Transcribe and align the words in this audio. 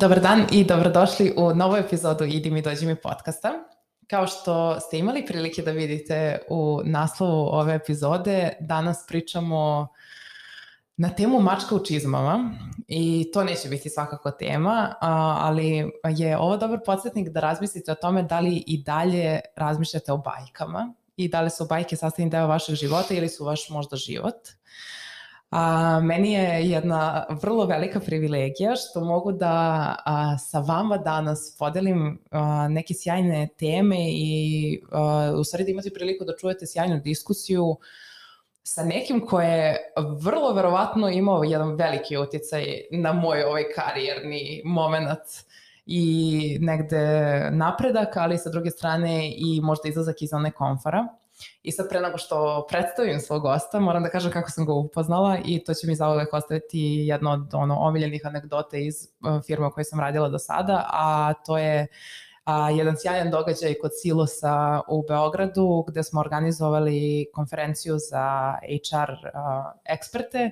Dobar 0.00 0.20
dan 0.20 0.46
i 0.52 0.64
dobrodošli 0.64 1.34
u 1.36 1.54
novu 1.54 1.76
epizodu 1.76 2.24
Idi 2.24 2.50
mi, 2.50 2.62
dođi 2.62 2.86
mi 2.86 2.94
podcasta. 2.94 3.52
Kao 4.06 4.26
što 4.26 4.80
ste 4.80 4.98
imali 4.98 5.26
prilike 5.26 5.62
da 5.62 5.70
vidite 5.70 6.38
u 6.50 6.80
naslovu 6.84 7.48
ove 7.52 7.74
epizode, 7.74 8.52
danas 8.60 9.06
pričamo 9.06 9.88
na 10.96 11.08
temu 11.08 11.40
mačka 11.40 11.74
u 11.74 11.84
čizmama 11.84 12.50
i 12.88 13.30
to 13.32 13.44
neće 13.44 13.68
biti 13.68 13.90
svakako 13.90 14.30
tema, 14.30 14.94
ali 15.00 15.92
je 16.08 16.38
ovo 16.38 16.56
dobar 16.56 16.78
podsjetnik 16.86 17.28
da 17.28 17.40
razmislite 17.40 17.92
o 17.92 17.94
tome 17.94 18.22
da 18.22 18.40
li 18.40 18.64
i 18.66 18.82
dalje 18.82 19.40
razmišljate 19.56 20.12
o 20.12 20.16
bajkama 20.16 20.94
i 21.16 21.28
da 21.28 21.40
li 21.40 21.50
su 21.50 21.66
bajke 21.66 21.96
sastavni 21.96 22.30
deo 22.30 22.46
vašeg 22.46 22.74
života 22.74 23.14
ili 23.14 23.28
su 23.28 23.44
vaš 23.44 23.68
možda 23.70 23.96
život. 23.96 24.36
A, 25.50 26.00
meni 26.00 26.32
je 26.32 26.70
jedna 26.70 27.26
vrlo 27.42 27.66
velika 27.66 28.00
privilegija 28.00 28.76
što 28.76 29.00
mogu 29.00 29.32
da 29.32 29.54
a, 30.04 30.38
sa 30.38 30.58
vama 30.58 30.96
danas 30.98 31.56
podelim 31.58 32.18
a, 32.30 32.68
neke 32.68 32.94
sjajne 32.94 33.48
teme 33.58 33.96
i 33.98 34.82
a, 34.92 35.32
u 35.36 35.44
stvari 35.44 35.64
da 35.64 35.70
imate 35.70 35.90
priliku 35.94 36.24
da 36.24 36.36
čujete 36.36 36.66
sjajnu 36.66 37.00
diskusiju 37.00 37.76
sa 38.62 38.84
nekim 38.84 39.26
ko 39.26 39.40
je 39.40 39.76
vrlo 40.22 40.52
verovatno 40.52 41.08
imao 41.08 41.44
jedan 41.44 41.74
veliki 41.74 42.16
utjecaj 42.16 42.64
na 42.90 43.12
moj 43.12 43.42
ovaj 43.42 43.64
karijerni 43.74 44.62
moment 44.64 45.28
i 45.86 46.58
negde 46.60 47.00
napredak, 47.50 48.16
ali 48.16 48.38
sa 48.38 48.50
druge 48.50 48.70
strane 48.70 49.32
i 49.36 49.60
možda 49.62 49.88
izlazak 49.88 50.22
iz 50.22 50.32
one 50.32 50.50
komfora. 50.50 51.06
I 51.62 51.72
sad 51.72 51.88
pre 51.88 52.00
nego 52.00 52.18
što 52.18 52.66
predstavim 52.68 53.20
svog 53.20 53.42
gosta, 53.42 53.80
moram 53.80 54.02
da 54.02 54.10
kažem 54.10 54.32
kako 54.32 54.50
sam 54.50 54.66
ga 54.66 54.72
upoznala 54.72 55.38
i 55.44 55.64
to 55.64 55.74
će 55.74 55.86
mi 55.86 55.94
zauvek 55.94 56.34
ostaviti 56.34 56.78
jedno 56.80 57.30
od 57.30 57.54
ono, 57.54 57.76
omiljenih 57.78 58.26
anegdota 58.26 58.76
iz 58.76 58.94
uh, 59.20 59.42
firme 59.46 59.66
u 59.66 59.70
kojoj 59.70 59.84
sam 59.84 60.00
radila 60.00 60.28
do 60.28 60.38
sada, 60.38 60.86
a 60.92 61.32
to 61.46 61.58
je 61.58 61.86
a, 62.44 62.70
jedan 62.70 62.96
sjajan 62.98 63.30
događaj 63.30 63.74
kod 63.74 63.90
Silosa 64.02 64.80
u 64.88 65.04
Beogradu 65.08 65.84
gde 65.88 66.02
smo 66.02 66.20
organizovali 66.20 67.26
konferenciju 67.32 67.98
za 67.98 68.54
HR 68.62 69.12
a, 69.34 69.72
eksperte 69.84 70.50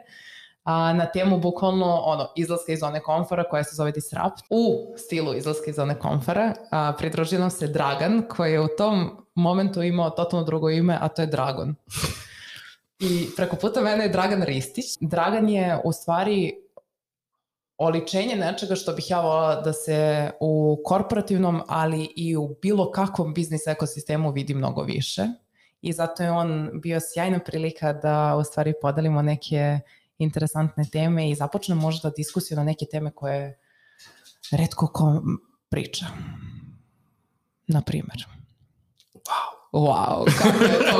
a, 0.69 0.93
na 0.93 1.07
temu 1.07 1.39
bukvalno 1.39 2.03
ono, 2.05 2.29
izlaska 2.37 2.73
iz 2.73 2.81
zone 2.81 3.01
komfora 3.01 3.45
koja 3.45 3.65
se 3.65 3.77
zove 3.77 3.93
Disrupt. 3.93 4.43
U 4.51 4.95
stilu 4.97 5.35
izlaska 5.35 5.71
iz 5.71 5.77
zone 5.77 5.99
komfora 5.99 6.55
a, 6.71 6.93
pridružio 6.99 7.39
nam 7.39 7.51
se 7.51 7.67
Dragan 7.67 8.23
koji 8.29 8.53
je 8.53 8.61
u 8.61 8.69
tom 8.79 9.27
momentu 9.35 9.83
imao 9.83 10.11
totalno 10.11 10.47
drugo 10.47 10.71
ime, 10.71 10.99
a 11.01 11.09
to 11.09 11.23
je 11.23 11.27
Dragon. 11.27 11.75
I 13.01 13.27
preko 13.37 13.57
puta 13.57 13.81
mene 13.81 14.05
je 14.05 14.09
Dragan 14.09 14.43
Ristić. 14.43 14.85
Dragan 15.01 15.49
je 15.49 15.81
u 15.85 15.93
stvari 15.93 16.55
oličenje 17.79 18.37
nečega 18.37 18.75
što 18.75 18.93
bih 18.93 19.11
ja 19.11 19.21
volala 19.21 19.61
da 19.61 19.73
se 19.73 20.31
u 20.41 20.81
korporativnom, 20.85 21.63
ali 21.69 22.09
i 22.17 22.37
u 22.37 22.57
bilo 22.63 22.91
kakvom 22.91 23.35
biznis 23.35 23.67
ekosistemu 23.67 24.31
vidi 24.31 24.55
mnogo 24.55 24.83
više. 24.83 25.23
I 25.81 25.93
zato 25.93 26.23
je 26.23 26.31
on 26.31 26.71
bio 26.75 27.01
sjajna 27.01 27.39
prilika 27.39 27.93
da 27.93 28.37
u 28.37 28.45
stvari 28.45 28.75
podelimo 28.83 29.23
neke 29.23 29.81
interesantne 30.19 30.85
teme 30.93 31.31
i 31.31 31.35
započnemo 31.35 31.81
možda 31.81 32.11
diskusiju 32.11 32.57
na 32.57 32.65
neke 32.65 32.87
teme 32.91 33.11
koje 33.11 33.59
redko 34.53 34.87
ko 34.87 35.23
priča. 35.69 36.07
Na 37.67 37.83
primjer. 37.83 38.38
Wow. 39.73 40.25
Kako 40.43 40.65
je 40.65 40.79
to 40.79 40.99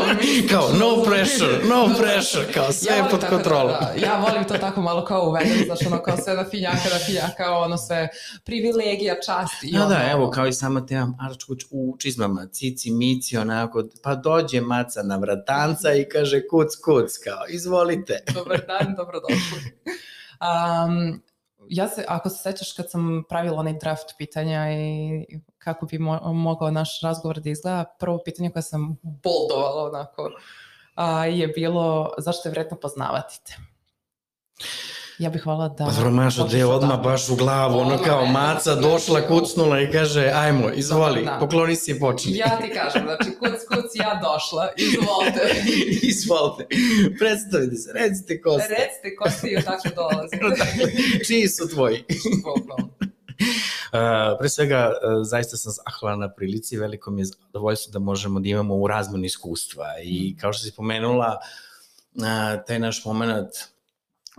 kao 0.51 0.69
no 0.73 1.05
pressure, 1.05 1.59
no 1.69 1.89
pressure, 1.99 2.53
kao 2.53 2.73
sve 2.73 2.97
ja 2.97 3.05
je 3.05 3.11
pod 3.11 3.25
kontrolom. 3.29 3.73
Da, 3.81 3.93
da, 4.01 4.07
ja 4.07 4.19
volim 4.19 4.45
to 4.45 4.59
tako 4.59 4.81
malo 4.81 5.05
kao 5.05 5.29
uvedem, 5.29 5.65
znaš, 5.67 5.79
ono 5.87 6.03
kao 6.03 6.17
sve 6.17 6.35
na 6.35 6.45
finjaka, 6.51 6.89
na 6.93 6.99
finjaka, 7.07 7.51
ono 7.51 7.77
sve 7.79 8.09
privilegija, 8.45 9.15
čast 9.27 9.65
i 9.65 9.73
Da, 9.73 9.79
ono. 9.79 9.89
da, 9.89 10.11
evo, 10.11 10.31
kao 10.31 10.47
i 10.47 10.53
sama 10.53 10.87
tema 10.87 11.15
Arčkuć 11.31 11.65
u 11.71 11.97
čizmama, 11.99 12.47
cici, 12.47 12.91
mici, 12.91 13.37
onako, 13.37 13.85
pa 14.03 14.15
dođe 14.15 14.61
maca 14.61 15.03
na 15.03 15.17
vratanca 15.17 15.95
i 15.95 16.09
kaže 16.09 16.41
kuc, 16.51 16.69
kuc, 16.85 17.19
kao, 17.25 17.45
izvolite. 17.49 18.25
Dobar 18.35 18.61
dan, 18.67 18.95
dobrodošli. 18.97 19.61
Um, 20.41 21.23
ja 21.71 21.89
se, 21.89 22.05
ako 22.09 22.29
se 22.29 22.37
sećaš 22.43 22.73
kad 22.73 22.91
sam 22.91 23.23
pravila 23.29 23.59
onaj 23.59 23.73
draft 23.73 24.15
pitanja 24.19 24.73
i 24.73 25.27
kako 25.59 25.87
bi 25.87 25.99
mo 25.99 26.33
mogao 26.33 26.71
naš 26.71 27.01
razgovor 27.01 27.41
da 27.41 27.51
izgleda, 27.51 27.85
prvo 27.99 28.21
pitanje 28.25 28.51
koje 28.51 28.63
sam 28.63 28.97
boldovala 29.03 29.85
onako 29.85 30.31
a, 30.95 31.27
je 31.27 31.49
bilo 31.49 32.15
zašto 32.19 32.49
je 32.49 32.51
vredno 32.51 32.77
poznavati 32.77 33.41
te? 33.45 33.57
Ja 35.19 35.31
bih 35.31 35.43
hvala 35.43 35.69
da... 35.69 35.85
Pa 35.85 36.11
Mašo, 36.11 36.43
počneš 36.43 36.57
gde 36.57 36.65
od 36.65 36.75
odmah 36.75 36.91
tamo. 36.91 37.03
baš 37.03 37.29
u 37.29 37.37
glavu, 37.37 37.79
ono 37.79 37.99
kao 38.05 38.27
maca 38.27 38.75
došla, 38.75 39.21
kucnula 39.29 39.81
i 39.81 39.91
kaže, 39.93 40.31
ajmo, 40.35 40.71
izvoli, 40.75 41.25
Da, 41.25 41.31
da. 41.31 41.39
pokloni 41.41 41.77
se 41.77 41.91
i 41.91 42.01
počni. 42.01 42.37
Ja 42.37 42.59
ti 42.63 42.71
kažem, 42.75 43.03
znači 43.03 43.39
kuc, 43.39 43.51
kuc, 43.69 43.91
ja 43.95 44.21
došla, 44.23 44.69
izvolite. 44.77 45.41
izvolite, 46.11 46.67
predstavite 47.19 47.77
se, 47.77 47.93
recite 47.93 48.43
ko 48.43 48.59
ste. 48.59 48.69
Recite 48.69 49.17
ko 49.17 49.31
ste 49.31 49.49
i 49.49 49.57
odakle 49.57 49.91
dolazite. 49.97 50.39
Čiji 51.27 51.49
su 51.49 51.69
tvoji? 51.69 52.05
Bukvalno. 52.45 52.91
Uh, 52.95 54.37
pre 54.39 54.49
svega, 54.49 54.89
uh, 54.89 55.27
zaista 55.27 55.57
sam 55.57 55.73
zahvalan 55.73 56.19
na 56.19 56.33
prilici, 56.35 56.77
veliko 56.77 57.11
mi 57.11 57.21
je 57.21 57.25
zadovoljstvo 57.25 57.93
da 57.93 57.99
možemo 57.99 58.41
da 58.41 58.49
imamo 58.49 58.75
u 58.75 58.87
razmenu 58.87 59.25
iskustva 59.25 59.87
i 60.03 60.37
kao 60.41 60.53
što 60.53 60.65
si 60.65 60.77
pomenula, 60.77 61.39
uh, 62.15 62.25
taj 62.67 62.79
naš 62.79 63.05
moment 63.05 63.49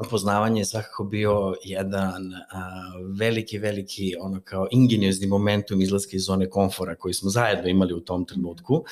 upoznavanje 0.05 0.61
je 0.61 0.65
svakako 0.65 1.03
bio 1.03 1.55
jedan 1.63 2.33
a, 2.33 2.81
veliki, 3.19 3.57
veliki 3.57 4.15
ono 4.19 4.41
kao 4.41 4.67
ingeniozni 4.71 5.27
momentum 5.27 5.81
izlaska 5.81 6.09
iz 6.13 6.23
zone 6.23 6.49
komfora 6.49 6.95
koji 6.95 7.13
smo 7.13 7.29
zajedno 7.29 7.69
imali 7.69 7.93
u 7.93 7.99
tom 7.99 8.25
trenutku 8.25 8.83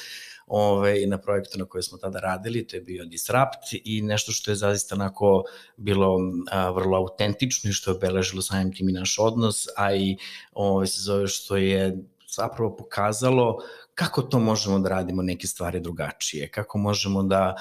ove, 0.47 1.07
na 1.07 1.17
projektu 1.17 1.59
na 1.59 1.65
koje 1.65 1.83
smo 1.83 1.97
tada 1.97 2.19
radili, 2.19 2.67
to 2.67 2.75
je 2.75 2.81
bio 2.81 3.05
Disrupt 3.05 3.73
i 3.83 4.01
nešto 4.01 4.31
što 4.31 4.51
je 4.51 4.55
zaista 4.55 4.95
onako 4.95 5.43
bilo 5.77 6.19
a, 6.51 6.69
vrlo 6.71 6.97
autentično 6.97 7.69
i 7.69 7.73
što 7.73 7.91
je 7.91 7.95
obeležilo 7.95 8.41
samim 8.41 8.73
tim 8.73 8.89
i 8.89 8.93
naš 8.93 9.15
odnos, 9.19 9.67
a 9.77 9.95
i 9.95 10.17
ove, 10.53 10.87
se 10.87 11.01
zove 11.01 11.27
što 11.27 11.57
je 11.57 11.97
zapravo 12.35 12.75
pokazalo 12.75 13.57
kako 13.95 14.21
to 14.21 14.39
možemo 14.39 14.79
da 14.79 14.89
radimo 14.89 15.21
neke 15.21 15.47
stvari 15.47 15.79
drugačije, 15.79 16.51
kako 16.51 16.77
možemo 16.77 17.23
da 17.23 17.55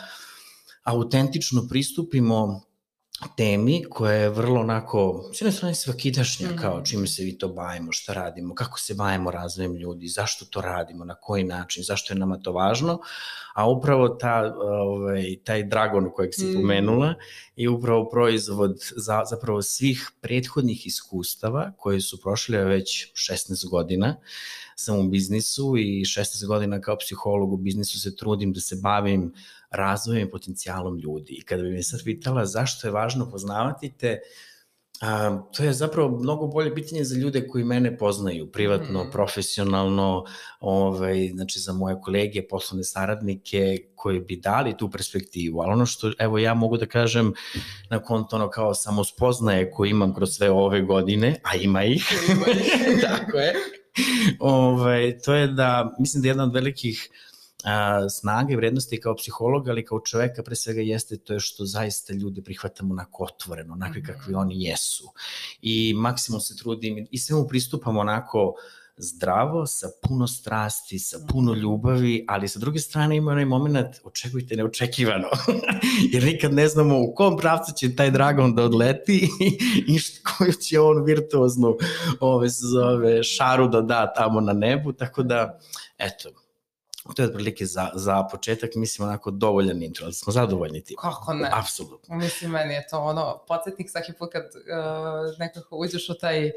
autentično 0.84 1.66
pristupimo 1.68 2.60
temi 3.28 3.84
koja 3.84 4.12
je 4.12 4.28
vrlo 4.30 4.60
onako, 4.60 5.30
s 5.32 5.40
jedne 5.40 5.52
strane 5.52 5.74
svakidašnja, 5.74 6.48
Mhm. 6.48 6.58
kao 6.58 6.82
čime 6.82 7.06
se 7.06 7.22
vi 7.22 7.38
to 7.38 7.48
bavimo, 7.48 7.92
šta 7.92 8.12
radimo, 8.12 8.54
kako 8.54 8.78
se 8.80 8.94
bavimo 8.94 9.30
razvojem 9.30 9.74
ljudi, 9.74 10.08
zašto 10.08 10.44
to 10.44 10.60
radimo, 10.60 11.04
na 11.04 11.14
koji 11.14 11.44
način, 11.44 11.82
zašto 11.82 12.14
je 12.14 12.18
nama 12.18 12.38
to 12.38 12.52
važno, 12.52 12.98
a 13.54 13.68
upravo 13.68 14.08
ta, 14.08 14.54
ovaj, 14.56 15.36
taj 15.44 15.62
dragon 15.64 16.10
kojeg 16.14 16.30
si 16.34 16.44
Mhm. 16.44 16.54
pomenula 16.54 17.14
je 17.56 17.68
upravo 17.68 18.08
proizvod 18.08 18.76
za, 18.96 19.22
zapravo 19.30 19.62
svih 19.62 20.10
prethodnih 20.20 20.86
iskustava 20.86 21.72
koje 21.76 22.00
su 22.00 22.20
prošle 22.20 22.64
već 22.64 23.12
16 23.14 23.66
godina 23.66 24.16
sam 24.76 24.98
u 24.98 25.08
biznisu 25.08 25.74
i 25.78 26.04
16 26.04 26.46
godina 26.46 26.80
kao 26.80 26.96
psiholog 26.98 27.52
u 27.52 27.56
biznisu 27.56 28.00
se 28.00 28.16
trudim 28.16 28.52
da 28.52 28.60
se 28.60 28.76
bavim 28.76 29.32
razvojem 29.76 30.28
i 30.28 30.30
potencijalom 30.30 30.98
ljudi. 30.98 31.32
I 31.32 31.42
kada 31.42 31.62
bi 31.62 31.70
me 31.70 31.82
sad 31.82 32.04
pitala 32.04 32.46
zašto 32.46 32.86
je 32.86 32.92
važno 32.92 33.30
poznavati 33.30 33.92
te, 33.98 34.18
a, 35.00 35.42
to 35.52 35.62
je 35.64 35.72
zapravo 35.72 36.18
mnogo 36.18 36.46
bolje 36.46 36.74
pitanje 36.74 37.04
za 37.04 37.18
ljude 37.18 37.48
koji 37.48 37.64
mene 37.64 37.98
poznaju, 37.98 38.52
privatno, 38.52 39.02
Mhm. 39.02 39.10
profesionalno, 39.10 40.24
ovaj, 40.60 41.28
znači 41.34 41.58
za 41.60 41.72
moje 41.72 41.96
kolege, 42.02 42.48
poslovne 42.48 42.84
saradnike 42.84 43.76
koji 43.94 44.20
bi 44.20 44.36
dali 44.36 44.76
tu 44.76 44.90
perspektivu, 44.90 45.60
ali 45.60 45.72
ono 45.72 45.86
što 45.86 46.12
evo 46.18 46.38
ja 46.38 46.54
mogu 46.54 46.76
da 46.76 46.86
kažem 46.86 47.32
na 47.90 47.98
konto 47.98 48.36
ono 48.36 48.48
kao 48.50 48.74
samospoznaje 48.74 49.70
koje 49.70 49.90
imam 49.90 50.14
kroz 50.14 50.30
sve 50.30 50.50
ove 50.50 50.82
godine, 50.82 51.36
a 51.42 51.56
ima 51.56 51.84
ih, 51.84 52.12
Ima 52.30 52.46
ih. 52.46 53.02
tako 53.08 53.38
je, 53.38 53.54
ovaj, 54.40 55.18
to 55.24 55.34
je 55.34 55.46
da, 55.46 55.94
mislim 55.98 56.22
da 56.22 56.28
jedna 56.28 56.44
od 56.44 56.54
velikih 56.54 57.10
a, 57.10 57.35
snage 58.10 58.52
i 58.52 58.56
vrednosti 58.56 59.00
kao 59.00 59.14
psihologa, 59.14 59.70
ali 59.70 59.84
kao 59.84 60.00
čoveka 60.00 60.42
pre 60.42 60.56
svega 60.56 60.80
jeste 60.80 61.16
to 61.16 61.40
što 61.40 61.64
zaista 61.64 62.12
ljude 62.12 62.42
prihvatamo 62.42 62.92
onako 62.94 63.24
otvoreno, 63.24 63.72
onakvi 63.72 64.00
Mhm. 64.00 64.12
kakvi 64.12 64.34
oni 64.34 64.64
jesu. 64.64 65.12
I 65.62 65.94
maksimum 65.96 66.40
se 66.40 66.56
trudim 66.56 67.06
i 67.10 67.18
svemu 67.18 67.48
pristupamo 67.48 68.00
onako 68.00 68.54
zdravo, 68.98 69.66
sa 69.66 69.86
puno 70.02 70.26
strasti, 70.26 70.98
sa 70.98 71.18
puno 71.28 71.54
ljubavi, 71.54 72.24
ali 72.28 72.48
sa 72.48 72.58
druge 72.58 72.78
strane 72.78 73.16
ima 73.16 73.32
onaj 73.32 73.44
moment 73.44 73.96
očekujte 74.04 74.56
neočekivano, 74.56 75.28
jer 76.12 76.22
nikad 76.24 76.54
ne 76.54 76.68
znamo 76.68 77.00
u 77.00 77.14
kom 77.14 77.36
pravcu 77.36 77.72
će 77.76 77.96
taj 77.96 78.10
dragon 78.10 78.54
da 78.54 78.62
odleti 78.64 79.28
i 79.94 79.98
koju 80.22 80.52
će 80.52 80.80
on 80.80 81.04
virtuoznu 81.04 81.76
ove, 82.20 82.50
se 82.50 82.66
zove, 82.66 83.22
šaru 83.22 83.68
da 83.68 83.80
da 83.80 84.12
tamo 84.12 84.40
na 84.40 84.52
nebu, 84.52 84.92
tako 84.92 85.22
da, 85.22 85.58
eto, 85.98 86.28
to 87.14 87.22
je 87.22 87.28
otprilike 87.28 87.66
za, 87.66 87.90
za 87.94 88.22
početak, 88.30 88.70
mislim, 88.74 89.08
onako 89.08 89.30
dovoljan 89.30 89.82
intro, 89.82 90.04
ali 90.04 90.14
smo 90.14 90.32
zadovoljni 90.32 90.84
tim. 90.84 90.96
Kako 91.00 91.34
ne? 91.34 91.50
Apsolutno. 91.52 92.16
Mislim, 92.16 92.50
meni 92.50 92.74
je 92.74 92.86
to 92.90 92.98
ono, 92.98 93.44
podsjetnik 93.48 93.90
svaki 93.90 94.12
put 94.12 94.32
kad 94.32 94.42
uh, 94.42 95.38
nekako 95.38 95.76
uđeš 95.76 96.08
u 96.08 96.14
taj 96.14 96.52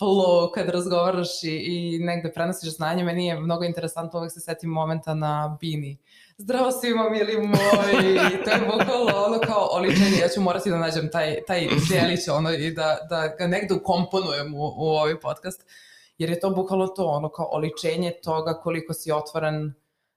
flow 0.00 0.50
kad 0.54 0.68
razgovaraš 0.68 1.44
i, 1.44 1.56
i 1.56 1.98
negde 1.98 2.32
prenosiš 2.32 2.76
znanje. 2.76 3.04
Meni 3.04 3.26
je 3.26 3.40
mnogo 3.40 3.64
interesantno, 3.64 4.18
uvek 4.18 4.32
se 4.32 4.40
setim 4.40 4.70
momenta 4.70 5.14
na 5.14 5.56
Bini. 5.60 5.98
Zdravo 6.38 6.72
svima, 6.72 7.10
mili 7.10 7.36
moji, 7.36 8.18
to 8.44 8.50
je 8.50 8.60
bukvalno 8.60 9.24
ono 9.26 9.40
kao 9.46 9.68
oličenje, 9.70 10.18
ja 10.20 10.28
ću 10.28 10.40
morati 10.40 10.70
da 10.70 10.78
nađem 10.78 11.10
taj, 11.10 11.36
taj 11.46 11.68
djelić 11.88 12.28
ono, 12.28 12.52
i 12.52 12.70
da, 12.70 12.98
da 13.10 13.28
ga 13.38 13.46
negde 13.46 13.74
ukomponujem 13.74 14.54
u, 14.54 14.58
u 14.58 14.88
ovaj 14.88 15.20
podcast, 15.20 15.66
jer 16.18 16.30
je 16.30 16.40
to 16.40 16.50
bukvalno 16.50 16.86
to, 16.86 17.06
ono 17.06 17.28
kao 17.28 17.48
oličenje 17.52 18.12
toga 18.22 18.54
koliko 18.54 18.94
si 18.94 19.12
otvoren 19.12 19.74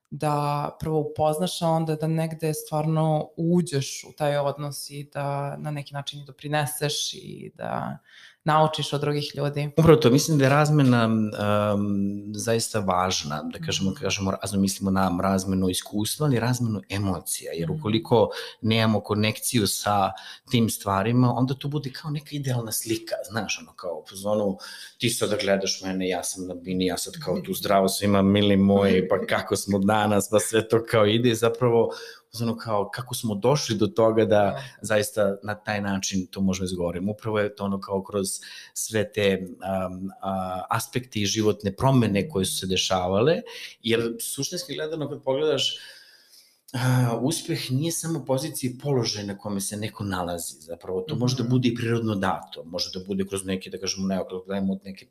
da 0.09 0.69
prvo 0.80 1.00
upoznaš, 1.00 1.62
a 1.62 1.68
onda 1.68 1.95
da 1.95 2.07
negde 2.07 2.53
stvarno 2.53 3.30
uđeš 3.38 4.03
u 4.09 4.13
taj 4.18 4.38
odnos 4.38 4.89
i 4.89 5.09
da 5.13 5.57
na 5.57 5.71
neki 5.71 5.94
način 5.94 6.21
i 6.21 6.25
doprineseš 6.25 7.13
i 7.13 7.51
da 7.56 7.98
naučiš 8.44 8.94
od 8.94 9.02
drugih 9.02 9.32
ljudi. 9.36 9.70
Upravo 9.78 9.98
to, 10.00 10.10
mislim 10.10 10.38
da 10.38 10.46
je 10.46 10.50
razmena 10.50 11.06
um, 11.06 12.24
zaista 12.36 12.80
važna, 12.80 13.44
da 13.54 13.66
kažemo, 13.66 13.92
mhm. 13.92 14.00
kažemo, 14.00 14.32
razno 14.32 14.60
mislimo 14.60 14.92
na 14.92 15.18
razmenu 15.22 15.70
iskustva, 15.70 16.26
ali 16.26 16.40
razmenu 16.40 16.82
emocija, 16.90 17.52
jer 17.54 17.70
mhm. 17.70 17.80
ukoliko 17.80 18.30
nemamo 18.62 19.00
konekciju 19.00 19.68
sa 19.68 20.12
tim 20.52 20.70
stvarima, 20.70 21.34
onda 21.34 21.54
to 21.54 21.68
bude 21.68 21.92
kao 21.92 22.12
neka 22.12 22.30
idealna 22.32 22.72
slika, 22.72 23.16
znaš, 23.32 23.60
ono, 23.62 23.74
kao 23.76 24.04
u 24.14 24.16
zonu, 24.16 24.58
ti 24.98 25.10
sada 25.10 25.38
gledaš 25.42 25.82
mene, 25.84 26.10
ja 26.10 26.24
sam 26.24 26.48
na 26.48 26.54
bini, 26.54 26.86
ja 26.86 26.98
sad 26.98 27.14
kao 27.26 27.42
tu 27.42 27.54
zdravo 27.54 27.90
svima, 27.90 28.22
mili 28.22 28.58
moji, 28.58 29.08
pa 29.08 29.26
kako 29.26 29.56
smo 29.56 29.80
danas, 29.80 30.30
pa 30.30 30.40
sve 30.40 30.68
to 30.68 30.86
kao 30.90 31.06
ide, 31.06 31.36
zapravo 31.36 31.92
ono 32.39 32.57
kao 32.57 32.89
kako 32.89 33.16
smo 33.16 33.36
došli 33.36 33.75
do 33.75 33.88
toga 33.88 34.25
da, 34.25 34.36
da 34.36 34.63
zaista 34.81 35.36
na 35.44 35.56
taj 35.56 35.81
način 35.81 36.28
to 36.28 36.42
možemo 36.42 36.66
izgovoriti. 36.66 37.06
Upravo 37.10 37.39
je 37.39 37.56
to 37.56 37.63
ono 37.63 37.80
kao 37.80 38.04
kroz 38.04 38.28
sve 38.74 39.12
te 39.12 39.39
um, 39.42 40.12
a, 40.22 40.63
aspekte 40.69 41.19
i 41.19 41.25
životne 41.25 41.75
promene 41.75 42.30
koje 42.30 42.45
su 42.45 42.57
se 42.57 42.68
dešavale, 42.68 43.42
jer 43.83 44.16
suštinski 44.19 44.75
gledano 44.75 45.10
kad 45.10 45.24
pogledaš 45.24 45.78
a, 46.74 47.20
uspeh 47.22 47.72
nije 47.72 47.92
samo 47.92 48.26
pozicija 48.26 48.72
i 48.72 48.78
položaj 48.78 49.24
na 49.24 49.38
kome 49.38 49.62
se 49.62 49.78
neko 49.78 50.04
nalazi, 50.04 50.56
zapravo 50.60 51.02
to 51.02 51.16
može 51.16 51.36
da 51.36 51.44
mhm. 51.44 51.50
bude 51.52 51.70
i 51.70 51.76
prirodno 51.76 52.16
dato, 52.16 52.64
može 52.64 52.90
da 52.94 53.06
bude 53.06 53.26
kroz 53.28 53.46
neke, 53.46 53.70
da 53.70 53.78
kažemo, 53.78 54.08
neokladajmo 54.08 54.74
od 54.74 54.80
neke 54.84 55.06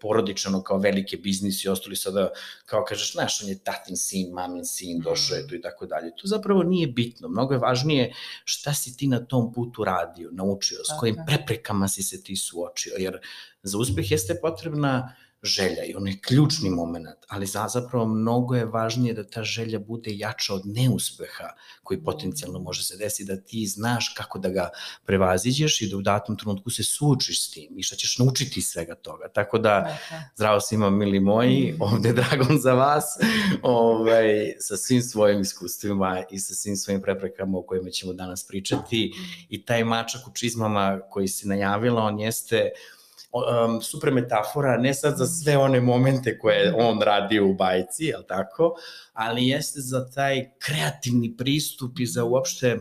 porodičano 0.00 0.62
kao 0.62 0.78
velike 0.78 1.16
biznis 1.16 1.64
i 1.64 1.68
ostali 1.68 1.96
sada, 1.96 2.30
kao 2.66 2.84
kažeš, 2.84 3.12
znaš, 3.12 3.42
on 3.42 3.48
je 3.48 3.58
tatin 3.58 3.96
sin, 3.96 4.32
mamin 4.32 4.64
sin, 4.64 5.00
došao 5.00 5.36
je 5.36 5.48
tu 5.48 5.54
i 5.54 5.60
tako 5.60 5.86
dalje. 5.86 6.10
To 6.16 6.26
zapravo 6.26 6.62
nije 6.62 6.86
bitno, 6.86 7.28
mnogo 7.28 7.54
je 7.54 7.58
važnije 7.58 8.12
šta 8.44 8.74
si 8.74 8.96
ti 8.96 9.06
na 9.06 9.24
tom 9.26 9.52
putu 9.52 9.84
radio, 9.84 10.30
naučio, 10.32 10.78
s 10.84 11.00
kojim 11.00 11.16
preprekama 11.26 11.88
si 11.88 12.02
se 12.02 12.22
ti 12.22 12.36
suočio, 12.36 12.92
jer 12.98 13.18
za 13.62 13.78
uspeh 13.78 14.10
jeste 14.10 14.38
potrebna 14.42 15.14
želja 15.42 15.84
i 15.84 15.94
on 15.94 16.08
je 16.08 16.20
ključni 16.20 16.70
moment, 16.70 17.18
ali 17.28 17.46
za, 17.46 17.68
zapravo 17.68 18.06
mnogo 18.06 18.54
je 18.54 18.64
važnije 18.64 19.14
da 19.14 19.24
ta 19.24 19.42
želja 19.42 19.78
bude 19.78 20.10
jača 20.14 20.54
od 20.54 20.62
neuspeha 20.64 21.48
koji 21.82 22.04
potencijalno 22.04 22.58
može 22.58 22.82
se 22.84 22.96
desiti, 22.96 23.24
da 23.24 23.40
ti 23.40 23.66
znaš 23.66 24.14
kako 24.16 24.38
da 24.38 24.48
ga 24.48 24.70
prevaziđeš 25.04 25.82
i 25.82 25.88
da 25.88 25.96
u 25.96 26.02
datom 26.02 26.36
trenutku 26.36 26.70
se 26.70 26.82
suočiš 26.82 27.46
s 27.46 27.50
tim 27.50 27.78
i 27.78 27.82
šta 27.82 27.96
ćeš 27.96 28.18
naučiti 28.18 28.62
svega 28.62 28.94
toga. 28.94 29.28
Tako 29.28 29.58
da, 29.58 29.98
zdravo 30.36 30.60
svima 30.60 30.90
mili 30.90 31.20
moji, 31.20 31.72
mm. 31.72 31.82
ovde 31.82 32.12
Dragon 32.12 32.58
za 32.60 32.74
vas, 32.74 33.04
ovaj, 33.62 34.54
sa 34.58 34.76
svim 34.76 35.02
svojim 35.02 35.40
iskustvima 35.40 36.22
i 36.30 36.38
sa 36.38 36.54
svim 36.54 36.76
svojim 36.76 37.02
preprekama 37.02 37.58
o 37.58 37.62
kojima 37.62 37.90
ćemo 37.90 38.12
danas 38.12 38.46
pričati 38.46 39.12
i 39.48 39.64
taj 39.64 39.84
mačak 39.84 40.28
u 40.28 40.34
čizmama 40.34 41.00
koji 41.10 41.28
si 41.28 41.48
najavila, 41.48 42.02
on 42.02 42.20
jeste 42.20 42.70
um, 43.32 43.82
super 43.82 44.12
metafora, 44.12 44.76
ne 44.76 44.94
sad 44.94 45.16
za 45.16 45.26
sve 45.26 45.56
one 45.56 45.80
momente 45.80 46.38
koje 46.38 46.74
on 46.76 47.00
radi 47.00 47.40
u 47.40 47.54
bajci, 47.54 48.04
jel 48.04 48.22
tako, 48.28 48.74
ali 49.12 49.48
jeste 49.48 49.80
za 49.80 50.10
taj 50.10 50.50
kreativni 50.58 51.36
pristup 51.36 51.98
i 51.98 52.06
za 52.06 52.24
uopšte 52.24 52.78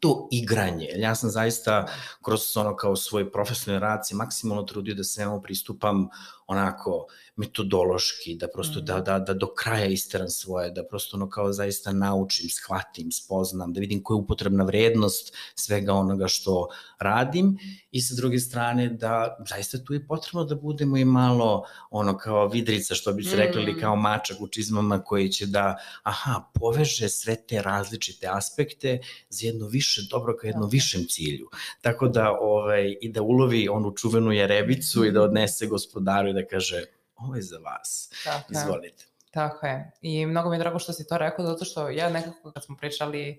to 0.00 0.28
igranje. 0.32 0.88
Ja 0.96 1.14
sam 1.14 1.30
zaista 1.30 1.86
kroz 2.22 2.56
ono 2.56 2.76
kao 2.76 2.96
svoj 2.96 3.32
profesionalni 3.32 3.82
rad 3.82 4.00
se 4.06 4.14
maksimalno 4.14 4.62
trudio 4.62 4.94
da 4.94 5.04
se 5.04 5.26
pristupam 5.42 6.08
onako 6.50 7.06
metodološki, 7.36 8.34
da 8.34 8.48
prosto 8.48 8.80
da, 8.80 8.96
mhm. 8.96 9.04
da, 9.04 9.18
da 9.18 9.34
do 9.34 9.48
kraja 9.54 9.86
isteram 9.86 10.28
svoje, 10.28 10.70
da 10.70 10.84
prosto 10.84 11.16
ono 11.16 11.28
kao 11.30 11.52
zaista 11.52 11.92
naučim, 11.92 12.48
shvatim, 12.50 13.12
spoznam, 13.12 13.72
da 13.72 13.80
vidim 13.80 14.02
koja 14.02 14.16
je 14.16 14.22
upotrebna 14.22 14.64
vrednost 14.64 15.34
svega 15.54 15.92
onoga 15.92 16.28
što 16.28 16.68
radim 16.98 17.56
i 17.90 18.00
sa 18.00 18.14
druge 18.14 18.38
strane 18.38 18.88
da 18.88 19.36
zaista 19.48 19.78
tu 19.84 19.94
je 19.94 20.06
potrebno 20.06 20.44
da 20.44 20.54
budemo 20.54 20.96
i 20.96 21.04
malo 21.04 21.64
ono 21.90 22.16
kao 22.18 22.48
vidrica 22.48 22.94
što 22.94 23.12
bi 23.12 23.24
se 23.24 23.36
rekli 23.36 23.62
ili 23.62 23.80
kao 23.80 23.96
mm. 23.96 24.00
mačak 24.00 24.40
u 24.40 24.48
čizmama 24.48 25.02
koji 25.02 25.28
će 25.28 25.46
da 25.46 25.76
aha, 26.02 26.42
poveže 26.54 27.08
sve 27.08 27.36
te 27.36 27.62
različite 27.62 28.26
aspekte 28.30 28.98
za 29.28 29.46
jedno 29.46 29.66
više 29.66 30.02
dobro 30.10 30.36
ka 30.36 30.46
jednom 30.46 30.70
višem 30.70 31.06
cilju. 31.08 31.48
Tako 31.80 32.08
da 32.08 32.36
ovaj, 32.40 32.96
i 33.00 33.12
da 33.12 33.22
ulovi 33.22 33.68
onu 33.68 33.94
čuvenu 33.96 34.32
jerebicu 34.32 35.04
i 35.04 35.12
da 35.12 35.22
odnese 35.22 35.66
gospodaru 35.66 36.28
i 36.28 36.32
da 36.32 36.39
kaže 36.48 36.84
ovo 37.16 37.36
je 37.36 37.42
za 37.42 37.58
vas. 37.58 38.10
Tako 38.24 38.52
Izvolite. 38.52 39.04
Tako 39.30 39.66
je. 39.66 39.92
I 40.00 40.26
mnogo 40.26 40.50
mi 40.50 40.56
je 40.56 40.58
drago 40.58 40.78
što 40.78 40.92
si 40.92 41.06
to 41.06 41.18
rekao, 41.18 41.46
zato 41.46 41.64
što 41.64 41.88
ja 41.88 42.10
nekako 42.10 42.52
kad 42.52 42.64
smo 42.64 42.76
pričali 42.76 43.38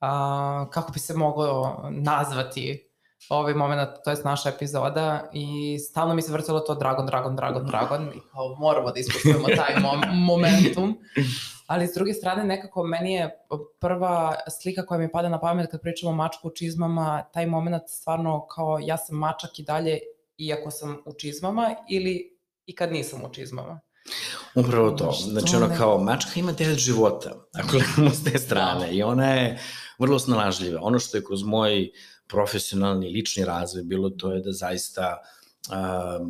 uh, 0.00 0.70
kako 0.70 0.92
bi 0.92 0.98
se 0.98 1.14
moglo 1.14 1.80
nazvati 1.90 2.90
ovaj 3.28 3.54
moment, 3.54 3.90
to 4.04 4.10
je 4.10 4.16
naša 4.24 4.48
epizoda 4.48 5.30
i 5.32 5.78
stalno 5.78 6.14
mi 6.14 6.22
se 6.22 6.32
vrtilo 6.32 6.60
to 6.60 6.74
Dragon, 6.74 7.06
Dragon, 7.06 7.36
Dragon, 7.36 7.66
Dragon 7.66 8.12
i 8.14 8.20
kao 8.32 8.56
moramo 8.58 8.90
da 8.90 9.00
ispustujemo 9.00 9.48
taj 9.56 9.80
mom 9.80 10.00
momentum. 10.26 10.98
Ali 11.66 11.86
s 11.86 11.94
druge 11.94 12.12
strane 12.12 12.44
nekako 12.44 12.82
meni 12.82 13.14
je 13.14 13.38
prva 13.80 14.34
slika 14.60 14.86
koja 14.86 14.98
mi 14.98 15.12
pada 15.12 15.28
na 15.28 15.40
pamet 15.40 15.70
kad 15.70 15.80
pričamo 15.80 16.12
o 16.12 16.14
mačku 16.14 16.48
u 16.48 16.50
čizmama, 16.50 17.22
taj 17.32 17.46
moment 17.46 17.82
stvarno 17.88 18.46
kao 18.46 18.78
ja 18.82 18.96
sam 18.96 19.16
mačak 19.16 19.58
i 19.58 19.62
dalje 19.62 19.98
iako 20.40 20.70
sam 20.70 21.02
u 21.06 21.14
čizmama 21.14 21.74
ili 21.90 22.38
i 22.66 22.74
kad 22.74 22.92
nisam 22.92 23.24
u 23.24 23.32
čizmama. 23.32 23.80
Upravo 24.54 24.90
to. 24.90 25.12
Znači, 25.12 25.56
ono 25.56 25.76
kao, 25.76 25.98
mačka 25.98 26.30
ima 26.36 26.52
teret 26.52 26.78
života, 26.78 27.30
ako 27.58 27.68
gledamo 27.70 28.10
s 28.10 28.24
te 28.24 28.38
strane. 28.38 28.86
Da. 28.86 28.92
I 28.92 29.02
ona 29.02 29.26
je 29.26 29.60
vrlo 29.98 30.18
snalažljiva. 30.18 30.80
Ono 30.82 30.98
što 30.98 31.16
je 31.16 31.24
kroz 31.24 31.42
moj 31.42 31.90
profesionalni, 32.26 33.08
lični 33.08 33.44
razvoj 33.44 33.82
bilo 33.82 34.10
to 34.10 34.32
je 34.32 34.40
da 34.40 34.52
zaista 34.52 35.16
uh, 35.20 35.39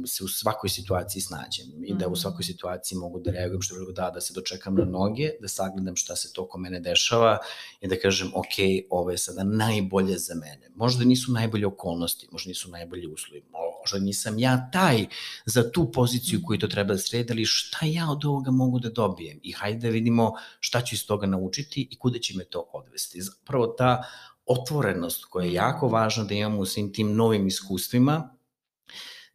se 0.07 0.25
u 0.25 0.29
svakoj 0.29 0.71
situaciji 0.71 1.23
snađem 1.23 1.67
i 1.85 1.95
da 1.95 2.07
u 2.07 2.11
mhm. 2.11 2.21
svakoj 2.21 2.45
situaciji 2.45 2.99
mogu 2.99 3.21
da 3.21 3.31
reagujem 3.31 3.63
što 3.63 3.75
je 3.75 3.93
da, 3.93 4.11
da 4.11 4.21
se 4.21 4.35
dočekam 4.35 4.75
na 4.75 4.85
noge, 4.85 5.31
da 5.41 5.49
sagledam 5.49 5.97
šta 5.97 6.17
se 6.17 6.33
to 6.33 6.43
oko 6.43 6.59
mene 6.59 6.81
dešava 6.81 7.39
i 7.81 7.89
da 7.89 7.97
kažem 7.97 8.33
ok, 8.35 8.55
ovo 8.91 9.11
je 9.11 9.19
sada 9.19 9.45
najbolje 9.45 10.19
za 10.19 10.35
mene. 10.35 10.71
Možda 10.75 11.05
nisu 11.05 11.33
najbolje 11.33 11.67
okolnosti, 11.67 12.29
možda 12.33 12.49
nisu 12.49 12.71
najbolji 12.71 13.07
uslovi, 13.07 13.43
možda 13.81 13.99
nisam 13.99 14.39
ja 14.39 14.71
taj 14.73 15.07
za 15.47 15.71
tu 15.71 15.93
poziciju 15.93 16.41
koju 16.45 16.59
to 16.59 16.69
treba 16.69 16.95
da 16.95 16.99
sredi, 16.99 17.33
ali 17.33 17.45
šta 17.45 17.87
ja 17.87 18.11
od 18.11 18.25
ovoga 18.25 18.51
mogu 18.51 18.79
da 18.79 18.91
dobijem 18.91 19.41
i 19.43 19.53
hajde 19.53 19.89
da 19.89 19.93
vidimo 19.93 20.33
šta 20.61 20.81
ću 20.81 20.95
iz 20.95 21.07
toga 21.07 21.27
naučiti 21.27 21.89
i 21.91 21.99
kuda 21.99 22.19
će 22.19 22.37
me 22.37 22.45
to 22.45 22.71
odvesti. 22.73 23.23
Zapravo 23.23 23.67
ta 23.67 24.03
otvorenost 24.47 25.25
koja 25.25 25.47
je 25.47 25.53
jako 25.53 25.89
važna 25.89 26.25
da 26.25 26.35
imamo 26.35 26.59
u 26.59 26.67
svim 26.67 26.93
tim 26.93 27.15
novim 27.17 27.47
iskustvima, 27.47 28.37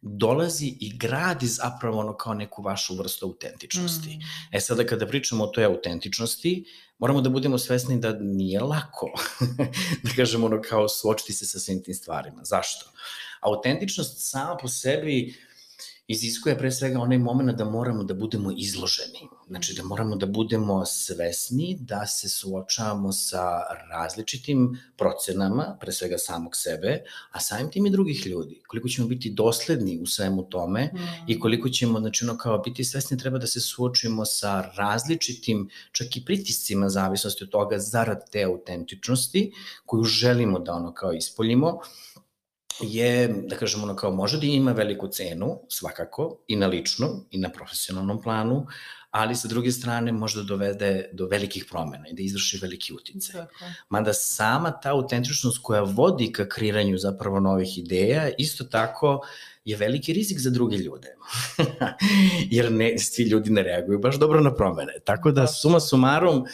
dolazi 0.08 0.66
i 0.80 0.96
gradi 0.98 1.46
zapravo 1.46 1.98
ono 2.00 2.16
kao 2.16 2.34
neku 2.34 2.62
vašu 2.62 2.96
vrstu 2.96 3.26
autentičnosti. 3.26 4.10
Mm. 4.16 4.56
E 4.56 4.60
sada 4.60 4.86
kada 4.86 5.06
pričamo 5.06 5.44
o 5.44 5.46
toj 5.46 5.64
autentičnosti, 5.64 6.64
moramo 6.98 7.20
da 7.20 7.30
budemo 7.30 7.58
svesni 7.58 8.00
da 8.00 8.12
nije 8.20 8.60
lako, 8.60 9.10
da 10.04 10.10
kažemo 10.16 10.46
ono 10.46 10.62
kao 10.62 10.88
suočiti 10.88 11.32
se 11.32 11.46
sa 11.46 11.58
svim 11.58 11.82
tim 11.82 11.94
stvarima. 11.94 12.44
Zašto? 12.44 12.90
Autentičnost 13.40 14.30
sama 14.30 14.56
po 14.56 14.68
sebi 14.68 15.34
iziskuje 16.08 16.58
pre 16.58 16.70
svega 16.70 17.00
onaj 17.00 17.18
moment 17.18 17.58
da 17.58 17.64
moramo 17.64 18.04
da 18.04 18.14
budemo 18.14 18.52
izloženi. 18.56 19.28
Znači 19.48 19.74
da 19.74 19.82
moramo 19.82 20.16
da 20.16 20.26
budemo 20.26 20.84
svesni 20.84 21.76
da 21.80 22.06
se 22.06 22.28
suočavamo 22.28 23.12
sa 23.12 23.60
različitim 23.90 24.80
procenama, 24.96 25.76
pre 25.80 25.92
svega 25.92 26.18
samog 26.18 26.56
sebe, 26.56 27.02
a 27.30 27.40
samim 27.40 27.70
tim 27.70 27.86
i 27.86 27.90
drugih 27.90 28.26
ljudi. 28.26 28.62
Koliko 28.66 28.88
ćemo 28.88 29.08
biti 29.08 29.30
dosledni 29.30 29.98
u 30.02 30.06
svemu 30.06 30.48
tome 30.48 30.84
mm. 30.84 30.98
i 31.26 31.40
koliko 31.40 31.68
ćemo, 31.68 32.00
znači 32.00 32.24
ono 32.24 32.38
kao 32.38 32.58
biti 32.58 32.84
svesni 32.84 33.18
treba 33.18 33.38
da 33.38 33.46
se 33.46 33.60
suočimo 33.60 34.24
sa 34.24 34.60
različitim, 34.76 35.68
čak 35.92 36.16
i 36.16 36.24
pritiscima 36.24 36.88
zavisnosti 36.88 37.44
od 37.44 37.50
toga 37.50 37.78
zarad 37.78 38.30
te 38.30 38.42
autentičnosti 38.42 39.52
koju 39.86 40.04
želimo 40.04 40.58
da 40.58 40.72
ono 40.72 40.94
kao 40.94 41.12
ispoljimo 41.12 41.80
je, 42.80 43.28
da 43.28 43.56
kažemo, 43.56 43.84
ono 43.84 43.96
kao 43.96 44.10
može 44.10 44.40
da 44.40 44.46
ima 44.46 44.72
veliku 44.72 45.08
cenu, 45.08 45.60
svakako, 45.68 46.38
i 46.48 46.56
na 46.56 46.66
ličnom, 46.66 47.10
i 47.30 47.38
na 47.38 47.48
profesionalnom 47.48 48.22
planu, 48.22 48.66
ali 49.10 49.36
sa 49.36 49.48
druge 49.48 49.72
strane 49.72 50.12
možda 50.12 50.42
dovede 50.42 51.10
do 51.12 51.26
velikih 51.26 51.64
promena 51.70 52.08
i 52.08 52.14
da 52.14 52.22
izvrši 52.22 52.58
veliki 52.62 52.94
utice. 52.94 53.46
Mada 53.88 54.12
sama 54.12 54.80
ta 54.80 54.90
autentičnost 54.90 55.58
koja 55.62 55.82
vodi 55.82 56.32
ka 56.32 56.48
kreiranju 56.48 56.98
zapravo 56.98 57.40
novih 57.40 57.78
ideja, 57.78 58.30
isto 58.38 58.64
tako 58.64 59.20
je 59.64 59.76
veliki 59.76 60.12
rizik 60.12 60.38
za 60.38 60.50
druge 60.50 60.76
ljude. 60.76 61.16
Jer 62.56 62.72
ne, 62.72 62.98
svi 62.98 63.22
ljudi 63.22 63.50
ne 63.50 63.62
reaguju 63.62 63.98
baš 63.98 64.18
dobro 64.18 64.40
na 64.40 64.54
promene. 64.54 64.92
Tako 65.04 65.30
da, 65.30 65.46
suma 65.46 65.80
sumarum, 65.80 66.44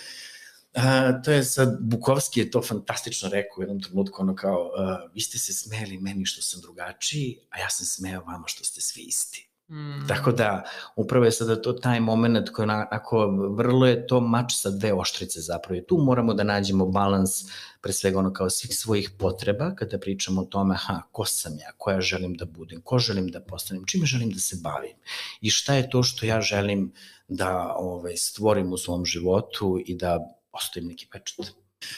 Uh, 0.77 1.23
to 1.25 1.31
je 1.31 1.45
sad, 1.45 1.77
Bukovski 1.81 2.41
je 2.41 2.51
to 2.51 2.63
fantastično 2.63 3.29
rekao 3.29 3.59
u 3.59 3.63
jednom 3.63 3.83
trenutku, 3.83 4.23
ono 4.23 4.35
kao, 4.35 4.61
uh, 4.63 5.15
vi 5.15 5.21
ste 5.21 5.39
se 5.39 5.53
smeli 5.53 5.99
meni 5.99 6.27
što 6.27 6.43
sam 6.43 6.61
drugačiji, 6.61 7.39
a 7.51 7.59
ja 7.59 7.71
sam 7.71 7.87
smeo 7.87 8.21
vama 8.21 8.45
što 8.47 8.65
ste 8.65 8.81
svi 8.81 9.03
isti. 9.03 9.52
Mm. 9.73 10.07
Tako 10.09 10.33
da, 10.33 10.65
upravo 10.97 11.25
je 11.25 11.33
sada 11.33 11.63
to 11.63 11.73
taj 11.73 12.01
moment 12.01 12.51
koji 12.51 12.65
onako, 12.65 13.27
vrlo 13.57 13.87
je 13.87 14.07
to 14.07 14.21
mač 14.21 14.55
sa 14.55 14.71
dve 14.71 14.93
oštrice 14.93 15.41
zapravo. 15.41 15.77
I 15.77 15.87
tu 15.87 15.97
moramo 15.97 16.35
da 16.35 16.43
nađemo 16.43 16.87
balans 16.87 17.31
pre 17.81 17.93
svega 17.93 18.19
ono 18.19 18.33
kao 18.33 18.51
svih 18.51 18.77
svojih 18.77 19.11
potreba 19.19 19.75
kada 19.75 19.99
pričamo 19.99 20.41
o 20.41 20.45
tome, 20.45 20.77
ha, 20.79 21.03
ko 21.13 21.25
sam 21.25 21.53
ja, 21.53 21.73
ko 21.77 21.91
ja 21.91 22.01
želim 22.01 22.35
da 22.35 22.45
budem, 22.45 22.81
ko 22.81 22.99
želim 22.99 23.29
da 23.29 23.41
postanem, 23.41 23.85
čime 23.87 24.07
želim 24.07 24.31
da 24.31 24.39
se 24.39 24.57
bavim 24.63 24.97
i 25.41 25.51
šta 25.51 25.75
je 25.75 25.91
to 25.91 26.03
što 26.03 26.27
ja 26.27 26.41
želim 26.41 26.93
da 27.29 27.75
ovaj, 27.77 28.17
stvorim 28.17 28.73
u 28.73 28.77
svom 28.77 29.05
životu 29.05 29.79
i 29.87 29.97
da 29.97 30.19
ostavim 30.53 30.89
neki 30.89 31.07
pečat. 31.13 31.47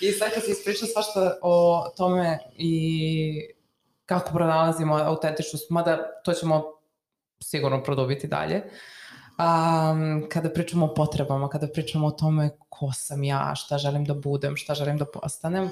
I 0.00 0.12
sad 0.12 0.34
kad 0.34 0.44
se 0.44 0.50
ispriča 0.50 0.86
svašta 0.86 1.38
o 1.42 1.84
tome 1.96 2.38
i 2.56 3.54
kako 4.06 4.30
pronalazimo 4.32 4.96
autentičnost, 4.96 5.70
mada 5.70 6.20
to 6.24 6.32
ćemo 6.32 6.73
sigurno 7.44 7.82
produbiti 7.82 8.26
dalje. 8.26 8.62
Um, 9.38 10.26
kada 10.30 10.50
pričamo 10.50 10.86
o 10.86 10.94
potrebama, 10.94 11.48
kada 11.48 11.66
pričamo 11.68 12.06
o 12.06 12.10
tome 12.10 12.50
ko 12.68 12.92
sam 12.92 13.24
ja, 13.24 13.54
šta 13.54 13.78
želim 13.78 14.04
da 14.04 14.14
budem, 14.14 14.56
šta 14.56 14.74
želim 14.74 14.98
da 14.98 15.04
postanem, 15.04 15.70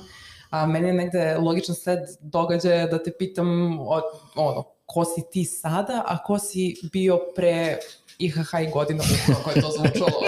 a, 0.50 0.66
meni 0.66 0.88
je 0.88 0.94
negde 0.94 1.36
logičan 1.38 1.74
sled 1.74 1.98
događaja 2.20 2.86
da 2.86 3.02
te 3.02 3.12
pitam 3.18 3.80
o, 3.80 4.00
ono, 4.36 4.64
ko 4.86 5.04
si 5.04 5.22
ti 5.32 5.44
sada, 5.44 6.02
a 6.06 6.22
ko 6.22 6.38
si 6.38 6.74
bio 6.92 7.18
pre 7.36 7.78
IHH 8.18 8.52
i 8.62 8.70
godina 8.72 9.04
kako 9.26 9.50
je 9.50 9.60
to 9.60 9.70
zvučalo. 9.70 10.20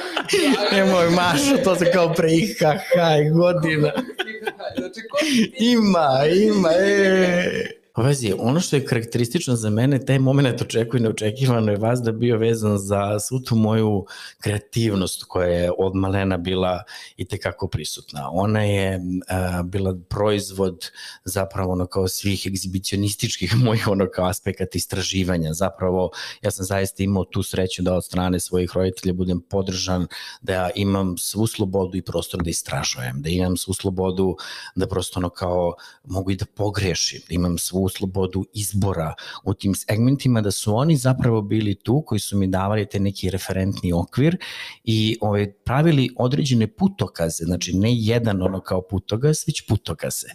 Nemoj 0.72 1.10
Mašo, 1.10 1.64
to 1.64 1.74
se 1.74 1.92
kao 1.92 2.14
pre 2.14 2.32
IHH 2.32 2.96
i 3.26 3.30
godina. 3.30 3.92
znači, 4.78 5.00
ko 5.10 5.18
si 5.18 5.50
ti? 5.50 5.72
Ima, 5.72 6.08
ima, 6.26 6.70
e. 6.72 7.81
Pazi, 7.94 8.32
ono 8.38 8.60
što 8.60 8.76
je 8.76 8.86
karakteristično 8.86 9.56
za 9.56 9.70
mene, 9.70 10.04
taj 10.04 10.18
moment 10.18 10.60
očekuje 10.62 11.00
neočekivano 11.00 11.72
je 11.72 11.78
vas 11.78 12.00
da 12.00 12.12
bio 12.12 12.38
vezan 12.38 12.78
za 12.78 13.20
svu 13.20 13.40
tu 13.40 13.56
moju 13.56 14.06
kreativnost 14.40 15.24
koja 15.24 15.48
je 15.48 15.72
od 15.78 15.94
malena 15.94 16.36
bila 16.36 16.82
i 17.16 17.24
tekako 17.24 17.68
prisutna. 17.68 18.30
Ona 18.30 18.62
je 18.62 18.96
uh, 18.96 19.66
bila 19.66 19.94
proizvod 20.08 20.90
zapravo 21.24 21.72
ono 21.72 21.86
kao 21.86 22.08
svih 22.08 22.46
egzibicionističkih 22.46 23.56
mojih 23.64 23.88
ono 23.88 24.06
kao 24.14 24.26
aspekata 24.26 24.78
istraživanja. 24.78 25.52
Zapravo 25.52 26.10
ja 26.42 26.50
sam 26.50 26.64
zaista 26.64 27.02
imao 27.02 27.24
tu 27.24 27.42
sreću 27.42 27.82
da 27.82 27.94
od 27.94 28.04
strane 28.04 28.40
svojih 28.40 28.70
roditelja 28.74 29.12
budem 29.12 29.40
podržan, 29.40 30.06
da 30.42 30.52
ja 30.52 30.70
imam 30.74 31.18
svu 31.18 31.46
slobodu 31.46 31.96
i 31.96 32.02
prostor 32.02 32.42
da 32.42 32.50
istražujem, 32.50 33.22
da 33.22 33.28
imam 33.28 33.56
svu 33.56 33.74
slobodu 33.74 34.36
da 34.74 34.86
prosto 34.86 35.20
ono 35.20 35.28
kao 35.28 35.74
mogu 36.04 36.30
i 36.30 36.36
da 36.36 36.44
pogrešim, 36.46 37.20
da 37.28 37.34
imam 37.34 37.58
svu 37.58 37.81
slobodu 37.88 38.44
izbora 38.54 39.14
u 39.44 39.54
tim 39.54 39.74
segmentima, 39.74 40.40
da 40.40 40.50
su 40.50 40.76
oni 40.76 40.96
zapravo 40.96 41.42
bili 41.42 41.74
tu 41.74 42.02
koji 42.06 42.18
su 42.18 42.38
mi 42.38 42.46
davali 42.46 42.86
te 42.86 43.00
neki 43.00 43.30
referentni 43.30 43.92
okvir 43.92 44.36
i 44.84 45.16
ovaj, 45.20 45.52
pravili 45.52 46.08
određene 46.16 46.66
putokaze, 46.66 47.44
znači 47.44 47.76
ne 47.76 47.94
jedan 47.94 48.42
ono 48.42 48.60
kao 48.60 48.82
putokaz, 48.82 49.44
već 49.46 49.66
putokaze. 49.68 50.26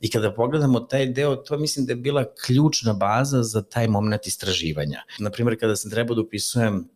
I 0.00 0.10
kada 0.10 0.34
pogledamo 0.34 0.80
taj 0.80 1.06
deo, 1.06 1.36
to 1.36 1.58
mislim 1.58 1.86
da 1.86 1.92
je 1.92 1.96
bila 1.96 2.24
ključna 2.46 2.92
baza 2.92 3.42
za 3.42 3.62
taj 3.62 3.88
moment 3.88 4.26
istraživanja. 4.26 5.02
Naprimer, 5.18 5.60
kada 5.60 5.76
sam 5.76 5.90
trebao 5.90 6.14
da 6.14 6.22
upisujem 6.22 6.88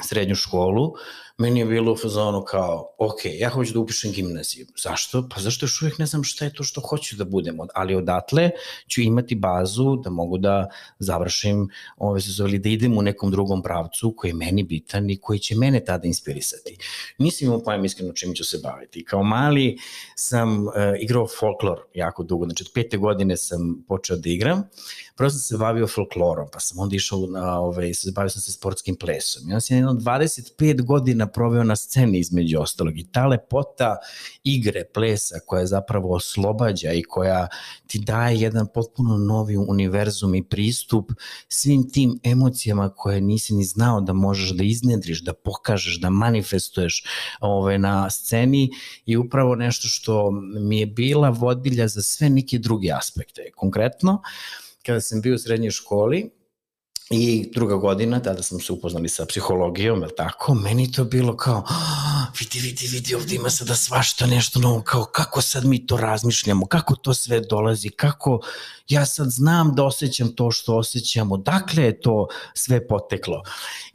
srednju 0.00 0.34
školu, 0.34 0.92
meni 1.38 1.60
je 1.60 1.66
bilo 1.66 1.92
u 1.92 1.96
fazonu 1.96 2.42
kao, 2.42 2.94
ok, 2.98 3.20
ja 3.38 3.48
hoću 3.48 3.72
da 3.72 3.80
upišem 3.80 4.12
gimnaziju. 4.12 4.66
Zašto? 4.82 5.28
Pa 5.34 5.40
zašto 5.40 5.64
još 5.64 5.82
uvijek 5.82 5.98
ne 5.98 6.06
znam 6.06 6.24
šta 6.24 6.44
je 6.44 6.52
to 6.54 6.62
što 6.62 6.80
hoću 6.80 7.16
da 7.16 7.24
budem, 7.24 7.58
ali 7.74 7.94
odatle 7.94 8.50
ću 8.88 9.00
imati 9.00 9.34
bazu 9.34 9.96
da 10.04 10.10
mogu 10.10 10.38
da 10.38 10.68
završim, 10.98 11.68
ove 11.96 12.20
se 12.20 12.30
zove, 12.30 12.58
da 12.58 12.68
idem 12.68 12.98
u 12.98 13.02
nekom 13.02 13.30
drugom 13.30 13.62
pravcu 13.62 14.14
koji 14.16 14.30
je 14.30 14.34
meni 14.34 14.62
bitan 14.62 15.10
i 15.10 15.16
koji 15.20 15.38
će 15.38 15.56
mene 15.56 15.84
tada 15.84 16.06
inspirisati. 16.06 16.78
Nisam 17.18 17.46
imao 17.46 17.62
pojem 17.62 17.84
iskreno 17.84 18.12
čim 18.12 18.34
ću 18.34 18.44
se 18.44 18.58
baviti. 18.62 19.04
Kao 19.04 19.22
mali 19.22 19.78
sam 20.14 20.66
uh, 20.66 20.72
igrao 21.00 21.26
folklor 21.40 21.78
jako 21.94 22.22
dugo, 22.22 22.44
znači 22.44 22.64
od 22.66 22.70
pete 22.74 22.96
godine 22.96 23.36
sam 23.36 23.84
počeo 23.88 24.16
da 24.16 24.28
igram, 24.30 24.62
prvo 25.16 25.30
sam 25.30 25.38
se 25.38 25.56
bavio 25.56 25.86
folklorom, 25.86 26.48
pa 26.52 26.60
sam 26.60 26.78
onda 26.78 26.96
išao, 26.96 27.26
na, 27.26 27.60
ove, 27.60 27.90
bavio 28.14 28.30
sam 28.30 28.42
se 28.42 28.52
sportskim 28.52 28.96
plesom. 28.96 29.50
Ja 29.50 29.60
sam 29.60 29.76
jedno 29.76 29.92
25 29.92 30.84
godina 30.84 31.25
godina 31.26 31.32
proveo 31.32 31.64
na 31.64 31.76
sceni 31.76 32.18
između 32.18 32.60
ostalog 32.60 32.98
i 32.98 33.06
ta 33.12 33.26
lepota 33.26 33.96
igre, 34.44 34.84
plesa 34.94 35.38
koja 35.46 35.66
zapravo 35.66 36.14
oslobađa 36.14 36.92
i 36.92 37.02
koja 37.02 37.48
ti 37.86 37.98
daje 37.98 38.40
jedan 38.40 38.66
potpuno 38.74 39.18
novi 39.18 39.56
univerzum 39.56 40.34
i 40.34 40.42
pristup 40.42 41.12
svim 41.48 41.90
tim 41.90 42.20
emocijama 42.24 42.88
koje 42.88 43.20
nisi 43.20 43.54
ni 43.54 43.64
znao 43.64 44.00
da 44.00 44.12
možeš 44.12 44.50
da 44.56 44.64
iznedriš, 44.64 45.24
da 45.24 45.32
pokažeš, 45.32 46.00
da 46.00 46.10
manifestuješ 46.10 47.04
ove, 47.40 47.78
na 47.78 48.10
sceni 48.10 48.70
i 49.06 49.16
upravo 49.16 49.54
nešto 49.54 49.88
što 49.88 50.30
mi 50.60 50.80
je 50.80 50.86
bila 50.86 51.30
vodilja 51.30 51.88
za 51.88 52.02
sve 52.02 52.30
neke 52.30 52.58
druge 52.58 52.90
aspekte. 52.92 53.50
Konkretno, 53.56 54.22
kada 54.86 55.00
sam 55.00 55.20
bio 55.20 55.34
u 55.34 55.38
srednjoj 55.38 55.70
školi, 55.70 56.35
I 57.10 57.50
druga 57.54 57.74
godina, 57.76 58.20
tada 58.20 58.42
smo 58.42 58.60
se 58.60 58.72
upoznali 58.72 59.08
sa 59.08 59.26
psihologijom, 59.26 60.02
je 60.02 60.14
tako? 60.16 60.54
Meni 60.54 60.92
to 60.92 61.04
bilo 61.04 61.36
kao, 61.36 61.64
vidi, 62.40 62.58
vidi, 62.58 62.86
vidi, 62.86 63.14
ovde 63.14 63.34
ima 63.34 63.50
sada 63.50 63.74
svašta 63.74 64.26
nešto 64.26 64.60
novo, 64.60 64.82
kao 64.82 65.04
kako 65.04 65.40
sad 65.40 65.64
mi 65.64 65.86
to 65.86 65.96
razmišljamo, 65.96 66.66
kako 66.66 66.96
to 66.96 67.14
sve 67.14 67.40
dolazi, 67.40 67.88
kako 67.88 68.40
ja 68.88 69.06
sad 69.06 69.30
znam 69.30 69.74
da 69.74 69.84
osjećam 69.84 70.28
to 70.28 70.50
što 70.50 70.76
osjećam, 70.76 71.32
odakle 71.32 71.82
je 71.82 72.00
to 72.00 72.26
sve 72.54 72.88
poteklo. 72.88 73.42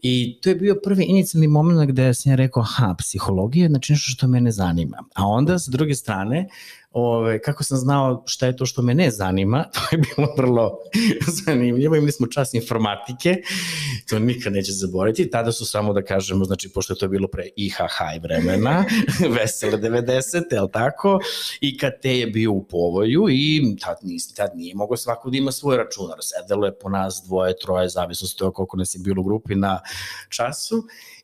I 0.02 0.40
to 0.42 0.50
je 0.50 0.56
bio 0.56 0.76
prvi 0.84 1.04
inicijalni 1.04 1.48
moment 1.48 1.90
gde 1.90 2.14
sam 2.14 2.32
ja 2.32 2.36
rekao, 2.36 2.64
ha, 2.64 2.96
psihologija 2.98 3.64
je 3.64 3.70
znači 3.70 3.94
nešto 3.94 4.12
što 4.12 4.28
mene 4.28 4.52
zanima. 4.52 5.04
A 5.16 5.28
onda, 5.28 5.60
sa 5.60 5.72
druge 5.72 5.96
strane, 5.96 6.50
ove, 6.92 7.42
kako 7.42 7.64
sam 7.64 7.78
znao 7.78 8.24
šta 8.26 8.46
je 8.46 8.56
to 8.56 8.66
što 8.66 8.82
me 8.82 8.94
ne 8.94 9.12
zanima, 9.12 9.66
to 9.74 9.80
je 9.92 9.98
bilo 9.98 10.34
vrlo 10.38 10.78
zanimljivo, 11.46 11.96
imali 11.96 12.12
smo 12.12 12.28
čas 12.28 12.54
informatike, 12.54 13.36
to 14.10 14.20
nikad 14.20 14.54
neće 14.54 14.72
zaboraviti, 14.72 15.30
tada 15.30 15.52
su 15.52 15.66
samo 15.66 15.94
da 15.94 16.02
kažemo, 16.02 16.46
znači, 16.46 16.70
pošto 16.70 16.94
je 16.94 16.98
to 16.98 17.08
bilo 17.08 17.28
pre 17.28 17.48
IHH 17.56 18.24
vremena, 18.24 18.86
vesele 19.36 19.78
90. 19.78 20.36
je 20.36 20.72
tako, 20.74 21.20
i 21.62 21.78
kad 21.78 21.92
te 22.02 22.18
je 22.18 22.28
bio 22.28 22.52
u 22.52 22.64
povoju 22.64 23.26
i 23.30 23.76
tad, 23.82 23.98
nis, 24.02 24.34
tad 24.34 24.52
nije 24.56 24.76
mogo 24.76 24.98
svako 24.98 25.30
da 25.30 25.38
ima 25.38 25.52
svoj 25.52 25.78
računar, 25.78 26.18
sedelo 26.22 26.66
je 26.66 26.80
po 26.80 26.90
nas 26.90 27.22
dvoje, 27.26 27.56
troje, 27.62 27.90
zavisno 27.90 28.28
s 28.28 28.36
toga 28.36 28.54
koliko 28.54 28.78
nas 28.78 28.96
je 28.96 29.00
bilo 29.00 29.22
u 29.22 29.24
grupi 29.24 29.56
na 29.56 29.80
času, 30.30 30.84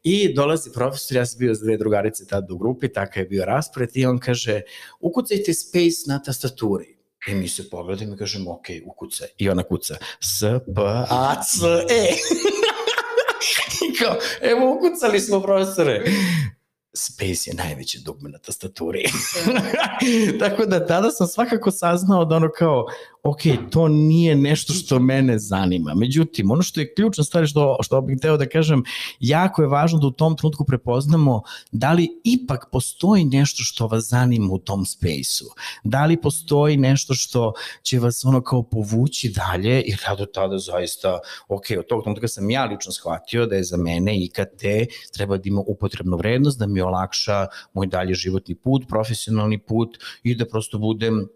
I 0.10 0.34
dolazi 0.34 0.72
profesor, 0.72 1.18
ja 1.18 1.26
sam 1.26 1.40
bio 1.40 1.56
s 1.56 1.60
dve 1.60 1.78
drugarice 1.78 2.28
tada 2.28 2.54
u 2.54 2.58
grupi, 2.58 2.88
takav 2.94 3.24
je 3.24 3.30
bio 3.30 3.46
raspored 3.46 3.90
i 3.94 4.06
on 4.06 4.20
kaže, 4.20 4.62
ukucajte 5.00 5.54
space 5.54 6.08
na 6.08 6.24
tastaturi. 6.24 6.98
I 7.28 7.36
mi 7.36 7.48
se 7.48 7.70
pogledamo 7.70 8.14
i 8.14 8.18
kažemo, 8.18 8.52
ok, 8.52 8.66
ukucaj. 8.86 9.28
I 9.38 9.50
ona 9.50 9.64
kuca, 9.64 9.96
S, 10.22 10.40
P, 10.76 10.82
A, 11.10 11.36
C, 11.44 11.66
E. 11.90 12.14
I 13.86 13.98
kao, 13.98 14.16
evo 14.42 14.76
ukucali 14.76 15.20
smo 15.20 15.42
profesore. 15.42 16.04
Space 16.94 17.50
je 17.50 17.54
najveće 17.54 18.00
dugme 18.06 18.30
na 18.30 18.38
tastaturi. 18.38 19.04
Tako 20.40 20.66
da 20.66 20.86
tada 20.86 21.12
sam 21.12 21.28
svakako 21.28 21.72
saznao 21.72 22.26
da 22.26 22.36
ono 22.36 22.50
kao, 22.58 22.86
ok, 23.27 23.41
to 23.69 23.88
nije 23.88 24.36
nešto 24.36 24.74
što 24.74 25.00
mene 25.00 25.39
zanima. 25.39 25.93
Međutim, 25.96 26.51
ono 26.51 26.62
što 26.62 26.79
je 26.79 26.93
ključna 26.93 27.24
stvar 27.24 27.48
što, 27.48 27.77
što 27.84 28.01
bih 28.01 28.17
teo 28.22 28.38
da 28.38 28.50
kažem, 28.50 28.84
jako 29.19 29.62
je 29.62 29.67
važno 29.67 30.00
da 30.00 30.07
u 30.07 30.12
tom 30.12 30.38
trenutku 30.38 30.65
prepoznamo 30.65 31.41
da 31.72 31.93
li 31.93 32.07
ipak 32.24 32.69
postoji 32.72 33.25
nešto 33.25 33.63
što 33.63 33.88
vas 33.88 34.03
zanima 34.03 34.53
u 34.53 34.57
tom 34.57 34.86
spejsu. 34.86 35.46
Da 35.84 36.05
li 36.05 36.22
postoji 36.22 36.77
nešto 36.77 37.13
što 37.13 37.53
će 37.81 38.00
vas 38.00 38.25
ono 38.25 38.41
kao 38.41 38.63
povući 38.63 39.29
dalje 39.29 39.81
i 39.81 39.91
ja 39.91 40.15
do 40.15 40.25
tada 40.25 40.57
zaista, 40.57 41.19
ok, 41.48 41.63
od 41.79 41.86
tog 41.86 42.03
trenutka 42.03 42.27
sam 42.27 42.50
ja 42.50 42.65
lično 42.65 42.91
shvatio 42.91 43.46
da 43.46 43.55
je 43.55 43.63
za 43.63 43.77
mene 43.77 44.24
IKT 44.24 44.63
treba 45.13 45.38
da 45.38 45.43
ima 45.46 45.62
upotrebnu 45.67 46.17
vrednost, 46.17 46.60
da 46.60 46.67
mi 46.67 46.81
olakša 46.81 47.48
moj 47.74 47.88
dalje 47.88 48.13
životni 48.13 48.55
put, 48.55 48.88
profesionalni 48.88 49.60
put 49.60 49.98
i 50.24 50.36
da 50.36 50.46
prosto 50.46 50.77
budem 50.77 51.27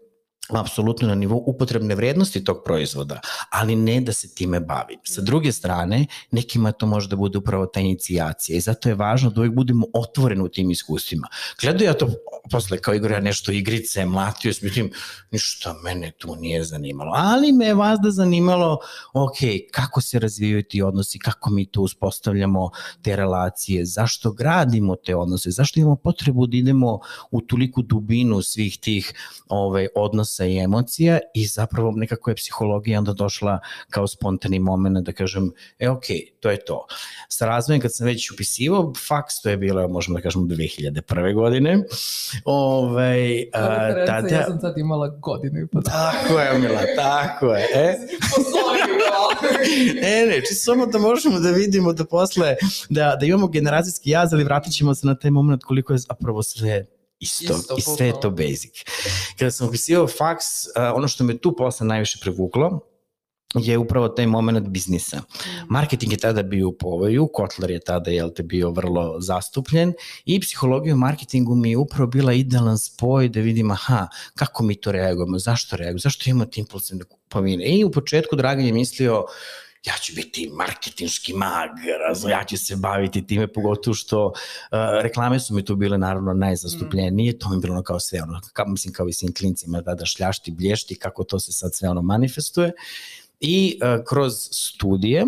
apsolutno 0.48 1.08
na 1.08 1.14
nivou 1.14 1.44
upotrebne 1.46 1.94
vrednosti 1.94 2.44
tog 2.44 2.62
proizvoda, 2.64 3.20
ali 3.50 3.76
ne 3.76 4.00
da 4.00 4.12
se 4.12 4.34
time 4.34 4.60
bavim. 4.60 4.98
Sa 5.04 5.20
druge 5.20 5.52
strane, 5.52 6.06
nekima 6.30 6.72
to 6.72 6.86
može 6.86 7.08
da 7.08 7.16
bude 7.16 7.38
upravo 7.38 7.66
ta 7.66 7.80
inicijacija 7.80 8.56
i 8.56 8.60
zato 8.60 8.88
je 8.88 8.94
važno 8.94 9.30
da 9.30 9.40
uvijek 9.40 9.54
budemo 9.54 9.86
otvoreni 9.94 10.42
u 10.42 10.48
tim 10.48 10.70
iskustvima. 10.70 11.28
Gledao 11.60 11.84
ja 11.84 11.94
to 11.94 12.08
posle 12.50 12.78
kao 12.78 12.94
Igor, 12.94 13.10
ja 13.10 13.20
nešto 13.20 13.52
igrice, 13.52 14.06
mlatio, 14.06 14.52
mislim, 14.62 14.90
ništa 15.30 15.74
mene 15.84 16.10
tu 16.18 16.36
nije 16.36 16.64
zanimalo, 16.64 17.12
ali 17.14 17.52
me 17.52 17.66
je 17.66 17.74
vas 17.74 17.98
da 18.02 18.10
zanimalo, 18.10 18.78
ok, 19.14 19.36
kako 19.70 20.00
se 20.00 20.18
razvijaju 20.18 20.62
ti 20.62 20.82
odnosi, 20.82 21.18
kako 21.18 21.50
mi 21.50 21.66
to 21.66 21.80
uspostavljamo 21.80 22.70
te 23.02 23.16
relacije, 23.16 23.84
zašto 23.84 24.32
gradimo 24.32 24.96
te 24.96 25.16
odnose, 25.16 25.50
zašto 25.50 25.80
imamo 25.80 25.96
potrebu 25.96 26.46
da 26.46 26.56
idemo 26.56 27.00
u 27.30 27.40
toliku 27.40 27.82
dubinu 27.82 28.42
svih 28.42 28.78
tih 28.78 29.14
ovaj, 29.48 29.86
odnosa 29.94 30.31
i 30.40 30.58
emocija 30.58 31.18
i 31.34 31.46
zapravo 31.46 31.92
nekako 31.96 32.30
je 32.30 32.36
psihologija 32.36 32.98
onda 32.98 33.12
došla 33.12 33.60
kao 33.90 34.06
spontani 34.06 34.58
moment 34.58 35.06
da 35.06 35.12
kažem, 35.12 35.52
e 35.78 35.88
ok, 35.88 36.04
to 36.40 36.50
je 36.50 36.64
to. 36.64 36.86
Sa 37.28 37.46
razvojem 37.46 37.80
kad 37.80 37.94
sam 37.94 38.06
već 38.06 38.30
upisivao 38.30 38.92
faks, 39.08 39.40
to 39.42 39.50
je 39.50 39.56
bilo, 39.56 39.88
možemo 39.88 40.18
da 40.18 40.22
kažemo, 40.22 40.44
2001. 40.44 41.34
godine, 41.34 41.78
Ovaj, 42.44 43.42
a, 43.52 44.06
tada... 44.06 44.28
Ja 44.28 44.44
sam 44.44 44.60
sad 44.60 44.78
imala 44.78 45.08
godinu 45.08 45.60
i 45.60 45.66
po 45.66 45.80
Tako 45.80 46.40
je, 46.40 46.58
Mila, 46.58 46.80
tako 46.96 47.54
je. 47.54 47.66
E? 47.74 47.98
e, 50.02 50.26
ne, 50.26 50.40
či 50.48 50.54
samo 50.54 50.86
da 50.86 50.98
možemo 50.98 51.40
da 51.40 51.50
vidimo 51.50 51.92
da 51.92 52.04
posle, 52.04 52.56
da, 52.88 53.16
da 53.20 53.26
imamo 53.26 53.48
generacijski 53.48 54.10
jaz, 54.10 54.32
ali 54.32 54.44
vratit 54.44 54.72
ćemo 54.72 54.94
se 54.94 55.06
na 55.06 55.14
taj 55.14 55.30
moment 55.30 55.64
koliko 55.64 55.92
je 55.92 55.98
zapravo 55.98 56.42
sve 56.42 56.86
isto, 57.22 57.56
isto 57.58 57.74
i 57.78 57.80
sve 57.80 58.06
je 58.06 58.20
to 58.20 58.30
basic. 58.30 58.74
Kada 59.38 59.50
sam 59.50 59.68
upisivao 59.68 60.08
faks, 60.08 60.44
ono 60.94 61.08
što 61.08 61.24
me 61.24 61.38
tu 61.38 61.56
posle 61.56 61.86
najviše 61.86 62.18
privuklo, 62.20 62.80
je 63.54 63.78
upravo 63.78 64.08
taj 64.08 64.26
moment 64.26 64.68
biznisa. 64.68 65.18
Mm. 65.18 65.66
Marketing 65.68 66.12
je 66.12 66.18
tada 66.18 66.42
bio 66.42 66.68
u 66.68 66.72
povoju, 66.72 67.28
Kotler 67.32 67.70
je 67.70 67.80
tada 67.80 68.10
jel 68.10 68.30
te, 68.30 68.42
bio 68.42 68.70
vrlo 68.70 69.20
zastupljen 69.20 69.92
i 70.24 70.40
psihologija 70.40 70.94
u 70.94 70.98
marketingu 70.98 71.54
mi 71.54 71.70
je 71.70 71.76
upravo 71.76 72.06
bila 72.06 72.32
idealan 72.32 72.78
spoj 72.78 73.28
da 73.28 73.40
vidim 73.40 73.70
aha, 73.70 74.08
kako 74.34 74.62
mi 74.62 74.74
to 74.74 74.92
reagujemo, 74.92 75.38
zašto 75.38 75.76
reagujemo, 75.76 75.98
zašto 75.98 76.30
imamo 76.30 76.44
te 76.44 76.60
impulsivne 76.60 77.04
kupovine. 77.04 77.64
I 77.64 77.84
u 77.84 77.90
početku 77.90 78.36
Dragan 78.36 78.66
je 78.66 78.72
mislio 78.72 79.24
ja 79.86 79.94
ću 80.02 80.12
biti 80.14 80.50
marketinški 80.52 81.32
mag, 81.32 81.70
razno, 82.08 82.30
ja 82.30 82.44
ću 82.44 82.56
se 82.56 82.76
baviti 82.76 83.26
time, 83.26 83.52
pogotovo 83.52 83.94
što 83.94 84.26
uh, 84.26 84.32
reklame 85.02 85.40
su 85.40 85.54
mi 85.54 85.64
tu 85.64 85.76
bile 85.76 85.98
naravno 85.98 86.32
najzastupljenije, 86.32 87.32
mm. 87.32 87.38
to 87.38 87.48
mi 87.48 87.56
je 87.56 87.60
bilo 87.60 87.74
ono 87.74 87.82
kao 87.82 88.00
sve 88.00 88.22
ono, 88.22 88.40
kao, 88.52 88.66
mislim 88.66 88.94
kao 88.94 89.08
i 89.08 89.12
svim 89.12 89.34
klincima 89.34 89.80
da 89.80 89.94
da 89.94 90.06
šljašti, 90.06 90.50
blješti, 90.50 90.94
kako 90.94 91.24
to 91.24 91.40
se 91.40 91.52
sad 91.52 91.74
sve 91.74 91.88
ono 91.88 92.02
manifestuje. 92.02 92.72
I 93.40 93.80
uh, 93.82 94.04
kroz 94.04 94.32
studije 94.50 95.26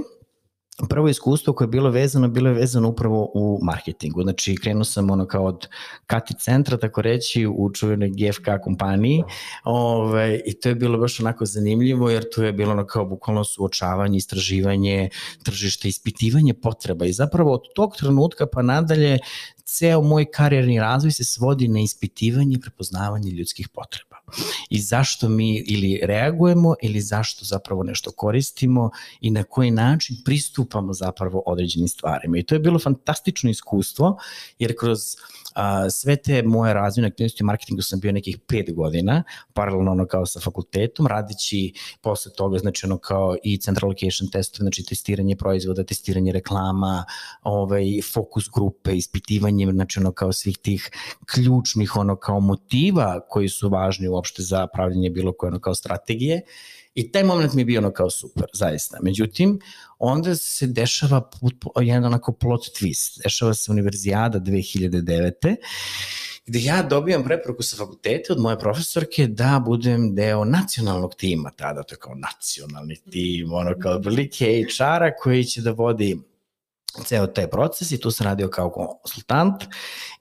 prvo 0.88 1.08
iskustvo 1.08 1.52
koje 1.52 1.66
je 1.66 1.70
bilo 1.70 1.90
vezano, 1.90 2.28
bilo 2.28 2.48
je 2.48 2.54
vezano 2.54 2.88
upravo 2.88 3.30
u 3.34 3.58
marketingu. 3.62 4.22
Znači, 4.22 4.56
krenuo 4.56 4.84
sam 4.84 5.10
ono 5.10 5.26
kao 5.26 5.44
od 5.44 5.68
Kati 6.06 6.34
centra, 6.40 6.76
tako 6.76 7.02
reći, 7.02 7.46
u 7.46 7.70
čuvenoj 7.72 8.08
GFK 8.10 8.46
kompaniji. 8.64 9.22
Ove, 9.64 10.04
ovaj, 10.04 10.40
i 10.46 10.54
to 10.60 10.68
je 10.68 10.74
bilo 10.74 10.98
baš 10.98 11.20
onako 11.20 11.46
zanimljivo, 11.46 12.10
jer 12.10 12.24
tu 12.34 12.42
je 12.42 12.52
bilo 12.52 12.72
ono 12.72 12.86
kao 12.86 13.04
bukvalno 13.04 13.44
suočavanje, 13.44 14.16
istraživanje, 14.16 15.08
tržište, 15.42 15.88
ispitivanje 15.88 16.54
potreba. 16.54 17.06
I 17.06 17.12
zapravo 17.12 17.52
od 17.52 17.62
tog 17.74 17.96
trenutka 17.96 18.46
pa 18.46 18.62
nadalje 18.62 19.18
ceo 19.64 20.02
moj 20.02 20.24
karijerni 20.30 20.80
razvoj 20.80 21.12
se 21.12 21.24
svodi 21.24 21.68
na 21.68 21.80
ispitivanje 21.80 22.56
i 22.56 22.60
prepoznavanje 22.60 23.30
ljudskih 23.30 23.68
potreba. 23.68 24.16
I 24.70 24.80
zašto 24.80 25.28
mi 25.28 25.58
ili 25.58 26.00
reagujemo 26.02 26.74
ili 26.82 27.00
zašto 27.00 27.44
zapravo 27.44 27.82
nešto 27.82 28.12
koristimo 28.12 28.90
i 29.20 29.30
na 29.30 29.42
koji 29.42 29.70
način 29.70 30.16
pristupamo 30.24 30.92
zapravo 30.92 31.42
određenim 31.46 31.88
stvarima. 31.88 32.38
I 32.38 32.42
to 32.42 32.54
je 32.54 32.58
bilo 32.58 32.78
fantastično 32.78 33.50
iskustvo 33.50 34.18
jer 34.58 34.74
kroz 34.78 35.00
uh, 35.00 35.43
A, 35.54 35.90
sve 35.90 36.16
te 36.16 36.42
moje 36.42 36.74
razvojne 36.74 37.08
aktivnosti 37.08 37.44
u 37.44 37.46
marketingu 37.46 37.82
sam 37.82 38.00
bio 38.00 38.12
nekih 38.12 38.38
pet 38.46 38.74
godina, 38.74 39.22
paralelno 39.52 39.90
ono 39.90 40.06
kao 40.06 40.26
sa 40.26 40.40
fakultetom, 40.40 41.06
radići 41.06 41.72
posle 42.02 42.32
toga, 42.32 42.58
znači 42.58 42.86
ono 42.86 42.98
kao 42.98 43.36
i 43.42 43.58
central 43.58 43.88
location 43.88 44.30
testove, 44.30 44.64
znači 44.64 44.84
testiranje 44.84 45.36
proizvoda, 45.36 45.84
testiranje 45.84 46.32
reklama, 46.32 47.04
ovaj, 47.42 47.84
fokus 48.12 48.44
grupe, 48.54 48.96
ispitivanje, 48.96 49.72
znači 49.72 50.00
ono 50.00 50.12
kao 50.12 50.32
svih 50.32 50.58
tih 50.58 50.90
ključnih 51.34 51.96
ono 51.96 52.16
kao 52.16 52.40
motiva 52.40 53.20
koji 53.28 53.48
su 53.48 53.68
važni 53.68 54.08
uopšte 54.08 54.42
za 54.42 54.66
pravljanje 54.66 55.10
bilo 55.10 55.32
koje 55.32 55.48
ono 55.48 55.60
kao 55.60 55.74
strategije 55.74 56.42
I 56.94 57.12
taj 57.12 57.24
moment 57.24 57.54
mi 57.54 57.60
je 57.60 57.66
bio 57.66 57.80
ono 57.80 57.90
kao 57.92 58.10
super, 58.10 58.46
zaista. 58.52 58.98
Međutim, 59.02 59.58
onda 60.04 60.34
se 60.34 60.66
dešava 60.66 61.30
jedan 61.80 62.04
onako 62.04 62.32
plot 62.32 62.62
twist. 62.62 63.22
Dešava 63.22 63.54
se 63.54 63.72
univerzijada 63.72 64.40
2009 64.40 65.56
gde 66.46 66.60
ja 66.62 66.82
dobijam 66.82 67.24
preporuku 67.24 67.62
sa 67.62 67.76
fakulteta 67.76 68.32
od 68.32 68.40
moje 68.40 68.58
profesorke 68.58 69.26
da 69.26 69.62
budem 69.66 70.14
deo 70.14 70.44
nacionalnog 70.44 71.14
tima 71.14 71.50
tada, 71.50 71.82
to 71.82 71.94
je 71.94 71.98
kao 71.98 72.14
nacionalni 72.14 72.96
tim, 73.10 73.52
ono 73.52 73.78
kao 73.82 73.98
velike 73.98 74.64
HR-a 74.68 75.16
koji 75.22 75.44
će 75.44 75.62
da 75.62 75.70
vodi 75.70 76.18
ceo 77.04 77.26
taj 77.26 77.50
proces 77.50 77.92
i 77.92 78.00
tu 78.00 78.10
sam 78.10 78.24
radio 78.24 78.48
kao 78.48 78.70
konsultant 78.70 79.64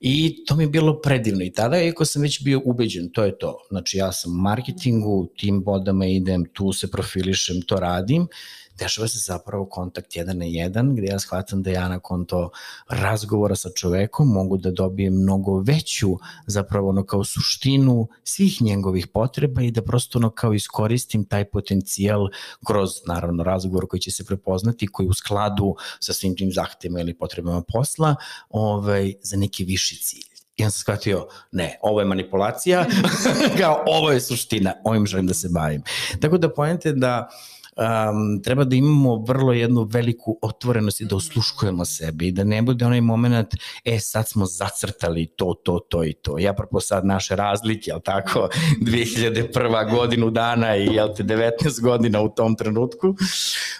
i 0.00 0.44
to 0.46 0.56
mi 0.56 0.64
je 0.64 0.68
bilo 0.68 1.00
predivno 1.00 1.44
i 1.44 1.52
tada, 1.52 1.82
iako 1.82 2.04
sam 2.04 2.22
već 2.22 2.42
bio 2.44 2.60
ubeđen, 2.64 3.10
to 3.12 3.24
je 3.24 3.38
to. 3.38 3.58
Znači 3.70 3.98
ja 3.98 4.12
sam 4.12 4.32
u 4.32 4.42
marketingu, 4.42 5.28
tim 5.36 5.62
vodama 5.66 6.06
idem, 6.06 6.44
tu 6.52 6.72
se 6.72 6.90
profilišem, 6.90 7.62
to 7.62 7.76
radim 7.76 8.28
dešava 8.78 9.08
se 9.08 9.18
zapravo 9.18 9.66
kontakt 9.66 10.16
jedan 10.16 10.38
na 10.38 10.44
jedan, 10.44 10.94
gde 10.96 11.06
ja 11.06 11.18
shvatam 11.18 11.62
da 11.62 11.70
ja 11.70 11.88
nakon 11.88 12.24
to 12.24 12.50
razgovora 12.88 13.56
sa 13.56 13.68
čovekom 13.74 14.28
mogu 14.28 14.56
da 14.56 14.70
dobijem 14.70 15.14
mnogo 15.14 15.60
veću 15.60 16.16
zapravo 16.46 16.88
ono 16.88 17.04
kao 17.04 17.24
suštinu 17.24 18.08
svih 18.24 18.62
njegovih 18.62 19.06
potreba 19.06 19.62
i 19.62 19.70
da 19.70 19.82
prosto 19.82 20.18
ono 20.18 20.30
kao 20.30 20.54
iskoristim 20.54 21.24
taj 21.24 21.44
potencijal 21.44 22.28
kroz 22.66 22.90
naravno 23.06 23.44
razgovor 23.44 23.86
koji 23.88 24.00
će 24.00 24.10
se 24.10 24.24
prepoznati, 24.24 24.86
koji 24.86 25.08
u 25.08 25.14
skladu 25.14 25.74
sa 26.00 26.12
svim 26.12 26.36
tim 26.36 26.52
zahtevima 26.52 27.00
ili 27.00 27.14
potrebama 27.14 27.62
posla 27.72 28.16
ovaj, 28.48 29.14
za 29.22 29.36
neki 29.36 29.64
viši 29.64 29.96
cilj. 29.96 30.34
I 30.56 30.64
on 30.64 30.70
sam 30.70 30.80
shvatio, 30.80 31.26
ne, 31.52 31.78
ovo 31.82 32.00
je 32.00 32.06
manipulacija, 32.06 32.86
kao 33.58 33.82
ovo 33.86 34.10
je 34.10 34.20
suština, 34.20 34.74
ovim 34.84 35.06
želim 35.06 35.26
da 35.26 35.34
se 35.34 35.48
bavim. 35.48 35.82
Tako 36.20 36.38
da 36.38 36.54
pojente 36.54 36.92
da 36.92 37.28
uh, 37.30 37.54
um, 37.76 38.42
treba 38.42 38.64
da 38.64 38.76
imamo 38.76 39.16
vrlo 39.16 39.52
jednu 39.52 39.82
veliku 39.82 40.38
otvorenost 40.42 41.00
i 41.00 41.04
da 41.04 41.16
osluškujemo 41.16 41.84
sebe 41.84 42.26
i 42.26 42.32
da 42.32 42.44
ne 42.44 42.62
bude 42.62 42.86
onaj 42.86 43.00
moment, 43.00 43.54
e 43.84 44.00
sad 44.00 44.28
smo 44.28 44.46
zacrtali 44.46 45.26
to, 45.26 45.54
to, 45.64 45.78
to 45.78 46.04
i 46.04 46.12
to. 46.12 46.38
Ja 46.38 46.52
prvo 46.52 46.80
sad 46.80 47.06
naše 47.06 47.36
razlike, 47.36 47.90
jel 47.90 48.00
tako, 48.00 48.48
2001. 48.80 49.90
godinu 49.90 50.30
dana 50.30 50.76
i 50.76 50.86
jel 50.86 51.14
te 51.16 51.22
19 51.22 51.80
godina 51.80 52.22
u 52.22 52.28
tom 52.28 52.56
trenutku. 52.56 53.14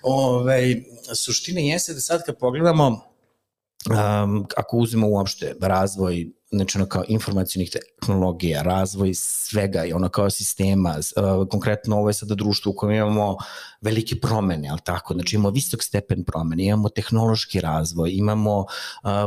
Ove, 0.03 0.83
suština 1.15 1.61
jeste 1.61 1.95
da 1.95 2.01
sad 2.01 2.25
kad 2.27 2.39
pogledamo 2.39 2.87
um, 3.91 4.47
ako 4.57 4.77
uzmemo 4.77 5.09
uopšte 5.09 5.55
razvoj 5.61 6.27
znači 6.57 6.79
ono 6.79 6.87
kao 6.87 7.05
informacijnih 7.09 7.71
tehnologija, 7.71 8.63
razvoj 8.63 9.11
svega 9.15 9.85
i 9.85 9.93
ono 9.93 10.09
kao 10.09 10.31
sistema, 10.31 10.97
uh, 10.99 11.49
konkretno 11.49 11.97
ovo 11.97 12.09
je 12.09 12.15
sada 12.15 12.35
društvo 12.35 12.73
u 12.73 12.75
kojem 12.75 12.97
imamo 12.97 13.37
velike 13.81 14.21
promene, 14.21 14.69
ali 14.69 14.81
tako, 14.85 15.15
znači 15.15 15.37
imamo 15.37 15.51
visok 15.51 15.83
stepen 15.83 16.25
promene, 16.25 16.65
imamo 16.65 16.89
tehnološki 16.89 17.61
razvoj, 17.61 18.11
imamo, 18.13 18.59
uh, 18.59 18.67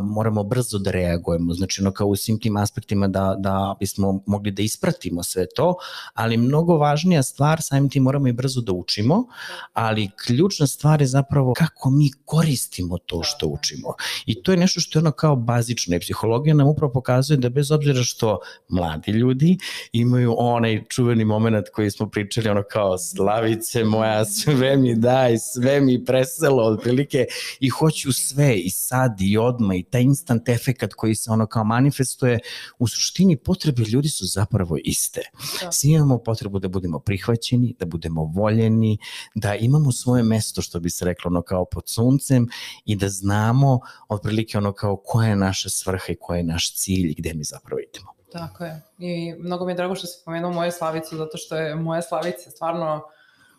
moramo 0.01 0.43
brzo 0.43 0.77
da 0.77 0.91
reagujemo, 0.91 1.53
znači 1.53 1.81
ono 1.81 1.91
kao 1.91 2.07
u 2.07 2.15
svim 2.15 2.39
tim 2.39 2.57
aspektima 2.57 3.07
da, 3.07 3.35
da 3.39 3.75
bismo 3.79 4.23
mogli 4.25 4.51
da 4.51 4.61
ispratimo 4.61 5.23
sve 5.23 5.45
to, 5.55 5.75
ali 6.13 6.37
mnogo 6.37 6.77
važnija 6.77 7.23
stvar, 7.23 7.61
samim 7.61 7.89
tim 7.89 8.03
moramo 8.03 8.27
i 8.27 8.33
brzo 8.33 8.61
da 8.61 8.71
učimo, 8.71 9.25
ali 9.73 10.09
ključna 10.25 10.67
stvar 10.67 11.01
je 11.01 11.07
zapravo 11.07 11.53
kako 11.57 11.89
mi 11.89 12.11
koristimo 12.25 12.97
to 12.97 13.23
što 13.23 13.47
učimo. 13.47 13.93
I 14.25 14.43
to 14.43 14.51
je 14.51 14.57
nešto 14.57 14.79
što 14.79 14.99
je 14.99 15.03
ono 15.03 15.11
kao 15.11 15.35
bazično 15.35 15.95
i 15.95 15.99
psihologija 15.99 16.55
nam 16.55 16.67
upravo 16.67 16.93
pokazuje 16.93 17.16
da 17.37 17.49
bez 17.49 17.71
obzira 17.71 18.03
što 18.03 18.39
mladi 18.69 19.11
ljudi 19.11 19.57
imaju 19.91 20.35
onaj 20.37 20.83
čuveni 20.89 21.25
moment 21.25 21.65
koji 21.73 21.91
smo 21.91 22.09
pričali, 22.09 22.49
ono 22.49 22.63
kao 22.71 22.97
slavice 22.97 23.83
moja, 23.83 24.25
sve 24.25 24.77
mi 24.77 24.95
daj, 24.95 25.37
sve 25.37 25.81
mi 25.81 26.05
preselo 26.05 26.63
otprilike 26.63 27.25
i 27.59 27.69
hoću 27.69 28.13
sve 28.13 28.55
i 28.55 28.69
sad 28.69 29.21
i 29.21 29.37
odma 29.37 29.75
i 29.75 29.83
taj 29.83 30.01
instant 30.01 30.49
efekat 30.49 30.93
koji 30.93 31.15
se 31.15 31.31
ono 31.31 31.45
kao 31.47 31.63
manifestuje, 31.63 32.39
u 32.79 32.87
suštini 32.87 33.37
potrebe 33.37 33.83
ljudi 33.83 34.09
su 34.09 34.25
zapravo 34.25 34.77
iste. 34.83 35.21
Da. 35.61 35.71
Svi 35.71 35.89
imamo 35.89 36.17
potrebu 36.17 36.59
da 36.59 36.67
budemo 36.67 36.99
prihvaćeni, 36.99 37.75
da 37.79 37.85
budemo 37.85 38.23
voljeni, 38.23 38.97
da 39.35 39.55
imamo 39.55 39.91
svoje 39.91 40.23
mesto, 40.23 40.61
što 40.61 40.79
bi 40.79 40.89
se 40.89 41.05
reklo, 41.05 41.29
ono 41.29 41.41
kao 41.41 41.65
pod 41.65 41.83
suncem 41.85 42.47
i 42.85 42.95
da 42.95 43.09
znamo 43.09 43.79
otprilike 44.09 44.57
ono 44.57 44.73
kao 44.73 44.97
koja 45.05 45.29
je 45.29 45.35
naša 45.35 45.69
svrha 45.69 46.05
i 46.09 46.15
koja 46.19 46.37
je 46.37 46.43
naš 46.43 46.75
cilj 46.75 47.06
i 47.07 47.15
gde 47.17 47.33
mi 47.33 47.43
zapravo 47.43 47.79
idemo. 47.79 48.11
Tako 48.31 48.63
je. 48.63 48.81
I 48.99 49.33
mnogo 49.39 49.65
mi 49.65 49.71
je 49.71 49.75
drago 49.75 49.95
što 49.95 50.07
si 50.07 50.25
pomenuo 50.25 50.51
moju 50.51 50.71
slavicu, 50.71 51.17
zato 51.17 51.37
što 51.37 51.55
je 51.55 51.75
moja 51.75 52.01
slavica 52.01 52.51
stvarno 52.51 53.03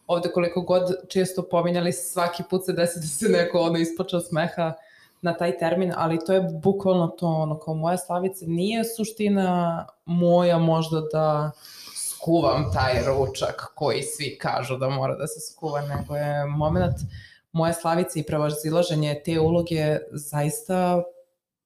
ovde 0.07 0.29
koliko 0.29 0.61
god 0.61 0.83
često 1.09 1.43
pominjali, 1.51 1.93
svaki 1.93 2.43
put 2.51 2.65
se 2.65 2.73
desi 2.73 3.01
da 3.01 3.07
se 3.07 3.29
neko 3.29 3.59
ono 3.59 3.79
ispočeo 3.79 4.21
smeha 4.21 4.73
na 5.23 5.37
taj 5.37 5.59
termin, 5.59 5.93
ali 5.97 6.19
to 6.27 6.33
je 6.33 6.49
bukvalno 6.63 7.07
to, 7.09 7.27
ono, 7.27 7.59
kao 7.59 7.75
moja 7.75 7.97
slavica 7.97 8.45
nije 8.49 8.85
suština 8.85 9.87
moja 10.05 10.59
možda 10.59 11.01
da 11.13 11.51
skuvam 11.97 12.73
taj 12.73 13.03
ručak 13.07 13.73
koji 13.75 14.03
svi 14.03 14.39
kažu 14.39 14.77
da 14.77 14.89
mora 14.89 15.17
da 15.17 15.27
se 15.27 15.41
skuva, 15.41 15.81
nego 15.81 16.17
je 16.17 16.45
moment 16.47 16.97
moje 17.53 17.75
slavice 17.75 18.21
i 18.21 18.23
prevazilaženje 18.23 19.23
te 19.25 19.41
uloge 19.41 19.99
zaista 20.13 21.03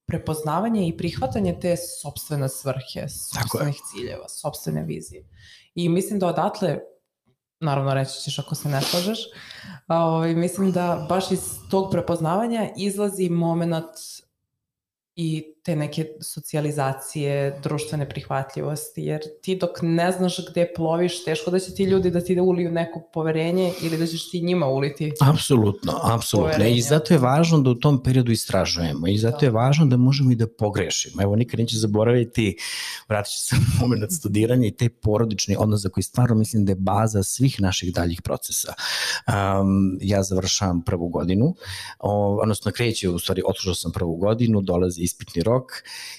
prepoznavanje 0.07 0.89
i 0.89 0.97
prihvatanje 0.97 1.59
te 1.61 1.77
sobstvene 1.77 2.49
svrhe, 2.49 3.09
sobstvenih 3.09 3.77
ciljeva, 3.91 4.29
sobstvene 4.29 4.83
vizije. 4.83 5.29
I 5.75 5.89
mislim 5.89 6.19
da 6.19 6.27
odatle 6.27 6.79
naravno 7.61 7.95
reći 7.95 8.21
ćeš 8.21 8.39
ako 8.39 8.55
se 8.55 8.69
ne 8.69 8.83
slažeš. 8.83 9.19
Ovaj, 9.89 10.35
mislim 10.35 10.73
da 10.73 11.07
baš 11.09 11.31
iz 11.31 11.41
tog 11.71 11.91
prepoznavanja 11.91 12.71
izlazi 12.77 13.29
moment 13.29 13.97
i 15.17 15.55
te 15.63 15.77
neke 15.77 16.07
socijalizacije, 16.21 17.61
društvene 17.63 18.09
prihvatljivosti, 18.09 19.03
jer 19.03 19.21
ti 19.43 19.57
dok 19.57 19.71
ne 19.83 20.13
znaš 20.13 20.37
gde 20.51 20.73
ploviš, 20.77 21.25
teško 21.25 21.51
da 21.51 21.59
će 21.59 21.75
ti 21.75 21.85
ljudi 21.85 22.11
da 22.11 22.21
ti 22.21 22.35
da 22.35 22.43
uliju 22.43 22.73
neko 22.73 23.03
poverenje 23.13 23.73
ili 23.83 23.99
da 23.99 24.07
ćeš 24.07 24.31
ti 24.31 24.41
njima 24.41 24.67
uliti. 24.67 25.13
Apsolutno, 25.21 26.01
apsolutno. 26.03 26.53
Poverenje. 26.53 26.77
I 26.77 26.83
zato 26.83 27.15
je 27.15 27.19
važno 27.19 27.61
da 27.61 27.71
u 27.71 27.75
tom 27.75 28.03
periodu 28.03 28.33
istražujemo 28.33 29.07
i 29.09 29.19
zato 29.19 29.39
da. 29.41 29.47
je 29.47 29.51
važno 29.51 29.87
da 29.87 29.97
možemo 29.97 30.33
i 30.33 30.35
da 30.35 30.47
pogrešimo. 30.47 31.23
Evo, 31.23 31.37
nikad 31.37 31.61
neće 31.61 31.79
zaboraviti, 31.79 32.57
vratit 33.09 33.33
ću 33.33 33.41
se 33.41 33.57
na 33.57 33.81
moment 33.81 34.13
studiranja 34.13 34.67
i 34.67 34.77
te 34.77 34.89
porodični 34.89 35.57
odnos 35.59 35.81
za 35.81 35.89
koji 35.89 36.05
stvarno 36.05 36.35
mislim 36.35 36.65
da 36.65 36.73
je 36.73 36.77
baza 36.77 37.23
svih 37.23 37.61
naših 37.61 37.93
daljih 37.95 38.23
procesa. 38.23 38.75
Um, 39.29 39.99
ja 40.01 40.23
završavam 40.23 40.83
prvu 40.85 41.09
godinu, 41.09 41.55
o, 41.99 42.39
odnosno 42.43 42.73
kreće, 42.73 43.09
u 43.09 43.19
stvari, 43.19 43.43
otružao 43.47 43.75
sam 43.75 43.93
prvu 43.93 44.17
godinu, 44.17 44.61
dolazi 44.61 45.03
ispitni 45.03 45.43
rok, 45.43 45.52
rok 45.53 45.73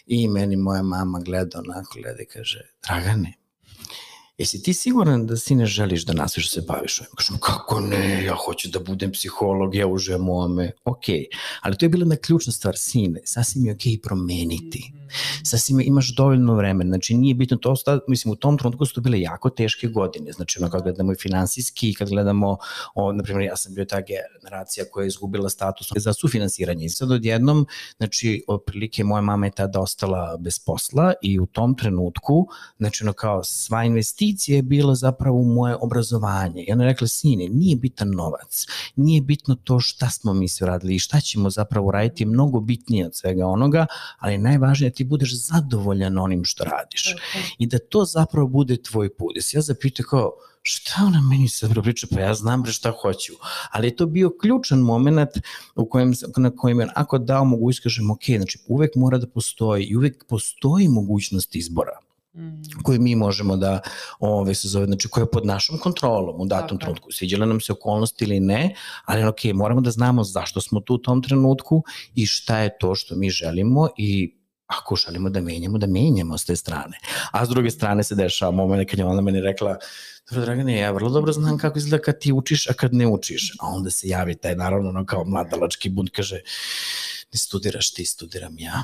i 0.05 0.27
meni 0.27 0.55
moja 0.55 0.81
mama 0.81 1.19
gleda 1.19 1.59
onako, 1.59 1.99
gleda 2.01 2.21
i 2.21 2.25
kaže, 2.25 2.61
Dragane, 2.87 3.33
jesi 4.37 4.61
ti 4.63 4.73
siguran 4.73 5.27
da 5.27 5.35
ti 5.35 5.55
ne 5.55 5.65
želiš 5.65 6.05
da 6.05 6.13
nastaviš 6.13 6.51
da 6.51 6.61
se 6.61 6.65
baviš 6.67 6.99
ovim? 6.99 7.11
Kažem, 7.17 7.37
kako 7.39 7.79
ne, 7.79 8.23
ja 8.23 8.35
hoću 8.45 8.69
da 8.69 8.79
budem 8.79 9.11
psiholog, 9.11 9.75
ja 9.75 9.87
uživam 9.87 10.29
u 10.29 10.39
ome. 10.39 10.71
Ok, 10.85 11.05
ali 11.61 11.77
to 11.77 11.85
je 11.85 11.89
bila 11.89 12.05
na 12.05 12.15
ključna 12.15 12.53
stvar, 12.53 12.77
sine, 12.77 13.21
sasvim 13.25 13.65
je 13.65 13.73
ok 13.73 14.01
promeniti. 14.03 14.91
Mm 14.93 14.97
-hmm 14.97 15.02
sasvim 15.43 15.79
imaš 15.81 16.15
dovoljno 16.15 16.55
vremena, 16.55 16.89
znači 16.89 17.13
nije 17.13 17.35
bitno 17.35 17.57
to, 17.57 17.75
sta, 17.75 17.99
mislim 18.07 18.31
u 18.31 18.35
tom 18.35 18.57
trenutku 18.57 18.85
su 18.85 18.93
to 18.93 19.01
bile 19.01 19.21
jako 19.21 19.49
teške 19.49 19.87
godine, 19.87 20.31
znači 20.31 20.59
ono 20.59 20.69
kad 20.69 20.83
gledamo 20.83 21.11
i 21.11 21.15
finansijski 21.15 21.89
i 21.89 21.93
kad 21.93 22.09
gledamo, 22.09 22.57
o, 22.95 23.11
na 23.13 23.23
primjer 23.23 23.45
ja 23.45 23.55
sam 23.55 23.73
bio 23.73 23.85
ta 23.85 24.01
generacija 24.01 24.85
koja 24.91 25.03
je 25.03 25.07
izgubila 25.07 25.49
status 25.49 25.87
za 25.95 26.13
sufinansiranje. 26.13 26.85
I 26.85 26.89
sad 26.89 27.11
odjednom, 27.11 27.65
znači 27.97 28.43
otprilike 28.47 29.03
moja 29.03 29.21
mama 29.21 29.45
je 29.45 29.51
tada 29.51 29.79
ostala 29.79 30.37
bez 30.39 30.59
posla 30.59 31.13
i 31.21 31.39
u 31.39 31.45
tom 31.45 31.75
trenutku, 31.75 32.47
znači 32.77 33.03
ono 33.03 33.13
kao 33.13 33.43
sva 33.43 33.83
investicija 33.83 34.55
je 34.55 34.61
bila 34.61 34.95
zapravo 34.95 35.37
u 35.37 35.45
moje 35.45 35.75
obrazovanje. 35.75 36.63
I 36.63 36.71
ona 36.71 36.83
je 36.83 36.91
rekla, 36.91 37.07
sine, 37.07 37.47
nije 37.49 37.75
bitan 37.75 38.09
novac, 38.09 38.65
nije 38.95 39.21
bitno 39.21 39.55
to 39.55 39.79
šta 39.79 40.09
smo 40.09 40.33
mi 40.33 40.47
sve 40.47 40.67
radili 40.67 40.95
i 40.95 40.99
šta 40.99 41.19
ćemo 41.19 41.49
zapravo 41.49 41.91
raditi, 41.91 42.25
mnogo 42.25 42.59
bitnije 42.59 43.05
od 43.05 43.15
svega 43.15 43.45
onoga, 43.45 43.85
ali 44.19 44.37
najvažnije 44.37 44.91
ti 44.91 45.02
budeš 45.05 45.35
zadovoljan 45.35 46.17
onim 46.17 46.45
što 46.45 46.63
radiš. 46.63 47.15
Okay. 47.15 47.55
I 47.57 47.67
da 47.67 47.79
to 47.79 48.05
zapravo 48.05 48.47
bude 48.47 48.77
tvoj 48.77 49.15
put. 49.15 49.35
Ja 49.53 49.61
zapitao 49.61 50.05
kao, 50.09 50.31
šta 50.63 51.03
ona 51.07 51.21
meni 51.21 51.47
sad 51.49 51.81
priča, 51.83 52.07
pa 52.11 52.19
ja 52.19 52.33
znam 52.33 52.63
bre 52.63 52.71
šta 52.71 52.91
hoću. 53.01 53.33
Ali 53.71 53.87
je 53.87 53.95
to 53.95 54.05
bio 54.05 54.31
ključan 54.41 54.79
moment 54.79 55.29
u 55.75 55.89
kojem, 55.89 56.13
na 56.37 56.51
kojem 56.55 56.79
je 56.79 56.87
ako 56.95 57.17
dao 57.17 57.45
mogućnost, 57.45 57.83
kažem, 57.83 58.11
ok, 58.11 58.23
znači 58.37 58.59
uvek 58.67 58.95
mora 58.95 59.17
da 59.17 59.27
postoji 59.27 59.85
i 59.85 59.95
uvek 59.97 60.25
postoji 60.27 60.87
mogućnost 60.87 61.55
izbora 61.55 61.99
mm. 62.35 62.61
koju 62.83 63.01
mi 63.01 63.15
možemo 63.15 63.57
da 63.57 63.79
ove, 64.19 64.55
se 64.55 64.67
zove, 64.67 64.85
znači 64.85 65.07
koja 65.07 65.21
je 65.21 65.31
pod 65.31 65.45
našom 65.45 65.77
kontrolom 65.77 66.41
u 66.41 66.45
datom 66.45 66.77
okay. 66.77 66.81
trenutku. 66.81 67.11
Sviđale 67.11 67.45
nam 67.45 67.59
se 67.59 67.71
okolnosti 67.71 68.25
ili 68.25 68.39
ne, 68.39 68.75
ali 69.05 69.23
ok, 69.23 69.43
moramo 69.53 69.81
da 69.81 69.91
znamo 69.91 70.23
zašto 70.23 70.61
smo 70.61 70.79
tu 70.79 70.93
u 70.93 70.97
tom 70.97 71.23
trenutku 71.23 71.83
i 72.15 72.25
šta 72.25 72.59
je 72.59 72.77
to 72.79 72.95
što 72.95 73.15
mi 73.15 73.29
želimo 73.29 73.89
i 73.97 74.35
ako 74.79 74.95
želimo 74.95 75.29
da 75.29 75.41
menjamo, 75.41 75.77
da 75.77 75.87
menjamo 75.87 76.37
s 76.37 76.45
te 76.45 76.55
strane. 76.55 76.99
A 77.31 77.45
s 77.45 77.49
druge 77.49 77.71
strane 77.71 78.03
se 78.03 78.15
dešava 78.15 78.51
moment 78.51 78.89
kad 78.89 78.99
je 78.99 79.05
ona 79.05 79.21
meni 79.21 79.41
rekla, 79.41 79.77
dobro 80.29 80.45
Dragane, 80.45 80.77
ja 80.77 80.91
vrlo 80.91 81.09
dobro 81.09 81.31
znam 81.31 81.57
kako 81.57 81.77
izgleda 81.77 82.01
kad 82.01 82.19
ti 82.19 82.33
učiš, 82.33 82.69
a 82.69 82.73
kad 82.73 82.93
ne 82.93 83.07
učiš. 83.07 83.51
A 83.59 83.67
onda 83.67 83.91
se 83.91 84.07
javi 84.07 84.35
taj, 84.35 84.55
naravno, 84.55 84.89
ono 84.89 85.05
kao 85.05 85.25
mladalački 85.25 85.89
bunt, 85.89 86.09
kaže, 86.09 86.41
ne 87.33 87.39
studiraš 87.39 87.93
ti, 87.93 88.05
studiram 88.05 88.59
ja. 88.59 88.83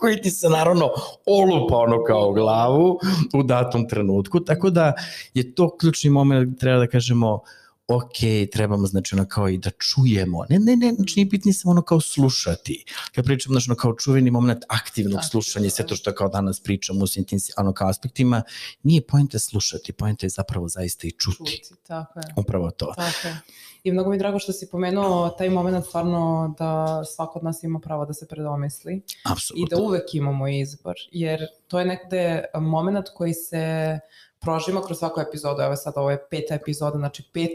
koji 0.00 0.20
ti 0.22 0.30
se 0.30 0.48
naravno 0.48 0.90
olupa 1.26 1.76
ono 1.76 2.04
kao 2.04 2.32
glavu 2.32 2.98
u 3.34 3.42
datom 3.42 3.88
trenutku, 3.88 4.40
tako 4.40 4.70
da 4.70 4.92
je 5.34 5.54
to 5.54 5.76
ključni 5.76 6.10
moment, 6.10 6.60
treba 6.60 6.78
da 6.78 6.86
kažemo, 6.86 7.42
ok, 7.88 8.50
trebamo 8.52 8.86
znači 8.86 9.14
ono 9.14 9.28
kao 9.28 9.48
i 9.48 9.58
da 9.58 9.70
čujemo. 9.70 10.44
Ne, 10.48 10.58
ne, 10.58 10.76
ne, 10.76 10.92
znači 10.92 11.12
nije 11.16 11.26
bitnije 11.26 11.54
samo 11.54 11.70
ono 11.70 11.82
kao 11.82 12.00
slušati. 12.00 12.84
Kad 13.14 13.24
pričamo 13.24 13.52
znači 13.52 13.70
ono 13.70 13.76
kao 13.76 13.94
čuveni 13.94 14.30
moment 14.30 14.64
aktivnog 14.68 15.20
slušanja 15.30 15.66
i 15.66 15.70
sve 15.70 15.86
to 15.86 15.96
što 15.96 16.14
kao 16.14 16.28
danas 16.28 16.60
pričamo 16.60 17.04
u 17.04 17.06
svim 17.06 17.24
tim 17.24 17.38
ono 17.56 17.72
kao 17.72 17.88
aspektima, 17.88 18.42
nije 18.82 19.06
pojenta 19.06 19.38
slušati, 19.38 19.92
pojenta 19.92 20.26
je 20.26 20.30
zapravo 20.30 20.68
zaista 20.68 21.06
i 21.06 21.10
čuti. 21.10 21.62
Čuti, 21.68 21.82
tako 21.86 22.18
je. 22.18 22.24
Upravo 22.36 22.70
to. 22.70 22.92
Tako 22.96 23.28
je. 23.28 23.40
I 23.82 23.92
mnogo 23.92 24.10
mi 24.10 24.16
je 24.16 24.18
drago 24.18 24.38
što 24.38 24.52
si 24.52 24.68
pomenuo 24.70 25.28
taj 25.28 25.50
moment 25.50 25.86
stvarno 25.86 26.54
da 26.58 27.02
svako 27.04 27.38
od 27.38 27.44
nas 27.44 27.62
ima 27.62 27.80
pravo 27.80 28.06
da 28.06 28.14
se 28.14 28.26
predomisli. 28.28 29.02
Apsolutno. 29.24 29.66
I 29.66 29.68
da 29.70 29.82
uvek 29.82 30.14
imamo 30.14 30.48
izbor. 30.48 30.94
Jer 31.12 31.46
to 31.68 31.78
je 31.78 31.86
nekde 31.86 32.44
moment 32.54 33.06
koji 33.14 33.34
se 33.34 33.98
prožimo 34.40 34.80
kroz 34.80 34.98
svaku 34.98 35.20
epizodu, 35.20 35.62
evo 35.62 35.76
sad 35.76 35.94
ovo 35.96 36.10
je 36.10 36.26
peta 36.30 36.54
epizoda, 36.54 36.98
znači 36.98 37.30
pet 37.32 37.50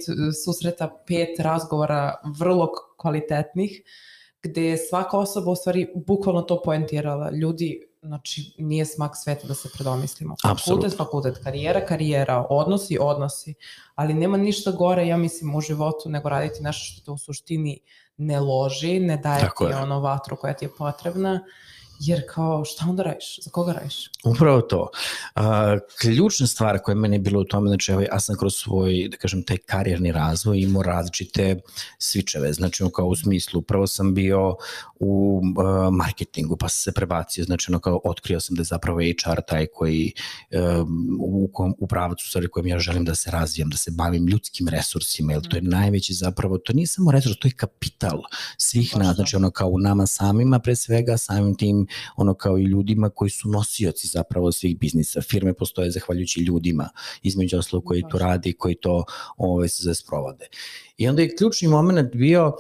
susreta, 0.45 1.03
pet 1.07 1.39
razgovora 1.39 2.15
vrlo 2.39 2.71
kvalitetnih, 2.97 3.81
gde 4.43 4.63
je 4.63 4.77
svaka 4.77 5.17
osoba 5.17 5.51
u 5.51 5.55
stvari 5.55 5.87
bukvalno 5.95 6.41
to 6.41 6.61
poentirala. 6.61 7.31
Ljudi, 7.31 7.81
znači 8.01 8.55
nije 8.57 8.85
smak 8.85 9.11
sveta 9.23 9.47
da 9.47 9.53
se 9.53 9.69
predomislimo. 9.73 10.35
Fakultet, 10.41 10.97
fakultet, 10.97 11.37
karijera, 11.43 11.85
karijera, 11.85 12.47
odnosi, 12.49 12.97
odnosi, 13.01 13.53
ali 13.95 14.13
nema 14.13 14.37
ništa 14.37 14.71
gore, 14.71 15.07
ja 15.07 15.17
mislim, 15.17 15.55
u 15.55 15.61
životu 15.61 16.09
nego 16.09 16.29
raditi 16.29 16.63
nešto 16.63 16.83
što 16.85 17.05
te 17.05 17.11
u 17.11 17.17
suštini 17.17 17.79
ne 18.17 18.39
loži, 18.39 18.99
ne 18.99 19.17
daje 19.17 19.41
Tako 19.41 19.65
ti 19.65 19.71
je. 19.71 19.77
ono 19.77 19.99
vatru 19.99 20.35
koja 20.35 20.53
ti 20.53 20.65
je 20.65 20.69
potrebna 20.77 21.39
Jer 22.05 22.23
kao, 22.29 22.65
šta 22.65 22.85
onda 22.89 23.03
radiš? 23.03 23.39
Za 23.43 23.51
koga 23.51 23.73
radiš? 23.73 24.09
Upravo 24.23 24.61
to. 24.61 24.89
A, 25.35 25.77
ključna 26.01 26.47
stvar 26.47 26.79
koja 26.79 26.93
je 26.93 26.99
meni 26.99 27.19
bila 27.19 27.39
u 27.39 27.43
tome, 27.43 27.67
znači 27.69 27.91
ja 27.91 28.19
sam 28.19 28.35
kroz 28.37 28.55
svoj, 28.55 29.07
da 29.11 29.17
kažem, 29.17 29.43
taj 29.43 29.57
karijerni 29.57 30.11
razvoj 30.11 30.59
imao 30.59 30.83
različite 30.83 31.59
svičeve, 31.97 32.53
znači 32.53 32.83
kao 32.95 33.05
u 33.05 33.15
smislu, 33.15 33.61
prvo 33.61 33.87
sam 33.87 34.13
bio 34.13 34.55
u 34.99 35.41
uh, 35.57 35.93
marketingu, 35.93 36.57
pa 36.57 36.69
sam 36.69 36.81
se 36.81 36.91
prebacio, 36.91 37.43
znači 37.43 37.71
ono 37.71 37.79
kao 37.79 38.01
otkrio 38.03 38.39
sam 38.39 38.55
da 38.55 38.61
je 38.61 38.65
zapravo 38.65 38.99
HR 38.99 39.41
taj 39.47 39.65
koji 39.65 40.13
um, 40.81 41.17
u, 41.21 41.49
u 41.79 41.87
pravacu 41.87 42.29
stvari 42.29 42.47
kojim 42.47 42.67
ja 42.67 42.79
želim 42.79 43.05
da 43.05 43.15
se 43.15 43.31
razvijam, 43.31 43.69
da 43.69 43.77
se 43.77 43.91
bavim 43.91 44.27
ljudskim 44.27 44.67
resursima, 44.67 45.33
jer 45.33 45.47
to 45.47 45.55
je 45.55 45.61
najveći 45.61 46.13
zapravo, 46.13 46.57
to 46.57 46.73
nije 46.73 46.87
samo 46.87 47.11
resurs, 47.11 47.39
to 47.39 47.47
je 47.47 47.51
kapital 47.51 48.21
svih 48.57 48.97
nas, 48.97 49.15
znači 49.15 49.35
ono 49.35 49.51
kao 49.51 49.67
u 49.69 49.79
nama 49.79 50.07
samima 50.07 50.59
pre 50.59 50.75
svega, 50.75 51.17
samim 51.17 51.55
tim 51.55 51.87
ono 52.15 52.34
kao 52.34 52.58
i 52.58 52.63
ljudima 52.63 53.10
koji 53.10 53.29
su 53.29 53.49
nosioci 53.49 54.08
zapravo 54.08 54.51
svih 54.51 54.79
biznisa. 54.79 55.21
Firme 55.21 55.53
postoje 55.53 55.91
zahvaljujući 55.91 56.41
ljudima, 56.41 56.89
između 57.21 57.58
oslo 57.58 57.82
koji 57.82 58.03
to 58.12 58.17
radi 58.17 58.53
koji 58.53 58.75
to 58.75 59.06
ove, 59.38 59.69
se 59.69 59.95
sprovode. 59.95 60.47
I 60.97 61.08
onda 61.08 61.21
je 61.21 61.36
ključni 61.36 61.67
moment 61.67 62.15
bio 62.15 62.53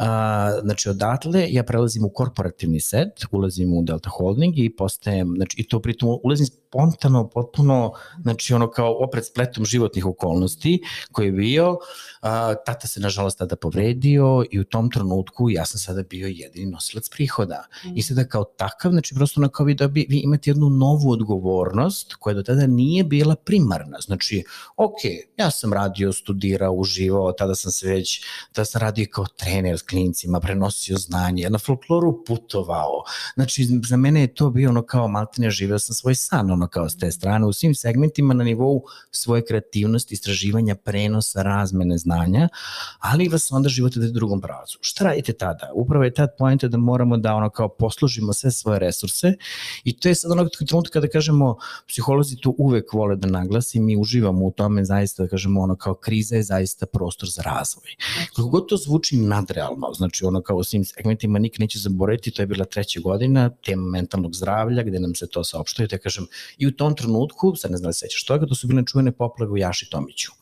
A, 0.00 0.60
znači, 0.62 0.88
odatle 0.88 1.46
ja 1.50 1.62
prelazim 1.62 2.04
u 2.04 2.10
korporativni 2.10 2.80
set, 2.80 3.24
ulazim 3.30 3.72
u 3.72 3.82
Delta 3.82 4.10
Holding 4.10 4.58
i 4.58 4.76
postajem, 4.76 5.34
znači, 5.36 5.56
i 5.60 5.68
to 5.68 5.80
pritom 5.80 6.18
ulazim 6.22 6.46
spontano, 6.46 7.28
potpuno, 7.28 7.92
znači, 8.22 8.54
ono 8.54 8.70
kao 8.70 8.96
opred 9.04 9.26
spletom 9.26 9.64
životnih 9.64 10.06
okolnosti 10.06 10.82
koji 11.12 11.26
je 11.26 11.32
bio, 11.32 11.78
a, 12.20 12.54
tata 12.54 12.86
se 12.86 13.00
nažalost 13.00 13.38
tada 13.38 13.56
povredio 13.56 14.44
i 14.50 14.60
u 14.60 14.64
tom 14.64 14.90
trenutku 14.90 15.50
ja 15.50 15.64
sam 15.64 15.78
sada 15.78 16.02
bio 16.02 16.26
jedini 16.26 16.70
nosilac 16.70 17.08
prihoda. 17.08 17.64
Mm. 17.84 17.96
I 17.96 18.02
sada 18.02 18.24
kao 18.24 18.44
takav, 18.44 18.92
znači, 18.92 19.14
prosto 19.14 19.40
na 19.40 19.48
kao 19.48 19.66
vi, 19.66 19.74
da 19.74 19.88
bi, 19.88 20.06
vi 20.08 20.18
imate 20.18 20.50
jednu 20.50 20.70
novu 20.70 21.10
odgovornost 21.10 22.14
koja 22.14 22.34
do 22.34 22.42
tada 22.42 22.66
nije 22.66 23.04
bila 23.04 23.36
primarna. 23.36 23.98
Znači, 24.00 24.44
ok, 24.76 24.98
ja 25.36 25.50
sam 25.50 25.72
radio, 25.72 26.12
studirao, 26.12 26.72
uživao, 26.72 27.32
tada 27.32 27.54
sam 27.54 27.72
se 27.80 27.88
već, 27.88 28.22
tada 28.52 28.64
sam 28.64 28.80
radio 28.80 29.06
kao 29.12 29.26
trener, 29.26 29.80
klincima, 29.88 30.40
prenosio 30.40 30.96
znanje, 30.96 31.50
na 31.50 31.58
folkloru 31.58 32.24
putovao. 32.24 33.02
Znači, 33.34 33.68
za 33.88 33.96
mene 33.96 34.20
je 34.20 34.34
to 34.34 34.50
bio 34.50 34.70
ono 34.70 34.82
kao 34.82 35.08
maltene 35.08 35.50
živeo 35.50 35.78
sam 35.78 35.94
svoj 35.94 36.14
san, 36.14 36.50
ono 36.50 36.68
kao 36.68 36.88
s 36.88 36.98
te 36.98 37.10
strane, 37.10 37.46
u 37.46 37.52
svim 37.52 37.74
segmentima 37.74 38.34
na 38.34 38.44
nivou 38.44 38.82
svoje 39.10 39.44
kreativnosti, 39.44 40.14
istraživanja, 40.14 40.74
prenosa, 40.74 41.42
razmene 41.42 41.98
znanja, 41.98 42.48
ali 42.98 43.28
vas 43.28 43.52
onda 43.52 43.68
život 43.68 43.96
ide 43.96 44.06
u 44.06 44.10
drugom 44.10 44.40
pravcu. 44.40 44.78
Šta 44.80 45.04
radite 45.04 45.32
tada? 45.32 45.70
Upravo 45.74 46.04
je 46.04 46.14
tad 46.14 46.30
pojenta 46.38 46.68
da 46.68 46.78
moramo 46.78 47.16
da 47.16 47.34
ono 47.34 47.50
kao 47.50 47.68
poslužimo 47.68 48.32
sve 48.32 48.50
svoje 48.50 48.78
resurse 48.78 49.34
i 49.84 49.96
to 49.96 50.08
je 50.08 50.14
sad 50.14 50.32
onog 50.32 50.48
trenutka 50.50 50.92
kada 50.92 51.08
kažemo 51.08 51.56
psiholozi 51.88 52.36
to 52.36 52.54
uvek 52.58 52.92
vole 52.92 53.16
da 53.16 53.28
naglasi, 53.28 53.80
mi 53.80 53.96
uživamo 53.96 54.46
u 54.46 54.50
tome 54.50 54.84
zaista 54.84 55.22
da 55.22 55.28
kažemo 55.28 55.60
ono 55.60 55.76
kao 55.76 55.94
kriza 55.94 56.36
je 56.36 56.42
zaista 56.42 56.86
prostor 56.86 57.28
za 57.28 57.42
razvoj. 57.70 57.94
Kako 58.36 58.48
god 58.48 58.68
to 58.68 58.76
zvuči 58.76 59.16
nadrealno, 59.16 59.92
znači 59.94 60.24
ono 60.24 60.42
kao 60.42 60.56
u 60.56 60.64
svim 60.64 60.84
segmentima 60.84 61.38
nik 61.38 61.58
neće 61.58 61.78
zaboraviti, 61.78 62.30
to 62.30 62.42
je 62.42 62.46
bila 62.46 62.64
treća 62.64 63.00
godina, 63.00 63.50
tema 63.50 63.82
mentalnog 63.82 64.34
zdravlja, 64.34 64.82
gde 64.82 65.00
nam 65.00 65.14
se 65.14 65.26
to 65.26 65.44
saopštuje, 65.44 65.88
te 65.88 65.98
kažem, 65.98 66.26
i 66.58 66.66
u 66.66 66.72
tom 66.72 66.96
trenutku, 66.96 67.56
sad 67.56 67.70
ne 67.70 67.76
znam 67.76 67.88
da 67.88 67.92
sećaš 67.92 68.24
toga, 68.24 68.46
to 68.46 68.54
su 68.54 68.66
bile 68.66 68.82
čuvene 68.86 69.12
poplave 69.12 69.52
u 69.52 69.56
Jaši 69.56 69.90
Tomiću. 69.90 70.32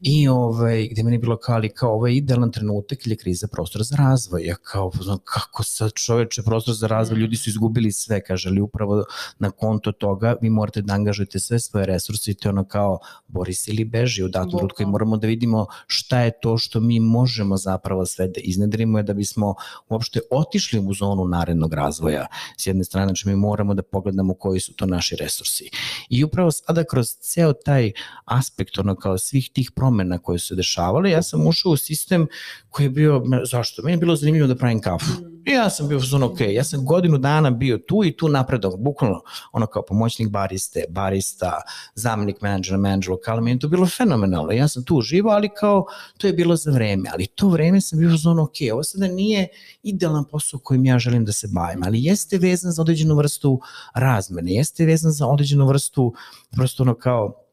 I 0.00 0.28
ovaj, 0.28 0.88
gde 0.90 1.02
meni 1.02 1.18
bilo 1.18 1.36
kao, 1.36 1.54
ali 1.54 1.68
kao 1.68 1.92
ovo 1.92 2.06
je 2.06 2.16
idealan 2.16 2.52
trenutak 2.52 3.06
ili 3.06 3.12
je 3.12 3.16
kriza 3.16 3.48
prostor 3.48 3.82
za 3.82 3.96
razvoj. 3.96 4.44
Ja 4.44 4.56
kao, 4.56 4.90
znam, 5.00 5.18
kako 5.24 5.62
sad 5.62 5.92
čoveče 5.92 6.42
prostor 6.42 6.74
za 6.74 6.86
razvoj, 6.86 7.18
ljudi 7.18 7.36
su 7.36 7.50
izgubili 7.50 7.92
sve, 7.92 8.20
kaže, 8.24 8.48
ali 8.48 8.60
upravo 8.60 9.04
na 9.38 9.50
konto 9.50 9.92
toga 9.92 10.36
vi 10.42 10.50
morate 10.50 10.82
da 10.82 10.94
angažujete 10.94 11.38
sve 11.38 11.60
svoje 11.60 11.86
resurse 11.86 12.30
i 12.30 12.34
to 12.34 12.48
je 12.48 12.50
ono 12.50 12.64
kao 12.64 12.98
Boris 13.28 13.68
ili 13.68 13.84
beži 13.84 14.22
u 14.24 14.28
datom 14.28 14.50
trenutku 14.50 14.82
i 14.82 14.86
moramo 14.86 15.16
da 15.16 15.26
vidimo 15.26 15.66
šta 15.86 16.20
je 16.20 16.32
to 16.42 16.49
što 16.58 16.80
mi 16.80 17.00
možemo 17.00 17.56
zapravo 17.56 18.06
sve 18.06 18.28
da 18.28 18.40
iznedrimo 18.40 18.98
je 18.98 19.02
da 19.02 19.14
bismo 19.14 19.54
uopšte 19.88 20.20
otišli 20.30 20.78
u 20.78 20.94
zonu 20.94 21.24
narednog 21.24 21.74
razvoja. 21.74 22.26
S 22.56 22.66
jedne 22.66 22.84
strane, 22.84 23.06
znači 23.06 23.28
mi 23.28 23.36
moramo 23.36 23.74
da 23.74 23.82
pogledamo 23.82 24.34
koji 24.34 24.60
su 24.60 24.74
to 24.74 24.86
naši 24.86 25.16
resursi. 25.16 25.70
I 26.08 26.24
upravo 26.24 26.50
sada 26.50 26.84
kroz 26.84 27.08
ceo 27.20 27.52
taj 27.52 27.92
aspekt, 28.24 28.78
ono 28.78 28.96
kao 28.96 29.18
svih 29.18 29.50
tih 29.52 29.70
promena 29.76 30.18
koje 30.18 30.38
su 30.38 30.46
se 30.46 30.54
dešavale, 30.54 31.10
ja 31.10 31.22
sam 31.22 31.46
ušao 31.46 31.72
u 31.72 31.76
sistem 31.76 32.26
koji 32.70 32.86
je 32.86 32.90
bio, 32.90 33.22
zašto? 33.50 33.82
Meni 33.82 33.92
je 33.92 33.98
bilo 33.98 34.16
zanimljivo 34.16 34.48
da 34.48 34.56
pravim 34.56 34.80
kafu. 34.80 35.29
I 35.46 35.50
ja 35.50 35.70
sam 35.70 35.88
bio 35.88 35.98
uzon, 35.98 36.22
ok, 36.22 36.40
ja 36.40 36.64
sam 36.64 36.84
godinu 36.84 37.18
dana 37.18 37.50
bio 37.50 37.78
tu 37.78 38.04
i 38.04 38.16
tu 38.16 38.28
napredao, 38.28 38.76
bukvalno 38.76 39.22
ono 39.52 39.66
kao 39.66 39.82
pomoćnik 39.82 40.30
bariste, 40.30 40.84
barista, 40.88 41.60
zamenik 41.94 42.40
menadžera, 42.40 42.78
menadžer 42.78 43.10
lokala, 43.10 43.40
meni 43.40 43.58
to 43.58 43.68
bilo 43.68 43.86
fenomenalno. 43.86 44.52
Ja 44.52 44.68
sam 44.68 44.84
tu 44.84 44.96
uživao, 44.96 45.32
ali 45.32 45.48
kao 45.48 45.84
to 46.18 46.26
je 46.26 46.32
bilo 46.32 46.56
za 46.56 46.70
vreme, 46.70 47.10
ali 47.12 47.26
to 47.26 47.48
vreme 47.48 47.80
sam 47.80 47.98
bio 47.98 48.14
uzon, 48.14 48.38
ok, 48.38 48.54
ovo 48.72 48.82
sada 48.82 49.08
nije 49.08 49.48
idealan 49.82 50.24
posao 50.24 50.60
kojim 50.60 50.84
ja 50.84 50.98
želim 50.98 51.24
da 51.24 51.32
se 51.32 51.48
bavim, 51.54 51.82
ali 51.84 52.04
jeste 52.04 52.38
vezan 52.38 52.72
za 52.72 52.82
određenu 52.82 53.14
vrstu 53.14 53.60
razmene, 53.94 54.52
jeste 54.52 54.84
vezan 54.84 55.12
za 55.12 55.26
određenu 55.26 55.66
vrstu 55.66 56.14
prosto 56.50 56.82
ono 56.82 56.94
kao 56.94 57.49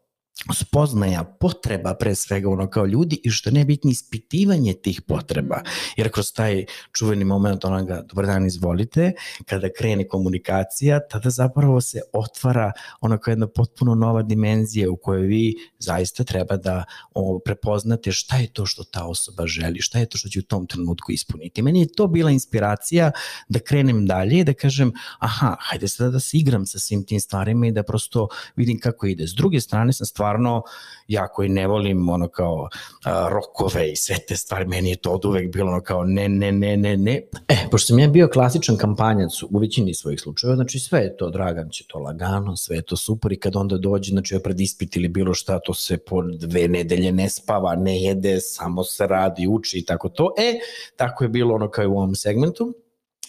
spoznaja 0.53 1.23
potreba 1.23 1.93
pre 1.93 2.15
svega 2.15 2.49
ono 2.49 2.69
kao 2.69 2.85
ljudi 2.85 3.19
i 3.23 3.29
što 3.29 3.51
nebitni 3.51 3.91
ispitivanje 3.91 4.73
tih 4.73 5.01
potreba. 5.01 5.61
Jer 5.97 6.11
kroz 6.11 6.33
taj 6.33 6.65
čuveni 6.97 7.25
moment 7.25 7.65
onoga 7.65 8.01
dobar 8.09 8.25
dan 8.25 8.45
izvolite, 8.45 9.11
kada 9.45 9.69
krene 9.77 10.07
komunikacija, 10.07 10.99
tada 11.07 11.29
zapravo 11.29 11.81
se 11.81 12.01
otvara 12.13 12.71
ono 13.01 13.17
kao 13.17 13.31
jedna 13.31 13.47
potpuno 13.47 13.95
nova 13.95 14.21
dimenzija 14.21 14.91
u 14.91 14.97
kojoj 14.97 15.27
vi 15.27 15.55
zaista 15.79 16.23
treba 16.23 16.57
da 16.57 16.83
o, 17.13 17.39
prepoznate 17.45 18.11
šta 18.11 18.37
je 18.37 18.47
to 18.53 18.65
što 18.65 18.83
ta 18.83 19.05
osoba 19.05 19.47
želi, 19.47 19.81
šta 19.81 19.99
je 19.99 20.05
to 20.05 20.17
što 20.17 20.29
će 20.29 20.39
u 20.39 20.43
tom 20.43 20.67
trenutku 20.67 21.11
ispuniti. 21.11 21.61
Meni 21.61 21.79
je 21.79 21.93
to 21.95 22.07
bila 22.07 22.31
inspiracija 22.31 23.11
da 23.49 23.59
krenem 23.59 24.05
dalje 24.05 24.39
i 24.39 24.43
da 24.43 24.53
kažem 24.53 24.91
aha, 25.19 25.55
hajde 25.59 25.87
sada 25.87 26.11
da 26.11 26.19
se 26.19 26.37
igram 26.37 26.65
sa 26.65 26.79
svim 26.79 27.05
tim 27.05 27.19
stvarima 27.19 27.67
i 27.67 27.71
da 27.71 27.83
prosto 27.83 28.27
vidim 28.55 28.79
kako 28.79 29.07
ide. 29.07 29.27
S 29.27 29.33
druge 29.33 29.61
strane 29.61 29.93
sam 29.93 30.05
stvar 30.05 30.26
stvarno, 30.27 30.63
ja 31.07 31.27
koji 31.27 31.49
ne 31.49 31.67
volim 31.67 32.09
ono 32.09 32.27
kao 32.27 32.69
a, 33.05 33.29
rokove 33.31 33.91
i 33.91 33.95
sve 33.95 34.15
te 34.27 34.35
stvari, 34.35 34.65
meni 34.65 34.89
je 34.89 34.95
to 34.95 35.11
od 35.11 35.25
uvek 35.25 35.53
bilo 35.53 35.71
ono 35.71 35.81
kao 35.81 36.03
ne, 36.03 36.29
ne, 36.29 36.51
ne, 36.51 36.77
ne, 36.77 36.97
ne. 36.97 37.21
E, 37.47 37.55
pošto 37.71 37.87
sam 37.87 37.99
ja 37.99 38.07
bio 38.07 38.27
klasičan 38.27 38.77
kampanjac 38.77 39.43
u 39.43 39.59
većini 39.59 39.93
svojih 39.93 40.19
slučajeva, 40.19 40.55
znači 40.55 40.79
sve 40.79 40.99
je 40.99 41.17
to, 41.17 41.29
Dragan 41.29 41.69
će 41.69 41.85
to 41.87 41.99
lagano, 41.99 42.55
sve 42.55 42.75
je 42.75 42.81
to 42.81 42.97
super 42.97 43.31
i 43.31 43.39
kad 43.39 43.55
onda 43.55 43.77
dođe, 43.77 44.11
znači 44.11 44.35
ja 44.35 44.39
pred 44.39 44.59
ispit 44.59 44.95
ili 44.95 45.07
bilo 45.07 45.33
šta, 45.33 45.59
to 45.59 45.73
se 45.73 45.97
po 45.97 46.21
dve 46.21 46.67
nedelje 46.67 47.11
ne 47.11 47.29
spava, 47.29 47.75
ne 47.75 48.01
jede, 48.01 48.39
samo 48.39 48.83
se 48.83 49.07
radi, 49.07 49.47
uči 49.47 49.79
i 49.79 49.85
tako 49.85 50.09
to. 50.09 50.33
E, 50.37 50.59
tako 50.95 51.23
je 51.23 51.29
bilo 51.29 51.55
ono 51.55 51.69
kao 51.69 51.83
i 51.83 51.87
u 51.87 51.97
ovom 51.97 52.15
segmentu. 52.15 52.73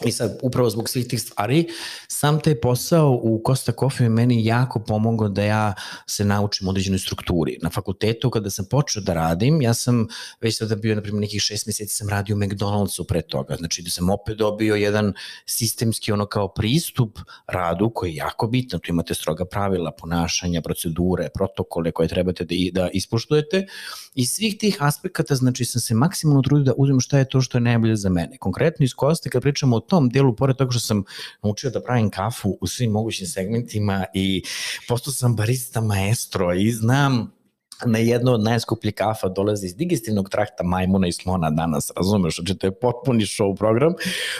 I 0.04 0.12
sad, 0.12 0.38
upravo 0.42 0.70
zbog 0.70 0.88
svih 0.88 1.06
tih 1.08 1.20
stvari, 1.20 1.66
sam 2.08 2.40
taj 2.40 2.60
posao 2.60 3.10
u 3.22 3.42
Costa 3.46 3.72
Coffee 3.80 4.04
je 4.04 4.08
meni 4.08 4.44
jako 4.44 4.78
pomogao 4.78 5.28
da 5.28 5.42
ja 5.42 5.74
se 6.06 6.24
naučim 6.24 6.68
određenoj 6.68 6.98
strukturi. 6.98 7.58
Na 7.62 7.70
fakultetu, 7.70 8.30
kada 8.30 8.50
sam 8.50 8.64
počeo 8.70 9.02
da 9.02 9.14
radim, 9.14 9.62
ja 9.62 9.74
sam 9.74 10.06
već 10.40 10.58
sada 10.58 10.76
bio, 10.76 10.94
na 10.94 11.02
primjer, 11.02 11.20
nekih 11.20 11.40
šest 11.40 11.66
meseci 11.66 11.94
sam 11.94 12.08
radio 12.08 12.36
u 12.36 12.38
McDonald'su 12.38 13.04
pre 13.08 13.22
toga. 13.22 13.56
Znači, 13.56 13.82
da 13.82 13.90
sam 13.90 14.10
opet 14.10 14.36
dobio 14.36 14.74
jedan 14.74 15.12
sistemski 15.46 16.12
ono 16.12 16.26
kao 16.26 16.48
pristup 16.48 17.18
radu 17.46 17.90
koji 17.94 18.10
je 18.10 18.16
jako 18.16 18.46
bitan. 18.46 18.80
Tu 18.80 18.90
imate 18.90 19.14
stroga 19.14 19.44
pravila, 19.44 19.90
ponašanja, 19.90 20.62
procedure, 20.62 21.28
protokole 21.34 21.90
koje 21.90 22.08
trebate 22.08 22.44
da, 22.44 22.54
da 22.72 22.90
ispoštujete. 22.92 23.66
I 24.14 24.26
svih 24.26 24.58
tih 24.58 24.76
aspekata, 24.80 25.34
znači, 25.34 25.64
sam 25.64 25.80
se 25.80 25.94
maksimalno 25.94 26.42
trudio 26.42 26.64
da 26.64 26.72
uzmem 26.76 27.00
šta 27.00 27.18
je 27.18 27.28
to 27.28 27.40
što 27.40 27.58
je 27.58 27.62
najbolje 27.62 27.96
za 27.96 28.08
mene. 28.08 28.38
Konkretno 28.38 28.84
iz 28.84 28.94
Koste, 28.94 29.30
kad 29.30 29.42
pričamo 29.42 29.76
o 29.76 29.80
tom 29.88 30.08
delu, 30.08 30.36
pored 30.36 30.56
toga 30.56 30.70
što 30.70 30.80
sam 30.80 31.04
naučio 31.42 31.70
da 31.70 31.82
pravim 31.82 32.10
kafu 32.10 32.58
u 32.60 32.66
svim 32.66 32.90
mogućim 32.90 33.26
segmentima 33.26 34.04
i 34.14 34.42
postao 34.88 35.12
sam 35.12 35.36
barista 35.36 35.80
maestro 35.80 36.54
i 36.54 36.70
znam 36.72 37.37
na 37.86 37.98
jedno 37.98 38.32
od 38.32 38.42
najskupljih 38.42 38.94
kafa 38.94 39.28
dolazi 39.28 39.66
iz 39.66 39.76
digestivnog 39.76 40.28
trakta 40.28 40.64
majmuna 40.64 41.08
i 41.08 41.12
slona 41.12 41.50
danas, 41.50 41.90
razumeš, 41.96 42.36
znači 42.36 42.54
to 42.54 42.66
je 42.66 42.78
potpuni 42.80 43.24
show 43.24 43.56
program, 43.56 43.94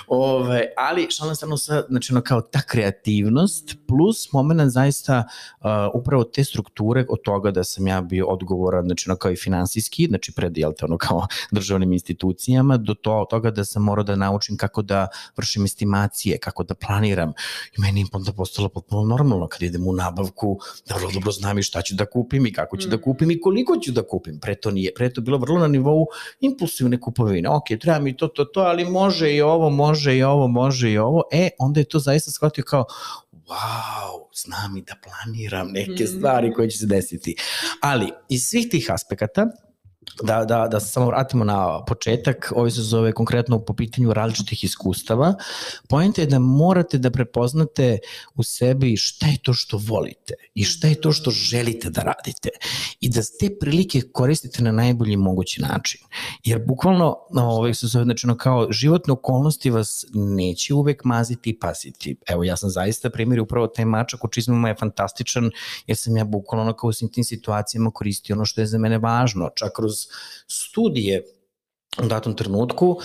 Ove, 0.09 0.73
ali 0.77 1.07
šalim 1.11 1.35
stranu 1.35 1.57
sa, 1.57 1.83
znači 1.89 2.13
ono 2.13 2.21
kao 2.23 2.41
ta 2.41 2.61
kreativnost 2.63 3.77
plus 3.89 4.33
moment 4.33 4.71
zaista 4.71 5.25
uh, 5.61 5.67
upravo 5.95 6.25
te 6.25 6.45
strukture 6.45 7.05
od 7.09 7.19
toga 7.25 7.51
da 7.51 7.65
sam 7.65 7.87
ja 7.87 8.01
bio 8.01 8.27
odgovoran, 8.27 8.85
znači 8.85 9.11
ono 9.11 9.17
kao 9.17 9.31
i 9.31 9.37
finansijski, 9.37 10.07
znači 10.07 10.33
pred, 10.33 10.59
jel 10.59 10.73
te, 10.79 10.85
ono 10.85 10.99
kao 10.99 11.27
državnim 11.53 11.93
institucijama, 11.93 12.77
do 12.77 12.95
to, 12.95 13.27
toga 13.31 13.51
da 13.51 13.65
sam 13.65 13.83
morao 13.83 14.05
da 14.05 14.17
naučim 14.17 14.57
kako 14.57 14.83
da 14.83 15.09
vršim 15.37 15.65
estimacije, 15.65 16.39
kako 16.39 16.65
da 16.65 16.75
planiram. 16.75 17.33
I 17.79 17.81
meni 17.81 18.01
je 18.01 18.07
onda 18.13 18.33
postalo 18.33 18.69
potpuno 18.69 19.05
normalno 19.05 19.49
kad 19.49 19.63
idem 19.63 19.87
u 19.87 19.93
nabavku, 19.93 20.59
da 20.89 20.95
vrlo 20.95 21.11
dobro 21.11 21.33
znam 21.33 21.59
i 21.59 21.63
šta 21.63 21.83
ću 21.83 21.95
da 21.95 22.07
kupim 22.07 22.47
i 22.47 22.53
kako 22.53 22.77
ću 22.77 22.89
mm. 22.89 22.91
da 22.91 23.01
kupim 23.01 23.28
kupim 23.29 23.31
i 23.31 23.41
koliko 23.41 23.77
ću 23.77 23.93
da 23.93 24.03
kupim. 24.03 24.41
Pre 24.41 24.55
to 24.55 24.71
nije, 24.71 24.95
pre 24.95 25.13
to 25.13 25.21
bilo 25.21 25.39
vrlo 25.39 25.59
na 25.59 25.69
nivou 25.69 26.07
impulsivne 26.41 27.01
kupovine. 27.01 27.49
Ok, 27.49 27.65
treba 27.81 27.99
mi 27.99 28.17
to, 28.17 28.29
to, 28.29 28.45
to, 28.45 28.61
ali 28.61 28.85
može 28.85 29.35
i 29.35 29.43
ovo, 29.43 29.71
može 29.71 30.17
i 30.17 30.23
ovo, 30.23 30.49
može 30.49 30.93
i 30.93 30.99
ovo. 30.99 31.23
E, 31.33 31.51
onda 31.59 31.81
je 31.81 31.85
to 31.85 31.99
zaista 31.99 32.31
shvatio 32.31 32.65
kao, 32.65 32.85
wow, 33.33 34.29
znam 34.35 34.77
i 34.77 34.83
da 34.83 34.95
planiram 35.03 35.69
neke 35.73 36.05
mhm. 36.05 36.19
stvari 36.19 36.53
koje 36.53 36.71
će 36.71 36.79
se 36.79 36.87
desiti. 36.87 37.37
Ali, 37.81 38.13
iz 38.29 38.43
svih 38.45 38.69
tih 38.71 38.87
aspekata, 38.91 39.47
da, 40.23 40.45
da, 40.45 40.69
da 40.69 40.81
se 40.81 40.93
samo 40.93 41.07
vratimo 41.07 41.45
na 41.45 41.85
početak, 41.85 42.53
ovo 42.57 42.71
se 42.71 42.83
zove 42.83 43.13
konkretno 43.13 43.65
po 43.65 43.75
pitanju 43.75 44.13
različitih 44.13 44.65
iskustava. 44.65 45.35
Pojenta 45.89 46.21
je 46.21 46.27
da 46.27 46.39
morate 46.39 46.99
da 46.99 47.11
prepoznate 47.11 47.99
u 48.35 48.43
sebi 48.43 48.97
šta 48.97 49.27
je 49.27 49.37
to 49.43 49.55
što 49.55 49.77
volite 49.77 50.35
i 50.55 50.65
šta 50.65 50.89
je 50.89 51.01
to 51.01 51.13
što 51.13 51.31
želite 51.31 51.91
da 51.91 52.03
radite 52.03 52.49
i 53.01 53.09
da 53.09 53.21
te 53.41 53.59
prilike 53.61 54.01
koristite 54.13 54.63
na 54.63 54.73
najbolji 54.73 55.17
mogući 55.17 55.63
način. 55.63 56.01
Jer 56.45 56.65
bukvalno, 56.67 57.17
ovaj, 57.31 57.75
se 57.75 57.87
zove, 57.87 58.05
znači, 58.05 58.27
kao 58.39 58.73
životne 58.73 59.13
okolnosti 59.13 59.71
vas 59.71 60.05
neće 60.15 60.75
uvek 60.75 61.05
maziti 61.05 61.51
i 61.51 61.59
pasiti. 61.59 62.17
Evo, 62.29 62.45
ja 62.45 62.57
sam 62.57 62.71
zaista 62.71 63.11
primjer 63.11 63.41
upravo 63.41 63.67
taj 63.67 63.85
mačak 63.85 64.25
u 64.25 64.29
čizmama 64.29 64.69
je 64.69 64.75
fantastičan, 64.75 65.51
jer 65.87 65.97
sam 65.97 66.17
ja 66.17 66.25
bukvalno 66.25 66.73
kao 66.73 66.89
u 66.89 66.93
svim 66.93 67.13
tim 67.13 67.25
situacijama 67.25 67.91
koristio 67.91 68.37
ono 68.37 68.45
što 68.45 68.61
je 68.61 68.67
za 68.67 68.79
mene 68.79 68.99
važno, 68.99 69.51
čak 69.55 69.73
kroz 69.77 69.98
studije 70.49 71.25
u 72.03 72.07
datom 72.07 72.37
trenutku 72.37 73.01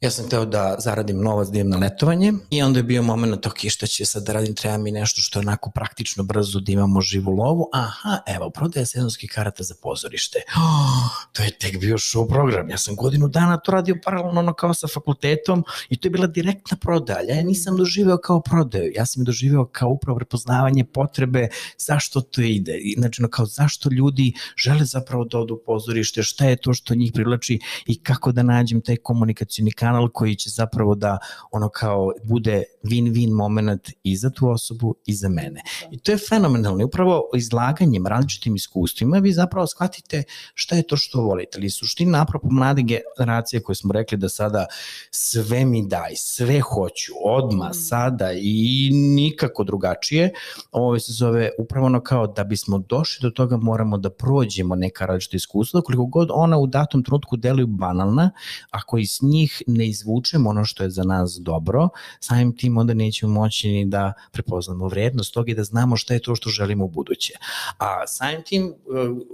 Ja 0.00 0.10
sam 0.10 0.28
teo 0.28 0.44
da 0.44 0.76
zaradim 0.78 1.20
novac, 1.20 1.48
da 1.48 1.58
idem 1.58 1.70
na 1.70 1.76
letovanje 1.76 2.32
i 2.50 2.62
onda 2.62 2.78
je 2.78 2.82
bio 2.82 3.02
moment, 3.02 3.46
ok, 3.46 3.58
šta 3.68 3.86
će 3.86 4.04
sad 4.04 4.22
da 4.22 4.32
radim, 4.32 4.54
treba 4.54 4.78
mi 4.78 4.90
nešto 4.90 5.20
što 5.20 5.38
je 5.38 5.40
onako 5.40 5.70
praktično 5.70 6.24
brzo 6.24 6.60
da 6.60 6.72
imamo 6.72 7.00
živu 7.00 7.30
lovu. 7.30 7.68
Aha, 7.72 8.18
evo, 8.26 8.50
prodaje 8.50 8.86
sezonski 8.86 9.28
karata 9.28 9.62
za 9.62 9.74
pozorište. 9.82 10.38
Oh, 10.56 11.10
to 11.32 11.42
je 11.42 11.50
tek 11.50 11.80
bio 11.80 11.96
show 11.98 12.28
program. 12.28 12.70
Ja 12.70 12.78
sam 12.78 12.96
godinu 12.96 13.28
dana 13.28 13.56
to 13.56 13.72
radio 13.72 13.96
paralelno 14.04 14.40
ono 14.40 14.54
kao 14.54 14.74
sa 14.74 14.88
fakultetom 14.88 15.64
i 15.88 15.96
to 15.96 16.06
je 16.06 16.10
bila 16.10 16.26
direktna 16.26 16.76
prodaja. 16.76 17.34
Ja 17.34 17.42
nisam 17.42 17.76
doživeo 17.76 18.18
kao 18.18 18.40
prodaju, 18.40 18.92
ja 18.94 19.06
sam 19.06 19.24
doživeo 19.24 19.66
kao 19.66 19.88
upravo 19.88 20.16
prepoznavanje 20.16 20.84
potrebe 20.84 21.48
zašto 21.78 22.20
to 22.20 22.40
ide. 22.40 22.78
Znači, 22.98 23.22
ono 23.22 23.28
kao 23.28 23.46
zašto 23.46 23.90
ljudi 23.92 24.32
žele 24.56 24.84
zapravo 24.84 25.24
da 25.24 25.38
odu 25.38 25.54
u 25.54 25.62
pozorište, 25.66 26.22
šta 26.22 26.44
je 26.44 26.56
to 26.56 26.74
što 26.74 26.94
njih 26.94 27.12
privlači 27.14 27.58
i 27.86 28.02
kako 28.02 28.32
da 28.32 28.42
nađem 28.42 28.80
taj 28.80 28.96
komunikacijni 28.96 29.72
kanal 29.72 29.89
kanal 29.90 30.08
koji 30.08 30.34
će 30.34 30.50
zapravo 30.50 30.94
da 30.94 31.18
ono 31.50 31.68
kao 31.68 32.12
bude 32.24 32.62
win-win 32.84 33.34
moment 33.34 33.90
i 34.02 34.16
za 34.16 34.30
tu 34.30 34.50
osobu 34.50 34.94
i 35.06 35.14
za 35.14 35.28
mene. 35.28 35.62
I 35.90 35.98
to 35.98 36.12
je 36.12 36.18
fenomenalno. 36.18 36.80
I 36.80 36.84
upravo 36.84 37.22
izlaganjem 37.36 38.06
različitim 38.06 38.56
iskustvima 38.56 39.18
vi 39.18 39.32
zapravo 39.32 39.66
shvatite 39.66 40.22
šta 40.54 40.76
je 40.76 40.82
to 40.82 40.96
što 40.96 41.20
volite. 41.20 41.58
Ali 41.58 41.70
suština 41.70 42.18
napravo 42.18 42.48
mlade 42.50 42.82
generacije 42.82 43.62
koje 43.62 43.76
smo 43.76 43.92
rekli 43.92 44.18
da 44.18 44.28
sada 44.28 44.66
sve 45.10 45.64
mi 45.64 45.86
daj, 45.86 46.12
sve 46.16 46.60
hoću, 46.60 47.12
odma, 47.24 47.68
mm. 47.68 47.74
sada 47.74 48.32
i 48.32 48.90
nikako 48.92 49.64
drugačije. 49.64 50.32
Ovo 50.72 50.98
se 50.98 51.12
zove 51.12 51.50
upravo 51.58 51.86
ono 51.86 52.00
kao 52.00 52.26
da 52.26 52.44
bismo 52.44 52.78
došli 52.78 53.22
do 53.22 53.30
toga 53.30 53.56
moramo 53.56 53.98
da 53.98 54.10
prođemo 54.10 54.74
neka 54.74 55.06
različita 55.06 55.36
iskustva, 55.36 55.82
koliko 55.82 56.06
god 56.06 56.28
ona 56.32 56.58
u 56.58 56.66
datom 56.66 57.02
trenutku 57.04 57.36
deluju 57.36 57.66
banalna, 57.66 58.30
ako 58.70 58.98
iz 58.98 59.18
njih 59.22 59.62
ne 59.66 59.79
izvučemo 59.88 60.50
ono 60.50 60.64
što 60.64 60.82
je 60.82 60.90
za 60.90 61.02
nas 61.02 61.38
dobro, 61.40 61.88
samim 62.20 62.56
tim 62.56 62.78
onda 62.78 62.94
nećemo 62.94 63.32
moći 63.32 63.68
ni 63.68 63.84
da 63.86 64.12
prepoznamo 64.32 64.88
vrednost 64.88 65.34
toga 65.34 65.50
i 65.50 65.54
da 65.54 65.64
znamo 65.64 65.96
šta 65.96 66.14
je 66.14 66.22
to 66.22 66.34
što 66.34 66.50
želimo 66.50 66.84
u 66.84 66.88
buduće. 66.88 67.34
A 67.78 68.06
samim 68.06 68.42
tim 68.42 68.66
e, 68.66 68.72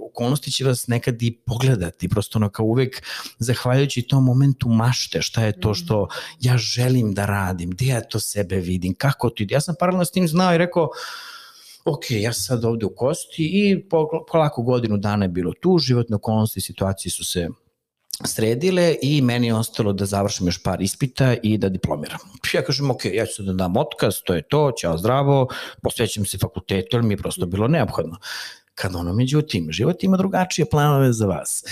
okolnosti 0.09 0.51
će 0.51 0.65
vas 0.65 0.87
nekad 0.87 1.21
i 1.21 1.37
pogledati, 1.45 2.09
prosto 2.09 2.39
ono 2.39 2.49
kao 2.49 2.65
uvek 2.65 3.03
zahvaljujući 3.39 4.01
tom 4.01 4.23
momentu 4.23 4.69
mašte, 4.69 5.21
šta 5.21 5.45
je 5.45 5.59
to 5.59 5.73
što 5.73 6.07
ja 6.39 6.57
želim 6.57 7.13
da 7.13 7.25
radim, 7.25 7.69
gde 7.69 7.85
ja 7.85 8.01
to 8.01 8.19
sebe 8.19 8.55
vidim, 8.55 8.93
kako 8.93 9.29
to 9.29 9.43
ide. 9.43 9.55
Ja 9.55 9.61
sam 9.61 9.75
paralelno 9.79 10.05
s 10.05 10.11
tim 10.11 10.27
znao 10.27 10.55
i 10.55 10.57
rekao, 10.57 10.89
ok, 11.85 12.11
ja 12.11 12.33
sam 12.33 12.43
sad 12.43 12.65
ovde 12.65 12.85
u 12.85 12.95
kosti 12.95 13.43
i 13.53 13.85
polako 14.31 14.61
godinu 14.61 14.97
dana 14.97 15.25
je 15.25 15.29
bilo 15.29 15.53
tu, 15.61 15.77
životne 15.77 16.15
okolnosti 16.15 16.59
i 16.59 16.61
situacije 16.61 17.11
su 17.11 17.23
se 17.23 17.49
sredile 18.25 18.95
i 19.01 19.21
meni 19.21 19.47
je 19.47 19.53
ostalo 19.53 19.93
da 19.93 20.05
završim 20.05 20.47
još 20.47 20.63
par 20.63 20.81
ispita 20.81 21.35
i 21.43 21.57
da 21.57 21.69
diplomiram. 21.69 22.19
Ja 22.53 22.61
kažem, 22.61 22.91
ok, 22.91 23.05
ja 23.05 23.25
ću 23.25 23.43
da 23.43 23.53
dam 23.53 23.77
otkaz, 23.77 24.15
to 24.25 24.33
je 24.33 24.41
to, 24.41 24.71
ćao 24.79 24.97
zdravo, 24.97 25.47
posvećam 25.83 26.25
se 26.25 26.37
fakultetu, 26.37 26.97
jer 26.97 27.03
mi 27.03 27.13
je 27.13 27.17
prosto 27.17 27.45
bilo 27.45 27.67
neophodno. 27.67 28.17
Kad 28.75 28.95
ono, 28.95 29.13
međutim, 29.13 29.71
život 29.71 30.03
ima 30.03 30.17
drugačije 30.17 30.69
planove 30.69 31.13
za 31.13 31.25
vas. 31.25 31.63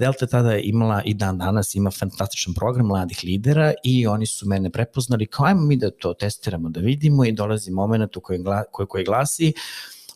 Delta 0.00 0.26
tada 0.26 0.56
imala 0.56 1.02
i 1.04 1.14
dan 1.14 1.38
danas 1.38 1.74
ima 1.74 1.90
fantastičan 1.90 2.54
program 2.54 2.86
mladih 2.86 3.20
lidera 3.24 3.72
i 3.84 4.06
oni 4.06 4.26
su 4.26 4.48
mene 4.48 4.70
prepoznali 4.70 5.26
kao 5.26 5.46
ajmo 5.46 5.60
mi 5.60 5.76
da 5.76 5.90
to 5.90 6.14
testiramo, 6.14 6.68
da 6.68 6.80
vidimo 6.80 7.24
i 7.24 7.32
dolazi 7.32 7.70
moment 7.70 8.16
u 8.16 8.20
kojem, 8.20 8.44
koji, 8.70 8.86
koji 8.86 9.04
glasi 9.04 9.52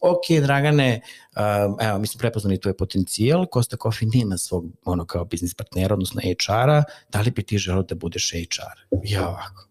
ok, 0.00 0.40
Dragane, 0.42 1.00
uh, 1.36 1.86
evo, 1.88 1.98
mi 1.98 2.06
smo 2.06 2.18
prepoznali 2.18 2.60
tvoj 2.60 2.76
potencijal, 2.76 3.46
Costa 3.54 3.76
Coffee 3.82 4.08
nema 4.14 4.38
svog, 4.38 4.64
ono, 4.84 5.06
kao 5.06 5.24
biznis 5.24 5.54
partnera, 5.54 5.94
odnosno 5.94 6.20
HR-a, 6.20 6.82
da 7.08 7.20
li 7.20 7.30
bi 7.30 7.42
ti 7.42 7.58
želeo 7.58 7.82
da 7.82 7.94
budeš 7.94 8.32
HR? 8.32 8.98
Ja 9.04 9.28
ovako, 9.28 9.65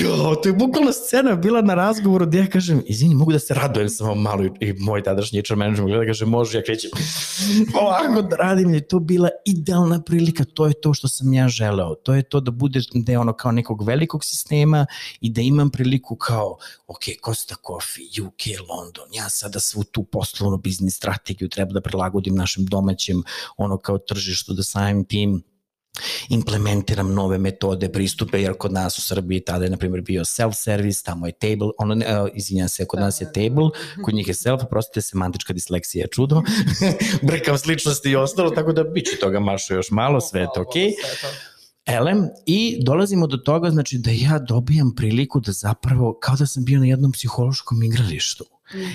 Jo, 0.00 0.34
to 0.42 0.48
je 0.48 0.52
bukvalno 0.52 0.92
scena 0.92 1.36
bila 1.36 1.62
na 1.62 1.74
razgovoru 1.74 2.26
gde 2.26 2.38
ja 2.38 2.46
kažem, 2.46 2.82
izvini, 2.86 3.14
mogu 3.14 3.32
da 3.32 3.38
se 3.38 3.54
radujem 3.54 3.88
samo 3.88 4.14
malo 4.14 4.44
i, 4.60 4.72
moj 4.78 5.02
tadašnji 5.02 5.42
HR 5.48 5.56
manager 5.56 5.84
gleda, 5.84 6.06
kaže, 6.06 6.26
može, 6.26 6.58
ja 6.58 6.64
krećem. 6.64 6.90
Ovako 7.82 8.22
da 8.22 8.36
radim, 8.36 8.74
je 8.74 8.88
to 8.88 8.98
bila 8.98 9.28
idealna 9.46 10.02
prilika, 10.02 10.44
to 10.44 10.66
je 10.66 10.80
to 10.80 10.94
što 10.94 11.08
sam 11.08 11.32
ja 11.32 11.48
želeo, 11.48 11.94
to 11.94 12.14
je 12.14 12.22
to 12.22 12.40
da 12.40 12.50
bude 12.50 12.80
da 12.94 13.12
je 13.12 13.18
ono 13.18 13.32
kao 13.32 13.52
nekog 13.52 13.82
velikog 13.82 14.24
sistema 14.24 14.86
i 15.20 15.30
da 15.30 15.40
imam 15.40 15.70
priliku 15.70 16.16
kao, 16.16 16.56
ok, 16.86 17.02
Costa 17.24 17.54
Coffee, 17.66 18.26
UK, 18.26 18.68
London, 18.68 19.04
ja 19.12 19.28
sada 19.28 19.60
svu 19.60 19.84
tu 19.84 20.04
poslovnu 20.04 20.56
biznis 20.56 20.96
strategiju 20.96 21.48
treba 21.48 21.72
da 21.72 21.80
prilagodim 21.80 22.34
našem 22.34 22.66
domaćem 22.66 23.22
ono 23.56 23.76
kao 23.78 23.98
tržištu, 23.98 24.52
da 24.52 24.62
samim 24.62 25.04
tim 25.04 25.42
implementiram 26.28 27.14
nove 27.14 27.38
metode, 27.38 27.92
pristupe, 27.92 28.42
jer 28.42 28.54
kod 28.54 28.72
nas 28.72 28.98
u 28.98 29.02
Srbiji 29.02 29.40
tada 29.40 29.64
je, 29.64 29.70
na 29.70 29.76
primjer, 29.76 30.02
bio 30.02 30.24
self-service, 30.24 31.04
tamo 31.04 31.26
je 31.26 31.32
table, 31.32 31.70
ono, 31.78 31.94
uh, 31.94 32.28
izvinjam 32.34 32.68
se, 32.68 32.86
kod 32.86 33.00
nas 33.00 33.20
je 33.20 33.24
da, 33.24 33.30
da, 33.32 33.40
da. 33.40 33.48
table, 33.48 33.70
kod 34.04 34.14
njih 34.14 34.28
je 34.28 34.34
self, 34.34 34.62
prostite, 34.70 35.02
semantička 35.02 35.52
disleksija 35.52 36.02
je 36.02 36.08
čudo, 36.08 36.42
brkam 37.28 37.58
sličnosti 37.58 38.10
i 38.10 38.16
ostalo, 38.16 38.50
tako 38.50 38.72
da 38.72 38.84
biće 38.84 39.16
toga 39.20 39.40
mašo 39.40 39.74
još 39.74 39.90
malo, 39.90 40.20
sve 40.20 40.40
je 40.40 40.46
to 40.54 40.60
okej. 40.60 40.86
Okay. 40.86 40.94
Elem, 41.86 42.28
i 42.46 42.78
dolazimo 42.84 43.26
do 43.26 43.36
toga, 43.36 43.70
znači, 43.70 43.98
da 43.98 44.10
ja 44.10 44.38
dobijam 44.38 44.94
priliku 44.96 45.40
da 45.40 45.52
zapravo, 45.52 46.18
kao 46.22 46.36
da 46.36 46.46
sam 46.46 46.64
bio 46.64 46.78
na 46.78 46.86
jednom 46.86 47.12
psihološkom 47.12 47.82
igralištu 47.82 48.44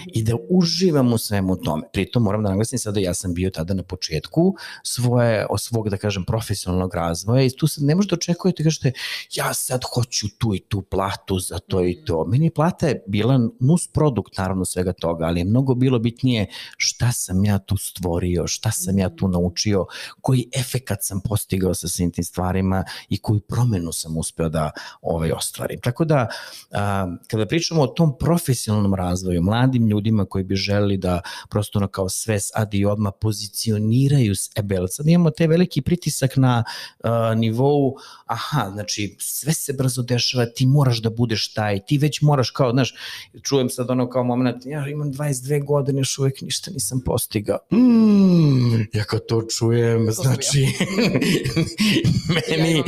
i 0.07 0.23
da 0.23 0.35
uživam 0.49 1.13
u 1.13 1.17
svemu 1.17 1.55
tome. 1.55 1.83
Pritom 1.93 2.23
moram 2.23 2.43
da 2.43 2.49
naglasim 2.49 2.79
sada, 2.79 2.99
ja 2.99 3.13
sam 3.13 3.33
bio 3.33 3.49
tada 3.49 3.73
na 3.73 3.83
početku 3.83 4.55
svoje, 4.83 5.45
o 5.49 5.57
svog, 5.57 5.89
da 5.89 5.97
kažem, 5.97 6.25
profesionalnog 6.25 6.95
razvoja 6.95 7.43
i 7.43 7.49
tu 7.57 7.67
sad 7.67 7.83
ne 7.83 7.95
možete 7.95 8.15
očekujete 8.15 8.63
da 8.63 8.67
kažete 8.67 8.91
ja 9.35 9.53
sad 9.53 9.81
hoću 9.93 10.27
tu 10.37 10.55
i 10.55 10.59
tu 10.59 10.81
platu 10.81 11.39
za 11.39 11.59
to 11.59 11.85
i 11.85 12.05
to. 12.05 12.25
Meni 12.25 12.49
plata 12.49 12.87
je 12.87 13.03
bila 13.07 13.39
nus 13.59 13.87
produkt 13.87 14.37
naravno 14.37 14.65
svega 14.65 14.93
toga, 14.93 15.25
ali 15.25 15.39
je 15.39 15.45
mnogo 15.45 15.75
bilo 15.75 15.99
bitnije 15.99 16.47
šta 16.77 17.11
sam 17.11 17.45
ja 17.45 17.59
tu 17.59 17.77
stvorio, 17.77 18.47
šta 18.47 18.71
sam 18.71 18.99
ja 18.99 19.09
tu 19.15 19.27
naučio, 19.27 19.85
koji 20.21 20.49
efekat 20.55 20.99
sam 21.01 21.21
postigao 21.21 21.73
sa 21.73 21.87
svim 21.87 22.11
tim 22.11 22.23
stvarima 22.23 22.83
i 23.09 23.17
koju 23.17 23.39
promenu 23.39 23.91
sam 23.91 24.17
uspeo 24.17 24.49
da 24.49 24.71
ovaj, 25.01 25.31
ostvarim. 25.31 25.79
Tako 25.81 26.05
da, 26.05 26.27
a, 26.71 27.07
kada 27.27 27.45
pričamo 27.45 27.81
o 27.81 27.87
tom 27.87 28.17
profesionalnom 28.17 28.93
razvoju, 28.93 29.41
mladi 29.41 29.64
mladim 29.65 29.87
ljudima 29.87 30.25
koji 30.25 30.43
bi 30.43 30.55
želeli 30.55 30.97
da 30.97 31.21
prosto 31.49 31.79
ono 31.79 31.87
kao 31.87 32.09
sve 32.09 32.39
sad 32.39 32.73
i 32.73 32.85
odmah 32.85 33.13
pozicioniraju 33.21 34.35
sebe. 34.35 34.75
Sad 34.89 35.07
imamo 35.07 35.29
te 35.29 35.47
veliki 35.47 35.81
pritisak 35.81 36.35
na 36.35 36.63
uh, 37.03 37.09
nivou, 37.37 37.95
aha, 38.25 38.69
znači 38.73 39.15
sve 39.19 39.53
se 39.53 39.73
brzo 39.73 40.01
dešava, 40.01 40.45
ti 40.45 40.65
moraš 40.65 41.01
da 41.01 41.09
budeš 41.09 41.53
taj, 41.53 41.79
ti 41.85 41.97
već 41.97 42.21
moraš 42.21 42.49
kao, 42.49 42.71
znaš, 42.71 42.93
čujem 43.43 43.69
sad 43.69 43.89
ono 43.89 44.09
kao 44.09 44.23
moment, 44.23 44.65
ja 44.65 44.87
imam 44.87 45.13
22 45.13 45.65
godine, 45.65 45.99
još 45.99 46.19
uvek 46.19 46.41
ništa 46.41 46.71
nisam 46.71 47.01
postigao. 47.05 47.57
Mm, 47.71 48.81
ja 48.93 49.03
kad 49.03 49.25
to 49.27 49.41
čujem, 49.57 50.11
znači, 50.11 50.67
meni 52.35 52.83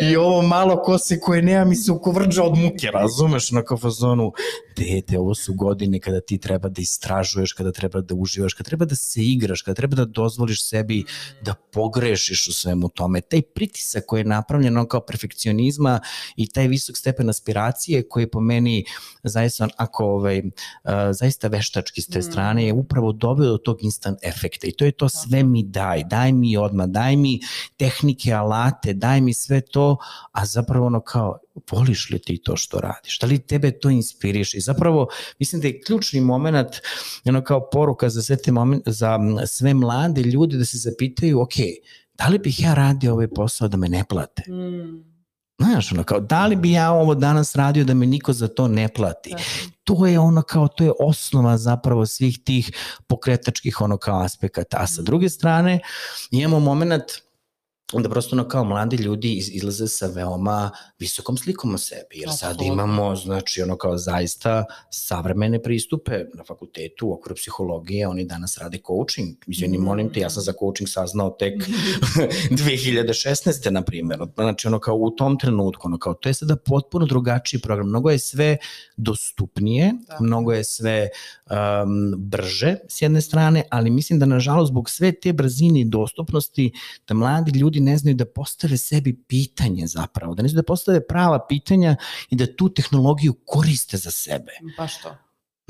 ja 0.00 0.10
i 0.10 0.16
ovo 0.16 0.42
malo 0.42 0.82
kose 0.82 1.20
koje 1.20 1.42
nema 1.42 1.64
mi 1.64 1.76
se 1.76 1.92
ukovrđa 1.92 2.42
od 2.42 2.58
muke, 2.58 2.86
razumeš, 2.86 3.50
na 3.50 3.62
kao 3.62 3.78
fazonu, 3.78 4.32
dete, 4.76 5.18
ovo 5.18 5.34
su 5.34 5.54
godine 5.54 6.00
kada 6.00 6.19
ti 6.20 6.38
treba 6.38 6.68
da 6.68 6.82
istražuješ, 6.82 7.52
kada 7.52 7.72
treba 7.72 8.00
da 8.00 8.14
uživaš, 8.14 8.54
kada 8.54 8.68
treba 8.68 8.84
da 8.84 8.96
se 8.96 9.24
igraš, 9.24 9.62
kada 9.62 9.74
treba 9.74 9.96
da 9.96 10.04
dozvoliš 10.04 10.68
sebi 10.68 11.04
da 11.42 11.54
pogrešiš 11.54 12.48
u 12.48 12.52
svemu 12.52 12.88
tome. 12.88 13.20
Taj 13.20 13.42
pritisak 13.42 14.04
koji 14.06 14.20
je 14.20 14.24
napravljen 14.24 14.76
on 14.76 14.88
kao 14.88 15.00
perfekcionizma 15.00 16.00
i 16.36 16.46
taj 16.46 16.68
visok 16.68 16.96
stepen 16.96 17.28
aspiracije 17.28 18.08
koji 18.08 18.22
je 18.22 18.30
po 18.30 18.40
meni 18.40 18.84
zaista 19.22 19.68
ako 19.76 20.04
ovaj, 20.04 20.42
zaista 21.10 21.48
veštački 21.48 22.02
s 22.02 22.06
te 22.06 22.18
mm. 22.18 22.22
strane 22.22 22.66
je 22.66 22.72
upravo 22.72 23.12
doveo 23.12 23.50
do 23.50 23.58
tog 23.58 23.82
instant 23.82 24.18
efekta 24.22 24.66
i 24.66 24.72
to 24.72 24.84
je 24.84 24.92
to 24.92 25.08
sve 25.08 25.42
mi 25.42 25.62
daj, 25.62 26.04
daj 26.04 26.32
mi 26.32 26.56
odmah, 26.56 26.86
daj 26.86 27.16
mi 27.16 27.40
tehnike, 27.76 28.32
alate, 28.32 28.92
daj 28.92 29.20
mi 29.20 29.34
sve 29.34 29.60
to, 29.60 29.96
a 30.32 30.46
zapravo 30.46 30.86
ono 30.86 31.00
kao 31.00 31.38
voliš 31.70 32.10
li 32.10 32.18
ti 32.18 32.42
to 32.44 32.56
što 32.56 32.78
radiš? 32.78 33.18
Da 33.18 33.26
li 33.26 33.38
tebe 33.38 33.70
to 33.70 33.90
inspiriše? 33.90 34.56
I 34.58 34.60
zapravo 34.60 35.08
mislim 35.38 35.62
da 35.62 35.68
je 35.68 35.80
ključni 35.80 36.20
moment, 36.20 36.68
ono 37.24 37.44
kao 37.44 37.70
poruka 37.70 38.08
za 38.08 38.22
sve, 38.22 38.36
te 38.36 38.52
moment, 38.52 38.82
za 38.86 39.18
sve 39.46 39.74
mlade 39.74 40.22
ljude 40.22 40.56
da 40.56 40.64
se 40.64 40.78
zapitaju, 40.78 41.40
ok, 41.40 41.54
da 42.14 42.28
li 42.28 42.38
bih 42.38 42.60
ja 42.60 42.74
radio 42.74 43.12
ovaj 43.12 43.28
posao 43.28 43.68
da 43.68 43.76
me 43.76 43.88
ne 43.88 44.04
plate? 44.08 44.42
Mm. 44.52 45.10
Znaš, 45.60 45.92
ono 45.92 46.04
kao, 46.04 46.20
da 46.20 46.46
li 46.46 46.56
bi 46.56 46.72
ja 46.72 46.92
ovo 46.92 47.14
danas 47.14 47.56
radio 47.56 47.84
da 47.84 47.94
me 47.94 48.06
niko 48.06 48.32
za 48.32 48.48
to 48.48 48.68
ne 48.68 48.88
plati? 48.88 49.34
To 49.84 50.06
je 50.06 50.18
ono 50.18 50.42
kao, 50.42 50.68
to 50.68 50.84
je 50.84 50.92
osnova 51.00 51.58
zapravo 51.58 52.06
svih 52.06 52.38
tih 52.44 52.70
pokretačkih 53.06 53.80
ono 53.80 53.96
kao 53.96 54.20
aspekata. 54.20 54.76
A 54.80 54.86
sa 54.86 55.02
mm. 55.02 55.04
druge 55.04 55.28
strane, 55.28 55.80
imamo 56.30 56.60
moment 56.60 57.04
onda 57.92 58.08
prosto 58.08 58.36
ono 58.36 58.48
kao 58.48 58.64
mladi 58.64 58.96
ljudi 58.96 59.32
iz, 59.34 59.50
izlaze 59.52 59.88
sa 59.88 60.06
veoma 60.06 60.70
visokom 60.98 61.36
slikom 61.36 61.74
o 61.74 61.78
sebi, 61.78 62.14
jer 62.14 62.28
sad 62.38 62.50
Apsolutno. 62.50 62.72
imamo, 62.74 63.16
znači, 63.16 63.62
ono 63.62 63.76
kao 63.76 63.98
zaista 63.98 64.64
savremene 64.90 65.62
pristupe 65.62 66.24
na 66.34 66.44
fakultetu 66.44 67.08
u 67.08 67.12
okviru 67.12 67.34
psihologije, 67.34 68.08
oni 68.08 68.24
danas 68.24 68.58
rade 68.58 68.78
coaching. 68.86 69.36
Izvini, 69.46 69.78
molim 69.78 70.12
te, 70.12 70.20
ja 70.20 70.30
sam 70.30 70.42
za 70.42 70.52
coaching 70.60 70.88
saznao 70.88 71.30
tek 71.30 71.54
2016. 72.50 73.70
na 73.70 73.82
primjer. 73.82 74.18
Znači, 74.34 74.66
ono 74.68 74.78
kao 74.78 74.94
u 74.96 75.10
tom 75.10 75.38
trenutku, 75.38 75.88
ono 75.88 75.98
kao, 75.98 76.14
to 76.14 76.28
je 76.28 76.34
sada 76.34 76.56
potpuno 76.56 77.06
drugačiji 77.06 77.60
program. 77.60 77.88
Mnogo 77.88 78.10
je 78.10 78.18
sve 78.18 78.56
dostupnije, 78.96 79.92
Da. 80.08 80.16
mnogo 80.20 80.52
je 80.52 80.64
sve 80.64 81.08
um, 81.50 81.56
brže 82.18 82.76
s 82.88 83.02
jedne 83.02 83.20
strane, 83.20 83.62
ali 83.70 83.90
mislim 83.90 84.18
da 84.18 84.26
nažalost 84.26 84.70
zbog 84.70 84.90
sve 84.90 85.12
te 85.12 85.32
brzine 85.32 85.80
i 85.80 85.84
dostupnosti 85.84 86.72
da 87.08 87.14
mladi 87.14 87.58
ljudi 87.58 87.79
ne 87.80 87.96
znaju 87.96 88.16
da 88.16 88.24
postave 88.24 88.76
sebi 88.76 89.24
pitanje 89.28 89.86
zapravo, 89.86 90.34
da 90.34 90.42
ne 90.42 90.48
znaju 90.48 90.62
da 90.62 90.66
postave 90.66 91.06
prava 91.06 91.46
pitanja 91.48 91.96
i 92.30 92.36
da 92.36 92.56
tu 92.56 92.68
tehnologiju 92.74 93.34
koriste 93.46 93.96
za 93.96 94.10
sebe. 94.10 94.52
Baš 94.78 95.02
to. 95.02 95.16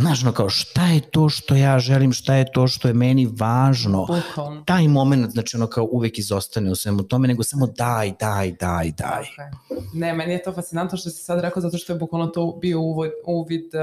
Znaš, 0.01 0.23
ono 0.23 0.33
kao 0.33 0.49
šta 0.49 0.87
je 0.87 1.01
to 1.01 1.29
što 1.29 1.55
ja 1.55 1.79
želim, 1.79 2.13
šta 2.13 2.35
je 2.35 2.53
to 2.53 2.69
što 2.69 2.89
je 2.89 2.95
meni 2.95 3.29
važno, 3.39 4.07
Bukvalno. 4.07 4.65
taj 4.67 4.89
moment, 4.89 5.33
znači 5.33 5.57
ono 5.57 5.67
kao 5.67 5.89
uvek 5.91 6.19
izostane 6.19 6.71
u 6.71 6.75
svemu 6.75 7.03
tome, 7.03 7.29
nego 7.29 7.43
samo 7.43 7.67
daj, 7.67 8.13
daj, 8.21 8.53
daj, 8.53 8.93
daj. 8.93 9.23
Je. 9.23 9.51
Ne, 9.95 10.15
meni 10.15 10.33
je 10.33 10.43
to 10.43 10.53
fascinantno 10.53 10.99
što 10.99 11.11
si 11.11 11.25
sad 11.25 11.41
rekao, 11.41 11.63
zato 11.63 11.79
što 11.79 11.93
je 11.93 11.99
bukvalno 11.99 12.27
to 12.27 12.59
bio 12.61 12.81
uvid, 12.81 13.11
uvid 13.27 13.65
uh, 13.75 13.81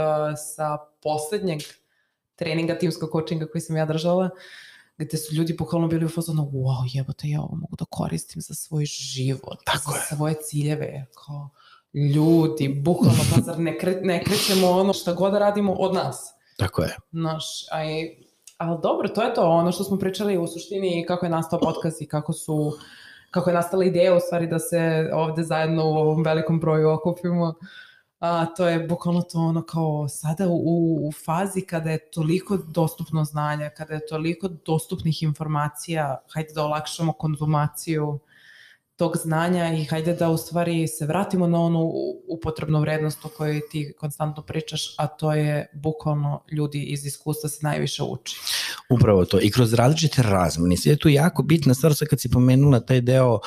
sa 0.56 0.78
poslednjeg 1.04 1.60
treninga 2.36 2.78
timskog 2.78 3.10
coachinga 3.12 3.48
koji 3.52 3.62
sam 3.62 3.76
ja 3.76 3.86
držala, 3.86 4.30
gde 4.98 5.18
su 5.18 5.36
ljudi 5.36 5.56
bukvalno 5.60 5.88
bili 5.88 6.06
u 6.06 6.10
fazonu, 6.10 6.52
wow, 6.54 6.98
jebote, 6.98 7.28
ja 7.28 7.42
ovo 7.42 7.56
mogu 7.56 7.76
da 7.76 7.86
koristim 7.86 8.42
za 8.42 8.54
svoj 8.54 8.86
život, 8.86 9.58
Tako 9.66 9.92
za 9.92 9.98
je. 9.98 10.04
svoje 10.16 10.36
ciljeve, 10.42 11.06
kao 11.26 11.50
ljudi, 12.16 12.82
bukvalno, 12.84 13.20
pa 13.36 13.42
zar 13.42 13.60
ne, 13.60 13.78
kre, 13.80 14.00
ne 14.02 14.24
krećemo 14.24 14.70
ono 14.70 14.94
šta 14.94 15.14
god 15.14 15.32
da 15.32 15.40
radimo 15.40 15.74
od 15.74 15.94
nas. 15.94 16.34
Tako 16.58 16.82
je. 16.82 16.96
Naš, 17.12 17.66
aj, 17.72 18.10
ali 18.58 18.80
dobro, 18.84 19.08
to 19.08 19.24
je 19.24 19.34
to, 19.34 19.50
ono 19.50 19.72
što 19.72 19.84
smo 19.84 19.98
pričali 19.98 20.38
u 20.38 20.48
suštini 20.48 21.06
kako 21.08 21.26
je 21.26 21.30
nastao 21.30 21.60
podcast 21.60 22.02
i 22.02 22.08
kako 22.08 22.34
su 22.34 22.74
kako 23.32 23.50
je 23.50 23.54
nastala 23.54 23.86
ideja 23.86 24.16
u 24.16 24.20
stvari 24.20 24.48
da 24.48 24.60
se 24.60 25.10
ovde 25.14 25.44
zajedno 25.44 25.86
u 25.86 25.94
ovom 25.96 26.24
velikom 26.24 26.60
broju 26.60 26.90
okupimo. 26.90 27.54
A, 28.20 28.46
to 28.46 28.68
je 28.68 28.80
bukvalno 28.80 29.22
to 29.22 29.40
ono 29.40 29.62
kao 29.62 30.08
sada 30.10 30.48
u, 30.48 31.08
u 31.08 31.12
fazi 31.26 31.62
kada 31.62 31.92
je 31.92 32.12
toliko 32.12 32.58
dostupno 32.58 33.24
znanja, 33.24 33.70
kada 33.70 33.94
je 33.94 34.06
toliko 34.06 34.48
dostupnih 34.66 35.24
informacija, 35.24 36.18
hajde 36.34 36.54
da 36.54 36.64
olakšamo 36.64 37.14
konzumaciju 37.14 38.20
tog 38.98 39.18
znanja 39.18 39.74
i 39.74 39.84
hajde 39.86 40.14
da 40.14 40.30
u 40.30 40.38
stvari 40.38 40.88
se 40.88 41.06
vratimo 41.06 41.48
na 41.48 41.60
onu 41.60 41.92
upotrebnu 42.28 42.82
vrednost 42.82 43.26
o 43.26 43.30
kojoj 43.30 43.62
ti 43.72 43.94
konstantno 44.00 44.44
pričaš, 44.44 44.96
a 44.98 45.08
to 45.08 45.34
je 45.34 45.72
bukvalno 45.74 46.44
ljudi 46.52 46.84
iz 46.84 47.06
iskustva 47.06 47.50
se 47.50 47.60
najviše 47.62 48.04
uči. 48.04 48.36
Upravo 48.90 49.26
to. 49.26 49.40
I 49.42 49.52
kroz 49.52 49.74
različite 49.74 50.24
razmene. 50.24 50.78
Sve 50.78 50.92
je 50.92 50.98
tu 50.98 51.10
jako 51.10 51.44
bitna 51.44 51.74
stvar, 51.74 51.96
sad 51.96 52.08
kad 52.08 52.22
si 52.22 52.32
pomenula 52.32 52.80
taj 52.80 53.02
deo 53.02 53.40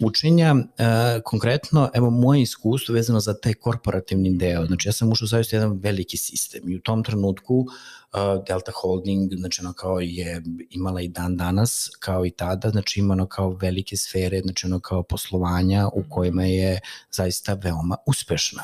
učenja, 0.00 0.54
e, 0.78 1.20
konkretno, 1.24 1.90
evo 1.94 2.10
moje 2.10 2.42
iskustvo 2.42 2.94
vezano 2.94 3.20
za 3.20 3.34
taj 3.40 3.54
korporativni 3.54 4.36
deo, 4.36 4.66
znači 4.66 4.88
ja 4.88 4.92
sam 4.92 5.12
ušao 5.12 5.26
zaista 5.26 5.56
u 5.56 5.60
jedan 5.60 5.78
veliki 5.82 6.16
sistem 6.16 6.68
i 6.68 6.76
u 6.76 6.80
tom 6.80 7.04
trenutku 7.04 7.66
e, 7.66 8.18
Delta 8.48 8.72
Holding, 8.74 9.32
znači 9.34 9.62
ono 9.62 9.72
kao 9.72 10.00
je 10.00 10.42
imala 10.70 11.00
i 11.00 11.08
dan 11.08 11.36
danas, 11.36 11.90
kao 11.98 12.26
i 12.26 12.30
tada, 12.30 12.70
znači 12.70 13.00
ima 13.00 13.12
ono 13.12 13.26
kao 13.26 13.50
velike 13.50 13.96
sfere, 13.96 14.40
znači 14.40 14.66
ono 14.66 14.80
kao 14.80 15.02
poslovanja 15.02 15.88
u 15.88 16.04
kojima 16.08 16.44
je 16.44 16.80
zaista 17.10 17.54
veoma 17.54 17.96
uspešna 18.06 18.62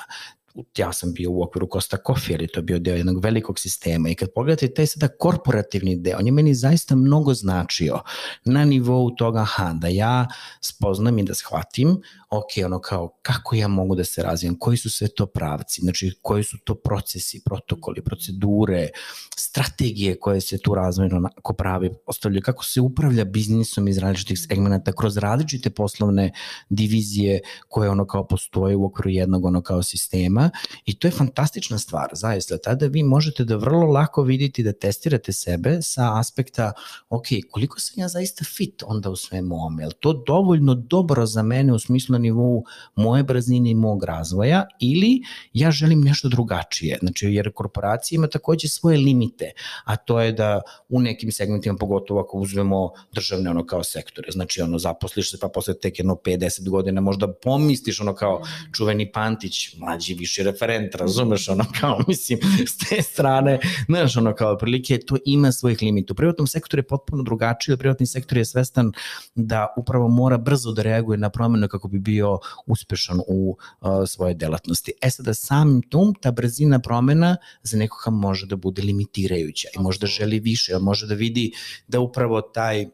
ja 0.77 0.93
sam 0.93 1.13
bio 1.13 1.31
u 1.31 1.43
okviru 1.43 1.69
Costa 1.73 1.97
Coffee, 2.07 2.37
ali 2.37 2.49
to 2.49 2.61
je 2.61 2.65
bio 2.65 2.79
deo 2.79 2.97
jednog 2.97 3.25
velikog 3.25 3.59
sistema 3.59 4.09
i 4.09 4.15
kad 4.15 4.29
pogledate 4.35 4.75
taj 4.75 4.87
sada 4.87 5.09
korporativni 5.09 5.97
deo, 5.97 6.19
on 6.19 6.27
je 6.27 6.33
meni 6.33 6.55
zaista 6.55 6.97
mnogo 6.97 7.35
značio 7.35 8.01
na 8.45 8.65
nivou 8.65 9.11
toga, 9.11 9.41
aha, 9.41 9.73
da 9.73 9.89
ja 9.89 10.29
spoznam 10.61 11.19
i 11.19 11.25
da 11.25 11.35
shvatim, 11.35 11.97
ok, 12.31 12.65
ono 12.65 12.81
kao, 12.81 13.19
kako 13.23 13.57
ja 13.57 13.69
mogu 13.69 13.95
da 13.95 14.05
se 14.05 14.23
razvijam, 14.23 14.59
koji 14.59 14.77
su 14.77 14.91
sve 14.91 15.09
to 15.09 15.27
pravci, 15.27 15.81
znači 15.81 16.13
koji 16.23 16.45
su 16.45 16.59
to 16.65 16.75
procesi, 16.75 17.43
protokoli, 17.45 18.05
procedure, 18.05 18.89
strategije 19.37 20.19
koje 20.19 20.41
se 20.41 20.59
tu 20.59 20.75
razvojno 20.75 21.17
onako 21.17 21.53
pravi 21.53 21.91
postavljaju, 22.07 22.43
kako 22.43 22.65
se 22.65 22.81
upravlja 22.81 23.25
biznisom 23.25 23.89
iz 23.89 23.99
različitih 23.99 24.39
segmenta 24.39 24.93
kroz 24.93 25.17
različite 25.17 25.71
poslovne 25.71 26.33
divizije 26.69 27.41
koje 27.69 27.91
ono 27.91 28.07
kao 28.07 28.27
postoje 28.27 28.77
u 28.77 28.85
okviru 28.85 29.11
jednog 29.11 29.45
ono 29.45 29.63
kao 29.63 29.83
sistema 29.83 30.42
i 30.85 30.99
to 30.99 31.09
je 31.09 31.13
fantastična 31.13 31.79
stvar, 31.79 32.09
zaista. 32.13 32.59
Tada 32.59 32.87
vi 32.87 33.03
možete 33.03 33.45
da 33.45 33.57
vrlo 33.57 33.87
lako 33.87 34.23
vidite 34.23 34.63
da 34.63 34.73
testirate 34.73 35.33
sebe 35.33 35.79
sa 35.83 36.19
aspekta, 36.19 36.73
ok, 37.09 37.27
koliko 37.51 37.81
sam 37.81 37.95
ja 37.97 38.09
zaista 38.09 38.45
fit 38.45 38.83
onda 38.87 39.11
u 39.11 39.17
svemu 39.17 39.55
ovome, 39.55 39.83
je 39.83 39.91
to 40.01 40.13
dovoljno 40.27 40.75
dobro 40.75 41.27
za 41.27 41.43
mene 41.43 41.73
u 41.73 41.79
smislu 41.79 42.13
na 42.13 42.19
nivou 42.19 42.65
moje 42.95 43.23
brzine 43.23 43.71
i 43.71 43.75
mog 43.75 44.05
razvoja 44.05 44.67
ili 44.81 45.21
ja 45.53 45.71
želim 45.71 46.01
nešto 46.01 46.29
drugačije, 46.29 46.99
znači 47.03 47.27
jer 47.27 47.53
korporacija 47.53 48.17
ima 48.17 48.27
takođe 48.27 48.69
svoje 48.69 48.99
limite, 48.99 49.53
a 49.85 49.97
to 49.97 50.21
je 50.21 50.33
da 50.33 50.61
u 50.89 51.01
nekim 51.01 51.33
segmentima, 51.33 51.77
pogotovo 51.77 52.21
ako 52.21 52.39
uzmemo 52.39 52.91
državne 53.13 53.51
ono 53.51 53.67
kao 53.67 53.85
sektore, 53.85 54.33
znači 54.33 54.63
ono 54.63 54.79
zaposliš 54.79 55.31
se 55.31 55.39
pa 55.39 55.49
posle 55.49 55.75
tek 55.79 55.99
jedno 55.99 56.15
5-10 56.15 56.69
godina 56.69 57.01
možda 57.01 57.33
pomisliš 57.33 58.01
ono 58.01 58.15
kao 58.15 58.43
čuveni 58.77 59.13
Pantić, 59.13 59.77
mlađi 59.77 60.15
viši 60.33 60.43
referent, 60.43 60.95
razumeš, 60.95 61.49
ono 61.49 61.65
kao, 61.81 62.01
mislim, 62.09 62.39
s 62.67 62.77
te 62.77 63.03
strane, 63.03 63.59
znaš, 63.87 64.17
ono 64.17 64.35
kao, 64.35 64.59
prilike, 64.59 64.99
to 64.99 65.17
ima 65.25 65.53
svojih 65.53 65.83
limita. 65.83 66.13
U 66.13 66.17
privatnom 66.17 66.47
sektoru 66.47 66.81
je 66.81 66.87
potpuno 66.87 67.23
drugačije, 67.23 67.77
privatni 67.77 68.07
sektor 68.07 68.39
je 68.39 68.45
svestan 68.45 68.93
da 69.35 69.75
upravo 69.77 70.09
mora 70.09 70.39
brzo 70.39 70.73
da 70.73 70.83
reaguje 70.83 71.19
na 71.19 71.31
promenu 71.31 71.69
kako 71.69 71.89
bi 71.89 71.99
bio 71.99 72.39
uspešan 72.67 73.21
u 73.29 73.57
uh, 73.81 73.89
svoje 74.07 74.35
delatnosti. 74.35 74.93
E 75.03 75.11
sada 75.11 75.35
samim 75.35 75.83
tom, 75.83 76.15
ta 76.15 76.31
brzina 76.31 76.79
promena 76.79 77.37
za 77.63 77.77
nekoga 77.77 78.17
može 78.17 78.47
da 78.47 78.57
bude 78.57 78.83
limitirajuća 78.83 79.69
i 79.77 79.83
možda 79.83 80.07
želi 80.07 80.41
više, 80.41 80.79
može 80.79 81.07
da 81.07 81.15
vidi 81.15 81.53
da 81.89 82.01
upravo 82.01 82.41
taj 82.41 82.87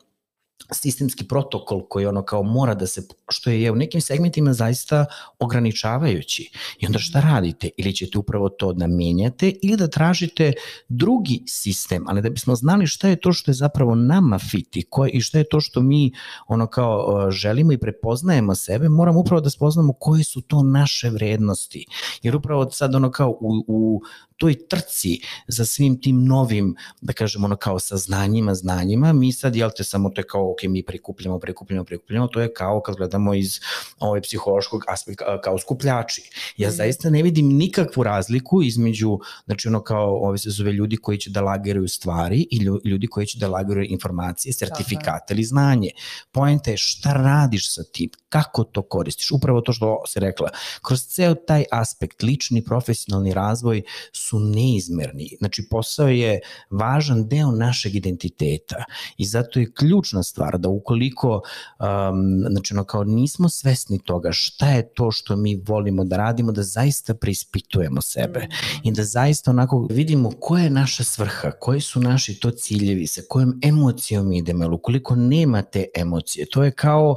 sistemski 0.73 1.25
protokol 1.25 1.89
koji 1.89 2.07
ono 2.07 2.23
kao 2.23 2.43
mora 2.43 2.75
da 2.75 2.87
se, 2.87 3.03
što 3.29 3.51
je 3.51 3.73
u 3.73 3.77
nekim 3.77 4.01
segmentima 4.01 4.53
zaista 4.53 5.07
ograničavajući. 5.39 6.51
I 6.79 6.87
onda 6.87 6.99
šta 6.99 7.21
radite? 7.21 7.71
Ili 7.77 7.95
ćete 7.95 8.19
upravo 8.19 8.49
to 8.49 8.73
da 8.73 8.87
menjate 8.87 9.53
ili 9.63 9.77
da 9.77 9.89
tražite 9.89 10.53
drugi 10.89 11.43
sistem, 11.47 12.05
ali 12.09 12.23
da 12.23 12.31
bismo 12.31 12.55
znali 12.55 12.87
šta 12.87 13.09
je 13.09 13.21
to 13.21 13.33
što 13.33 13.51
je 13.51 13.55
zapravo 13.55 13.95
nama 13.95 14.39
fit 14.39 14.77
i, 14.77 14.85
i 15.13 15.21
šta 15.21 15.39
je 15.39 15.49
to 15.51 15.61
što 15.61 15.81
mi 15.81 16.13
ono 16.47 16.67
kao 16.67 17.25
uh, 17.27 17.31
želimo 17.31 17.73
i 17.73 17.79
prepoznajemo 17.79 18.55
sebe, 18.55 18.89
moramo 18.89 19.21
upravo 19.21 19.41
da 19.41 19.51
spoznamo 19.51 19.93
koje 19.93 20.25
su 20.25 20.41
to 20.41 20.63
naše 20.63 21.11
vrednosti. 21.11 21.87
Jer 22.23 22.37
upravo 22.37 22.71
sad 22.71 22.95
ono 22.95 23.11
kao 23.11 23.31
u, 23.31 23.65
u 23.67 24.03
toj 24.39 24.68
trci 24.68 25.20
za 25.49 25.64
svim 25.64 26.01
tim 26.01 26.24
novim, 26.24 26.74
da 27.01 27.12
kažemo 27.12 27.45
ono 27.45 27.57
kao 27.57 27.78
saznanjima, 27.78 28.55
znanjima, 28.55 29.12
mi 29.12 29.32
sad, 29.32 29.57
jel 29.57 29.70
te, 29.76 29.84
samo 29.84 30.11
to 30.11 30.20
je 30.20 30.26
kao, 30.26 30.51
ok, 30.53 30.62
mi 30.62 30.82
prikupljamo, 30.82 31.39
prikupljamo, 31.39 31.84
prikupljamo, 31.84 32.26
to 32.28 32.41
je 32.41 32.53
kao 32.55 32.80
kad 32.80 32.97
gledamo 32.97 33.34
iz 33.34 33.61
ovaj 33.99 34.20
psihološkog 34.20 34.82
aspekta, 34.89 35.41
kao 35.41 35.59
skupljači. 35.59 36.22
Ja 36.57 36.68
Mhm. 36.68 36.76
zaista 36.76 37.11
ne 37.11 37.22
vidim 37.22 37.49
nikakvu 37.49 38.03
razliku 38.03 38.62
između, 38.62 39.18
znači 39.45 39.68
ono 39.68 39.82
kao, 39.82 40.16
ove 40.16 40.39
se 40.39 40.51
zove 40.51 40.72
ljudi 40.72 40.97
koji 40.97 41.18
će 41.18 41.30
da 41.30 41.41
lagiraju 41.41 41.89
stvari 41.89 42.47
i 42.51 42.59
lju- 42.59 42.80
ljudi 42.84 43.07
koji 43.07 43.26
će 43.26 43.39
da 43.39 43.49
lagiraju 43.49 43.86
informacije, 43.91 44.53
sertifikate 44.53 45.34
ili 45.34 45.45
znanje. 45.45 45.91
Poenta 46.32 46.70
je 46.70 46.76
šta 46.76 47.12
radiš 47.12 47.74
sa 47.74 47.82
tim, 47.93 48.11
kako 48.28 48.64
to 48.64 48.82
koristiš, 48.82 49.30
upravo 49.30 49.61
to 49.61 49.72
što 49.72 50.03
se 50.09 50.20
rekla. 50.20 50.49
Kroz 50.82 51.01
ceo 51.03 51.34
taj 51.34 51.64
aspekt, 51.72 52.22
lični, 52.22 52.64
profesionalni 52.64 53.32
razvoj 53.34 53.82
su 54.12 54.28
neizmerni. 54.33 55.31
Znači, 55.39 55.68
posao 55.70 56.09
je 56.09 56.41
važan 56.70 57.29
deo 57.29 57.51
našeg 57.53 57.95
identiteta 57.95 58.85
i 59.16 59.24
zato 59.24 59.61
je 59.61 59.72
ključna 59.72 60.22
stvar 60.22 60.59
da 60.59 60.68
ukoliko 60.68 61.29
um, 61.35 62.45
znači, 62.51 62.74
ono, 62.74 62.85
kao 62.85 63.05
nismo 63.05 63.49
svesni 63.49 63.99
toga 64.05 64.33
šta 64.33 64.68
je 64.68 64.95
to 64.95 65.11
što 65.11 65.37
mi 65.37 65.62
volimo 65.66 66.05
da 66.05 66.16
radimo, 66.16 66.53
da 66.53 66.62
zaista 66.62 67.14
preispitujemo 67.14 68.01
sebe 68.01 68.47
i 68.85 68.93
da 68.93 69.05
zaista 69.05 69.51
onako 69.51 69.87
vidimo 69.91 70.31
koja 70.41 70.64
je 70.64 70.70
naša 70.70 71.05
svrha, 71.05 71.51
koji 71.51 71.81
su 71.81 72.01
naši 72.01 72.41
to 72.41 72.51
ciljevi, 72.51 73.07
sa 73.07 73.20
kojom 73.29 73.61
emocijom 73.62 74.33
idemo, 74.33 74.64
jer 74.64 74.72
ukoliko 74.72 75.14
nema 75.16 75.62
te 75.62 75.85
emocije, 75.97 76.47
to 76.51 76.64
je 76.64 76.70
kao, 76.70 77.16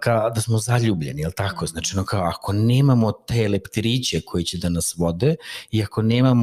kao 0.00 0.30
da 0.30 0.40
smo 0.40 0.58
zaljubljeni, 0.58 1.20
jel 1.20 1.32
tako? 1.36 1.66
Znači, 1.66 1.96
ono 1.96 2.04
kao, 2.04 2.22
ako 2.22 2.52
nemamo 2.52 3.12
te 3.12 3.48
leptiriće 3.48 4.20
koji 4.20 4.44
će 4.44 4.58
da 4.58 4.68
nas 4.68 4.94
vode 4.96 5.36
i 5.70 5.82
ako 5.82 6.02
nemamo 6.02 6.39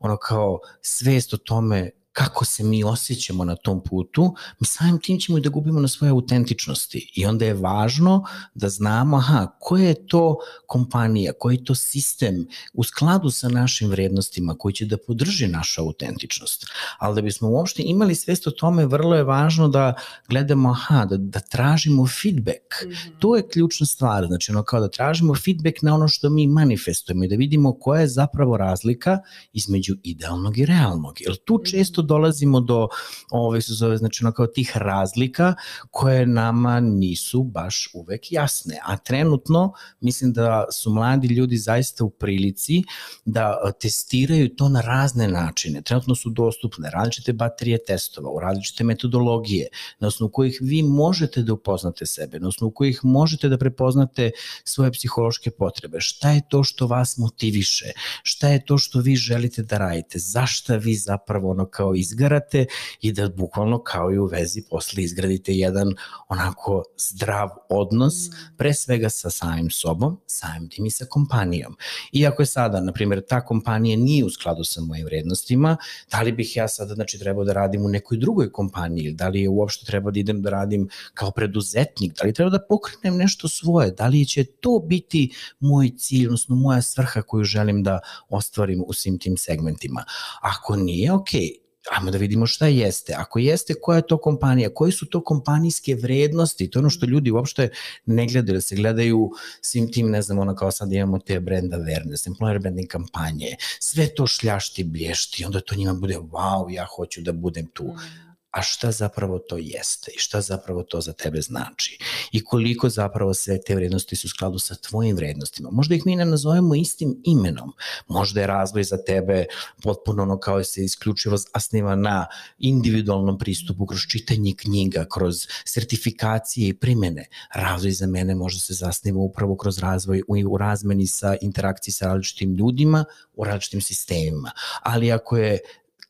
ono 0.00 0.16
kao 0.16 0.58
svest 0.82 1.34
o 1.34 1.36
tome 1.36 1.90
kako 2.16 2.44
se 2.44 2.64
mi 2.64 2.84
osjećamo 2.84 3.44
na 3.44 3.56
tom 3.56 3.82
putu, 3.82 4.34
mi 4.60 4.66
samim 4.66 4.98
tim 5.00 5.18
ćemo 5.20 5.38
i 5.38 5.40
da 5.40 5.48
gubimo 5.48 5.80
na 5.80 5.88
svoje 5.88 6.10
autentičnosti. 6.10 7.12
I 7.14 7.26
onda 7.26 7.44
je 7.44 7.54
važno 7.54 8.24
da 8.54 8.68
znamo, 8.68 9.16
aha, 9.16 9.46
koja 9.60 9.88
je 9.88 10.06
to 10.06 10.36
kompanija, 10.66 11.32
koji 11.38 11.54
je 11.54 11.64
to 11.64 11.74
sistem 11.74 12.46
u 12.72 12.84
skladu 12.84 13.30
sa 13.30 13.48
našim 13.48 13.90
vrednostima 13.90 14.54
koji 14.58 14.74
će 14.74 14.86
da 14.86 14.96
podrži 15.06 15.46
našu 15.46 15.82
autentičnost. 15.82 16.66
Ali 16.98 17.14
da 17.14 17.22
bismo 17.22 17.48
uopšte 17.48 17.82
imali 17.86 18.14
svest 18.14 18.46
o 18.46 18.50
tome, 18.50 18.86
vrlo 18.86 19.16
je 19.16 19.24
važno 19.24 19.68
da 19.68 19.94
gledamo, 20.28 20.70
aha, 20.70 21.04
da, 21.04 21.16
da 21.16 21.40
tražimo 21.40 22.06
feedback. 22.06 22.84
Mm 22.84 22.88
-hmm. 22.88 23.18
To 23.18 23.36
je 23.36 23.48
ključna 23.48 23.86
stvar, 23.86 24.26
znači 24.26 24.52
ono 24.52 24.62
kao 24.62 24.80
da 24.80 24.88
tražimo 24.88 25.34
feedback 25.34 25.82
na 25.82 25.94
ono 25.94 26.08
što 26.08 26.30
mi 26.30 26.46
manifestujemo 26.46 27.24
i 27.24 27.28
da 27.28 27.36
vidimo 27.36 27.78
koja 27.78 28.00
je 28.00 28.08
zapravo 28.08 28.56
razlika 28.56 29.18
između 29.52 29.96
idealnog 30.02 30.58
i 30.58 30.66
realnog. 30.66 31.20
Jer 31.20 31.36
tu 31.44 31.54
mhm. 31.54 31.70
često 31.70 32.05
dolazimo 32.06 32.60
do 32.60 32.88
ove 33.30 33.60
se 33.60 33.74
zove 33.74 33.96
znači 33.96 34.24
ono 34.24 34.32
kao 34.32 34.46
tih 34.46 34.76
razlika 34.76 35.54
koje 35.90 36.26
nama 36.26 36.80
nisu 36.80 37.42
baš 37.42 37.88
uvek 37.94 38.32
jasne. 38.32 38.78
A 38.84 38.96
trenutno 38.96 39.72
mislim 40.00 40.32
da 40.32 40.64
su 40.72 40.90
mladi 40.90 41.28
ljudi 41.28 41.56
zaista 41.56 42.04
u 42.04 42.10
prilici 42.10 42.82
da 43.24 43.72
testiraju 43.80 44.56
to 44.56 44.68
na 44.68 44.80
razne 44.80 45.28
načine. 45.28 45.82
Trenutno 45.82 46.14
su 46.14 46.30
dostupne 46.30 46.90
različite 46.90 47.32
baterije 47.32 47.78
testova, 47.86 48.30
u 48.30 48.40
različite 48.40 48.84
metodologije, 48.84 49.68
na 49.98 50.08
osnovu 50.08 50.30
kojih 50.30 50.58
vi 50.60 50.82
možete 50.82 51.42
da 51.42 51.52
upoznate 51.52 52.06
sebe, 52.06 52.40
na 52.40 52.48
osnovu 52.48 52.70
kojih 52.70 53.00
možete 53.02 53.48
da 53.48 53.58
prepoznate 53.58 54.30
svoje 54.64 54.92
psihološke 54.92 55.50
potrebe. 55.50 56.00
Šta 56.00 56.30
je 56.30 56.42
to 56.48 56.64
što 56.64 56.86
vas 56.86 57.16
motiviše? 57.18 57.92
Šta 58.22 58.48
je 58.48 58.64
to 58.64 58.78
što 58.78 59.00
vi 59.00 59.16
želite 59.16 59.62
da 59.62 59.78
radite? 59.78 60.18
Zašta 60.18 60.76
vi 60.76 60.94
zapravo 60.94 61.50
ono 61.50 61.66
kao 61.66 61.94
izgarate 61.96 62.66
i 63.00 63.12
da 63.12 63.28
bukvalno 63.28 63.82
kao 63.82 64.12
i 64.12 64.18
u 64.18 64.26
vezi 64.26 64.62
posle 64.70 65.02
izgradite 65.02 65.52
jedan 65.52 65.94
onako 66.28 66.82
zdrav 66.98 67.48
odnos, 67.68 68.14
mm. 68.28 68.56
pre 68.56 68.74
svega 68.74 69.08
sa 69.08 69.30
samim 69.30 69.70
sobom, 69.70 70.20
samim 70.26 70.68
tim 70.68 70.86
i 70.86 70.90
sa 70.90 71.04
kompanijom. 71.04 71.76
Iako 72.12 72.42
je 72.42 72.46
sada, 72.46 72.80
na 72.80 72.92
primjer, 72.92 73.22
ta 73.28 73.44
kompanija 73.44 73.96
nije 73.96 74.24
u 74.24 74.30
skladu 74.30 74.64
sa 74.64 74.80
mojim 74.80 75.06
vrednostima, 75.06 75.76
da 76.10 76.22
li 76.22 76.32
bih 76.32 76.56
ja 76.56 76.68
sada 76.68 76.94
znači, 76.94 77.18
trebao 77.18 77.44
da 77.44 77.52
radim 77.52 77.84
u 77.84 77.88
nekoj 77.88 78.18
drugoj 78.18 78.52
kompaniji 78.52 79.16
da 79.16 79.28
li 79.28 79.40
je 79.40 79.48
uopšte 79.48 79.86
treba 79.86 80.10
da 80.10 80.20
idem 80.20 80.42
da 80.42 80.50
radim 80.50 80.88
kao 81.14 81.30
preduzetnik, 81.30 82.14
da 82.18 82.26
li 82.26 82.32
treba 82.32 82.50
da 82.50 82.64
pokrenem 82.68 83.18
nešto 83.18 83.48
svoje, 83.48 83.90
da 83.90 84.06
li 84.06 84.26
će 84.26 84.44
to 84.44 84.78
biti 84.78 85.32
moj 85.60 85.90
cilj, 85.98 86.26
odnosno 86.26 86.56
moja 86.56 86.82
svrha 86.82 87.22
koju 87.22 87.44
želim 87.44 87.82
da 87.82 88.00
ostvarim 88.28 88.84
u 88.86 88.92
svim 88.92 89.18
tim 89.18 89.36
segmentima. 89.36 90.04
Ako 90.40 90.76
nije, 90.76 91.12
okay, 91.12 91.65
ajmo 91.92 92.10
da 92.10 92.18
vidimo 92.18 92.46
šta 92.46 92.66
jeste. 92.66 93.14
Ako 93.16 93.38
jeste, 93.38 93.74
koja 93.82 93.96
je 93.96 94.06
to 94.06 94.18
kompanija, 94.18 94.74
koje 94.74 94.92
su 94.92 95.06
to 95.06 95.24
kompanijske 95.24 95.94
vrednosti, 95.94 96.70
to 96.70 96.78
je 96.78 96.80
ono 96.80 96.90
što 96.90 97.06
ljudi 97.06 97.30
uopšte 97.30 97.68
ne 98.06 98.26
gledaju, 98.26 98.56
da 98.56 98.60
se 98.60 98.76
gledaju 98.76 99.30
svim 99.60 99.92
tim, 99.92 100.10
ne 100.10 100.22
znam, 100.22 100.38
ono 100.38 100.54
kao 100.54 100.70
sad 100.70 100.92
imamo 100.92 101.18
te 101.18 101.40
brand 101.40 101.72
awareness, 101.72 102.28
employer 102.30 102.60
branding 102.60 102.88
kampanje, 102.88 103.56
sve 103.80 104.14
to 104.14 104.26
šljašti, 104.26 104.84
blješti, 104.84 105.44
onda 105.44 105.60
to 105.60 105.74
njima 105.74 105.94
bude, 105.94 106.16
wow, 106.16 106.70
ja 106.70 106.86
hoću 106.96 107.20
da 107.20 107.32
budem 107.32 107.66
tu. 107.66 107.84
Mm 107.84 108.25
a 108.56 108.62
šta 108.62 108.90
zapravo 108.92 109.38
to 109.38 109.56
jeste 109.56 110.10
i 110.16 110.18
šta 110.18 110.40
zapravo 110.40 110.82
to 110.82 111.00
za 111.00 111.12
tebe 111.12 111.40
znači 111.40 111.98
i 112.32 112.44
koliko 112.44 112.88
zapravo 112.88 113.34
sve 113.34 113.60
te 113.60 113.74
vrednosti 113.74 114.16
su 114.16 114.26
u 114.26 114.28
skladu 114.28 114.58
sa 114.58 114.74
tvojim 114.74 115.16
vrednostima. 115.16 115.70
Možda 115.70 115.94
ih 115.94 116.06
mi 116.06 116.16
ne 116.16 116.24
nazovemo 116.24 116.74
istim 116.74 117.20
imenom, 117.24 117.72
možda 118.08 118.40
je 118.40 118.46
razvoj 118.46 118.84
za 118.84 118.96
tebe 119.04 119.44
potpuno 119.82 120.22
ono 120.22 120.38
kao 120.38 120.64
se 120.64 120.84
isključivo 120.84 121.36
asniva 121.52 121.96
na 121.96 122.26
individualnom 122.58 123.38
pristupu 123.38 123.86
kroz 123.86 124.00
čitanje 124.10 124.54
knjiga, 124.56 125.06
kroz 125.12 125.46
sertifikacije 125.64 126.68
i 126.68 126.78
primene. 126.78 127.26
Razvoj 127.54 127.92
za 127.92 128.06
mene 128.06 128.34
može 128.34 128.60
se 128.60 128.74
zasniva 128.74 129.20
upravo 129.20 129.56
kroz 129.56 129.78
razvoj 129.78 130.22
u 130.48 130.56
razmeni 130.56 131.06
sa 131.06 131.36
interakciji 131.40 131.92
sa 131.92 132.06
različitim 132.06 132.54
ljudima 132.54 133.04
u 133.34 133.44
različitim 133.44 133.80
sistemima. 133.80 134.50
Ali 134.82 135.12
ako 135.12 135.36
je 135.36 135.58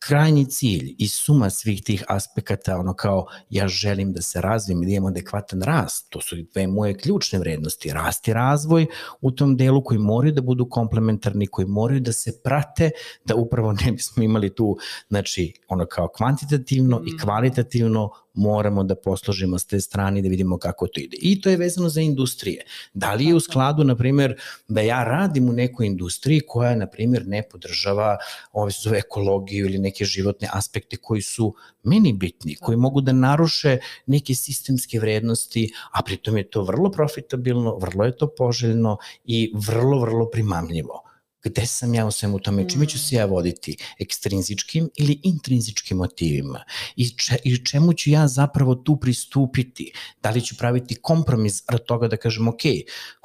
krajnji 0.07 0.45
cilj 0.45 0.95
i 0.99 1.09
suma 1.09 1.51
svih 1.51 1.83
tih 1.83 2.05
aspekata, 2.09 2.77
ono 2.79 2.95
kao 2.95 3.27
ja 3.51 3.69
želim 3.69 4.13
da 4.13 4.23
se 4.23 4.41
razvijem 4.41 4.83
i 4.83 4.87
da 4.87 4.93
imam 4.93 5.07
adekvatan 5.07 5.63
rast, 5.63 6.07
to 6.11 6.21
su 6.21 6.37
dve 6.53 6.67
moje 6.67 6.99
ključne 6.99 7.39
vrednosti, 7.39 7.93
rast 7.93 8.29
i 8.29 8.33
razvoj 8.33 8.87
u 9.21 9.31
tom 9.31 9.57
delu 9.57 9.85
koji 9.85 9.99
moraju 9.99 10.33
da 10.33 10.43
budu 10.43 10.69
komplementarni, 10.71 11.47
koji 11.47 11.67
moraju 11.67 12.01
da 12.01 12.13
se 12.13 12.41
prate, 12.45 12.91
da 13.25 13.35
upravo 13.35 13.73
ne 13.73 13.93
bismo 13.93 14.23
imali 14.23 14.55
tu, 14.55 14.77
znači, 15.09 15.53
ono 15.69 15.87
kao 15.87 16.09
kvantitativno 16.09 16.99
mm. 16.99 17.07
i 17.07 17.19
kvalitativno 17.19 18.11
moramo 18.37 18.85
da 18.85 18.95
posložimo 18.95 19.59
s 19.59 19.67
te 19.67 19.81
strane 19.81 20.19
i 20.19 20.23
da 20.23 20.29
vidimo 20.29 20.59
kako 20.59 20.87
to 20.87 21.01
ide. 21.01 21.17
I 21.21 21.41
to 21.41 21.51
je 21.51 21.57
vezano 21.57 21.89
za 21.89 22.01
industrije. 22.01 22.65
Da 22.95 23.15
li 23.15 23.25
je 23.25 23.35
u 23.35 23.41
skladu, 23.41 23.85
na 23.85 23.97
primjer, 23.97 24.37
da 24.69 24.81
ja 24.81 25.05
radim 25.05 25.49
u 25.49 25.53
nekoj 25.53 25.87
industriji 25.87 26.41
koja, 26.49 26.75
na 26.77 26.87
primjer, 26.87 27.27
ne 27.27 27.43
podržava 27.51 28.17
ove 28.53 28.73
su 28.73 28.83
zove 28.83 28.99
ekologiju 28.99 29.67
ili 29.67 29.79
neke 29.79 30.05
životne 30.05 30.49
aspekte 30.53 30.97
koji 30.97 31.23
su 31.23 31.55
meni 31.83 32.13
bitni, 32.13 32.55
koji 32.55 32.77
mogu 32.77 33.01
da 33.01 33.13
naruše 33.13 33.79
neke 34.07 34.35
sistemske 34.35 35.01
vrednosti, 35.01 35.73
a 35.93 36.03
pritom 36.03 36.37
je 36.37 36.51
to 36.51 36.63
vrlo 36.63 36.91
profitabilno, 36.91 37.77
vrlo 37.77 38.05
je 38.05 38.17
to 38.17 38.35
poželjno 38.35 38.99
i 39.25 39.53
vrlo, 39.55 40.01
vrlo 40.01 40.31
primamljivo 40.31 41.06
gde 41.47 41.67
sam 41.67 41.95
ja 41.95 42.07
u 42.07 42.11
svemu 42.11 42.39
tome, 42.39 42.69
čime 42.69 42.87
ću 42.87 42.99
se 42.99 43.15
ja 43.17 43.25
voditi, 43.25 43.77
ekstrinzičkim 43.99 44.91
ili 44.97 45.21
intrinzičkim 45.23 45.97
motivima? 45.97 46.65
I, 46.97 47.09
če, 47.09 47.37
i 47.45 47.65
čemu 47.65 47.93
ću 47.93 48.11
ja 48.11 48.29
zapravo 48.29 48.75
tu 48.75 48.97
pristupiti, 49.01 49.93
da 50.23 50.31
li 50.31 50.43
ću 50.43 50.57
praviti 50.57 50.95
kompromis 50.95 51.63
od 51.73 51.85
toga 51.85 52.09
da 52.09 52.17
kažem, 52.17 52.49
ok, 52.49 52.63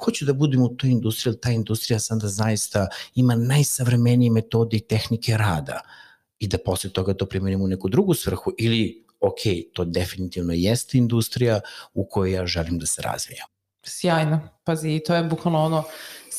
hoću 0.04 0.24
da 0.24 0.32
budem 0.32 0.62
u 0.62 0.68
toj 0.76 0.90
industriji, 0.90 1.32
ali 1.32 1.40
ta 1.40 1.50
industrija 1.50 1.98
sada 1.98 2.28
zaista 2.28 2.86
ima 3.14 3.34
najsavremenije 3.36 4.30
metode 4.30 4.76
i 4.76 4.86
tehnike 4.86 5.36
rada? 5.36 5.80
I 6.38 6.46
da 6.48 6.58
posle 6.58 6.90
toga 6.90 7.14
to 7.14 7.26
primenim 7.26 7.62
u 7.62 7.68
neku 7.68 7.88
drugu 7.88 8.14
svrhu 8.14 8.52
ili 8.58 9.04
ok, 9.20 9.72
to 9.72 9.84
definitivno 9.84 10.52
jeste 10.52 10.98
industrija 10.98 11.60
u 11.94 12.04
kojoj 12.04 12.32
ja 12.32 12.46
želim 12.46 12.78
da 12.78 12.86
se 12.86 13.02
razvijam. 13.02 13.46
Sjajno, 13.84 14.40
pazi, 14.64 15.00
to 15.06 15.14
je 15.14 15.24
bukvalno 15.24 15.64
ono, 15.64 15.84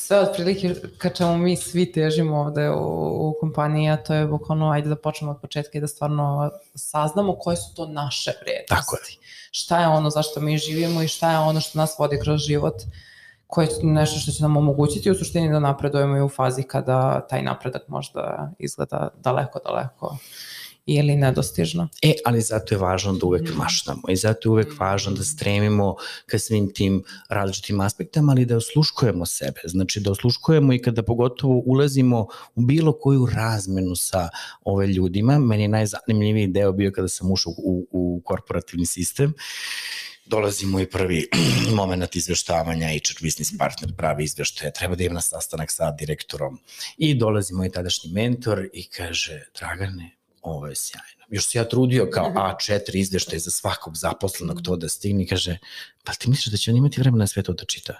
sve 0.06 0.18
otprilike 0.20 0.74
ka 0.98 1.10
čemu 1.10 1.38
mi 1.38 1.56
svi 1.56 1.92
težimo 1.92 2.40
ovde 2.40 2.70
u, 2.70 3.28
u 3.28 3.34
kompaniji, 3.40 3.90
a 3.90 3.96
to 3.96 4.14
je 4.14 4.26
bukvalno 4.26 4.70
ajde 4.70 4.88
da 4.88 4.96
počnemo 4.96 5.32
od 5.32 5.40
početka 5.40 5.78
i 5.78 5.80
da 5.80 5.86
stvarno 5.86 6.50
saznamo 6.74 7.36
koje 7.38 7.56
su 7.56 7.74
to 7.74 7.86
naše 7.86 8.32
vrednosti. 8.40 8.68
Tako 8.68 8.96
je. 8.96 9.16
Šta 9.50 9.80
je 9.80 9.88
ono 9.88 10.10
zašto 10.10 10.40
mi 10.40 10.58
živimo 10.58 11.02
i 11.02 11.08
šta 11.08 11.32
je 11.32 11.38
ono 11.38 11.60
što 11.60 11.78
nas 11.78 11.94
vodi 11.98 12.18
kroz 12.22 12.40
život 12.40 12.82
koje 13.46 13.66
je 13.66 13.70
nešto 13.82 14.18
što 14.18 14.32
će 14.32 14.42
nam 14.42 14.56
omogućiti 14.56 15.10
u 15.10 15.14
suštini 15.14 15.52
da 15.52 15.58
napredujemo 15.58 16.16
i 16.16 16.22
u 16.22 16.28
fazi 16.28 16.62
kada 16.62 17.26
taj 17.26 17.42
napredak 17.42 17.88
možda 17.88 18.50
izgleda 18.58 19.08
daleko, 19.16 19.58
daleko 19.64 20.16
ili 20.86 21.16
nedostižno. 21.16 21.88
E, 22.02 22.12
ali 22.24 22.40
zato 22.40 22.74
je 22.74 22.78
važno 22.78 23.12
da 23.12 23.26
uvek 23.26 23.50
mm. 23.50 23.56
maštamo 23.56 24.02
i 24.08 24.16
zato 24.16 24.48
je 24.48 24.50
uvek 24.50 24.72
mm. 24.72 24.76
važno 24.78 25.12
da 25.12 25.24
stremimo 25.24 25.96
ka 26.26 26.38
svim 26.38 26.72
tim 26.74 27.02
različitim 27.28 27.80
aspektama, 27.80 28.32
ali 28.32 28.46
da 28.46 28.56
osluškujemo 28.56 29.26
sebe. 29.26 29.60
Znači 29.64 30.00
da 30.00 30.10
osluškujemo 30.10 30.72
i 30.72 30.82
kada 30.82 31.02
pogotovo 31.02 31.62
ulazimo 31.66 32.26
u 32.54 32.62
bilo 32.62 32.98
koju 32.98 33.26
razmenu 33.26 33.96
sa 33.96 34.28
ove 34.64 34.86
ljudima. 34.86 35.38
Meni 35.38 35.62
je 35.62 35.68
najzanimljiviji 35.68 36.46
deo 36.46 36.72
bio 36.72 36.92
kada 36.92 37.08
sam 37.08 37.32
ušao 37.32 37.52
u, 37.56 37.86
u 37.90 38.22
korporativni 38.24 38.86
sistem 38.86 39.34
dolazi 40.26 40.66
moj 40.66 40.90
prvi 40.90 41.28
moment 41.76 42.16
izveštavanja, 42.16 42.88
HR 42.88 43.22
business 43.22 43.58
partner 43.58 43.94
pravi 43.96 44.24
izveštaje, 44.24 44.72
treba 44.72 44.94
da 44.96 45.04
imam 45.04 45.14
na 45.14 45.20
sastanak 45.20 45.70
sa 45.70 45.90
direktorom 45.90 46.58
i 46.98 47.14
dolazi 47.14 47.54
moj 47.54 47.70
tadašnji 47.70 48.12
mentor 48.12 48.68
i 48.72 48.88
kaže, 48.88 49.42
Dragane, 49.58 50.10
ovo 50.44 50.66
je 50.66 50.76
sjajno. 50.76 51.23
Još 51.34 51.48
se 51.48 51.58
ja 51.58 51.64
trudio 51.68 52.08
kao 52.12 52.32
A4 52.34 52.96
izveštaj 52.96 53.38
za 53.38 53.50
svakog 53.50 53.96
zaposlenog 53.96 54.62
to 54.62 54.76
da 54.76 54.88
stigne 54.88 55.26
kaže, 55.26 55.58
pa 56.04 56.12
ti 56.12 56.30
misliš 56.30 56.52
da 56.52 56.56
će 56.56 56.70
on 56.70 56.76
imati 56.76 57.00
vremena 57.00 57.26
sve 57.26 57.42
to 57.42 57.52
da 57.52 57.64
čita? 57.64 57.92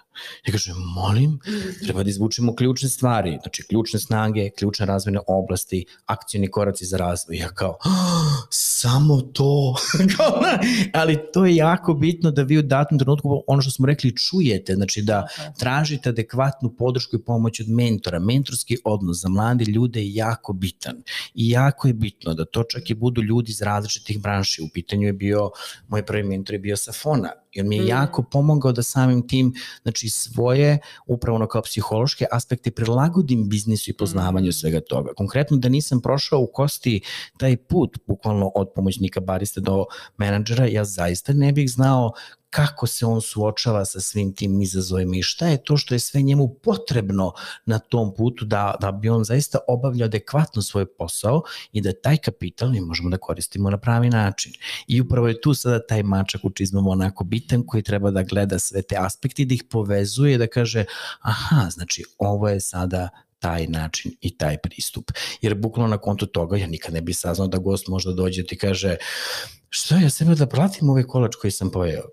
Ja 0.46 0.52
kažem, 0.52 0.74
molim, 0.94 1.38
treba 1.82 2.02
da 2.02 2.10
izvučemo 2.10 2.54
ključne 2.54 2.88
stvari, 2.88 3.38
znači 3.42 3.62
ključne 3.62 4.00
snage, 4.00 4.50
ključne 4.50 4.86
razvojne 4.86 5.20
oblasti, 5.26 5.84
akcijni 6.06 6.50
koraci 6.50 6.86
za 6.86 6.96
razvoj. 6.96 7.36
Ja 7.36 7.48
kao, 7.48 7.78
samo 8.50 9.20
to. 9.20 9.74
Ali 11.00 11.18
to 11.32 11.46
je 11.46 11.56
jako 11.56 11.94
bitno 11.94 12.30
da 12.30 12.42
vi 12.42 12.58
u 12.58 12.62
datom 12.62 12.98
trenutku, 12.98 13.42
ono 13.46 13.62
što 13.62 13.70
smo 13.70 13.86
rekli, 13.86 14.16
čujete, 14.16 14.74
znači 14.74 15.02
da 15.02 15.26
tražite 15.58 16.08
adekvatnu 16.08 16.74
podršku 16.78 17.16
i 17.16 17.24
pomoć 17.24 17.60
od 17.60 17.68
mentora. 17.68 18.18
Mentorski 18.18 18.76
odnos 18.84 19.20
za 19.20 19.28
mlade 19.28 19.64
ljude 19.64 20.00
je 20.00 20.14
jako 20.14 20.52
bitan 20.52 21.02
i 21.34 21.50
jako 21.50 21.88
je 21.88 21.94
bitno, 21.94 22.34
da 22.34 22.44
to 22.44 22.62
čak 22.62 22.90
i 22.90 22.94
budu 22.94 23.23
ljudi 23.24 23.50
iz 23.50 23.62
različitih 23.62 24.20
branši. 24.20 24.62
U 24.62 24.68
pitanju 24.74 25.06
je 25.06 25.12
bio, 25.12 25.50
moj 25.88 26.06
prvi 26.06 26.22
mentor 26.22 26.54
je 26.54 26.58
bio 26.58 26.76
Safona, 26.76 27.30
i 27.54 27.60
on 27.60 27.68
mi 27.68 27.76
je 27.76 27.82
mm. 27.82 27.88
jako 27.88 28.22
pomogao 28.22 28.72
da 28.72 28.82
samim 28.82 29.28
tim, 29.28 29.54
znači 29.82 30.08
svoje, 30.08 30.78
upravo 31.06 31.36
ono 31.36 31.46
kao 31.48 31.62
psihološke 31.62 32.26
aspekte 32.32 32.70
prilagodim 32.70 33.48
biznisu 33.48 33.90
i 33.90 33.96
poznavanju 33.96 34.48
mm. 34.48 34.52
svega 34.52 34.80
toga. 34.80 35.12
Konkretno 35.16 35.56
da 35.56 35.68
nisam 35.68 36.00
prošao 36.00 36.40
u 36.40 36.46
kosti 36.52 37.00
taj 37.38 37.56
put, 37.56 37.98
bukvalno 38.06 38.50
od 38.54 38.68
pomoćnika 38.74 39.20
barista 39.20 39.60
do 39.60 39.84
menadžera, 40.16 40.66
ja 40.66 40.84
zaista 40.84 41.32
ne 41.32 41.52
bih 41.52 41.70
znao 41.70 42.12
kako 42.54 42.86
se 42.86 43.06
on 43.06 43.20
suočava 43.20 43.84
sa 43.84 44.00
svim 44.00 44.34
tim 44.34 44.62
izazovima 44.62 45.16
i 45.16 45.22
šta 45.22 45.46
je 45.46 45.64
to 45.64 45.76
što 45.76 45.94
je 45.94 45.98
sve 45.98 46.22
njemu 46.22 46.48
potrebno 46.62 47.32
na 47.66 47.78
tom 47.78 48.14
putu 48.14 48.44
da, 48.44 48.74
da 48.80 48.92
bi 48.92 49.08
on 49.08 49.24
zaista 49.24 49.58
obavljao 49.68 50.06
adekvatno 50.06 50.62
svoj 50.62 50.86
posao 50.86 51.42
i 51.72 51.80
da 51.80 51.92
taj 51.92 52.16
kapital 52.16 52.70
mi 52.70 52.80
možemo 52.80 53.10
da 53.10 53.16
koristimo 53.16 53.70
na 53.70 53.78
pravi 53.78 54.10
način. 54.10 54.52
I 54.86 55.00
upravo 55.00 55.28
je 55.28 55.40
tu 55.40 55.54
sada 55.54 55.86
taj 55.86 56.02
mačak 56.02 56.44
u 56.44 56.50
čizmama 56.50 56.90
onako 56.90 57.24
bitan 57.24 57.66
koji 57.66 57.82
treba 57.82 58.10
da 58.10 58.22
gleda 58.22 58.58
sve 58.58 58.82
te 58.82 58.96
aspekte 58.98 59.42
i 59.42 59.46
da 59.46 59.54
ih 59.54 59.64
povezuje 59.70 60.38
da 60.38 60.46
kaže 60.46 60.84
aha, 61.20 61.70
znači 61.70 62.04
ovo 62.18 62.48
je 62.48 62.60
sada 62.60 63.08
taj 63.38 63.66
način 63.66 64.12
i 64.20 64.36
taj 64.38 64.58
pristup. 64.58 65.10
Jer 65.40 65.54
bukvalno 65.54 65.90
na 65.90 65.98
kontu 65.98 66.26
toga 66.26 66.56
ja 66.56 66.66
nikad 66.66 66.94
ne 66.94 67.00
bi 67.00 67.14
saznao 67.14 67.48
da 67.48 67.58
gost 67.58 67.88
možda 67.88 68.12
dođe 68.12 68.42
i 68.42 68.46
ti 68.46 68.58
kaže 68.58 68.96
što 69.68 69.94
ja 69.94 70.10
sebe 70.10 70.34
da 70.34 70.46
platim 70.46 70.90
ovaj 70.90 71.02
kolač 71.02 71.34
koji 71.34 71.50
sam 71.50 71.70
pojeo? 71.70 72.04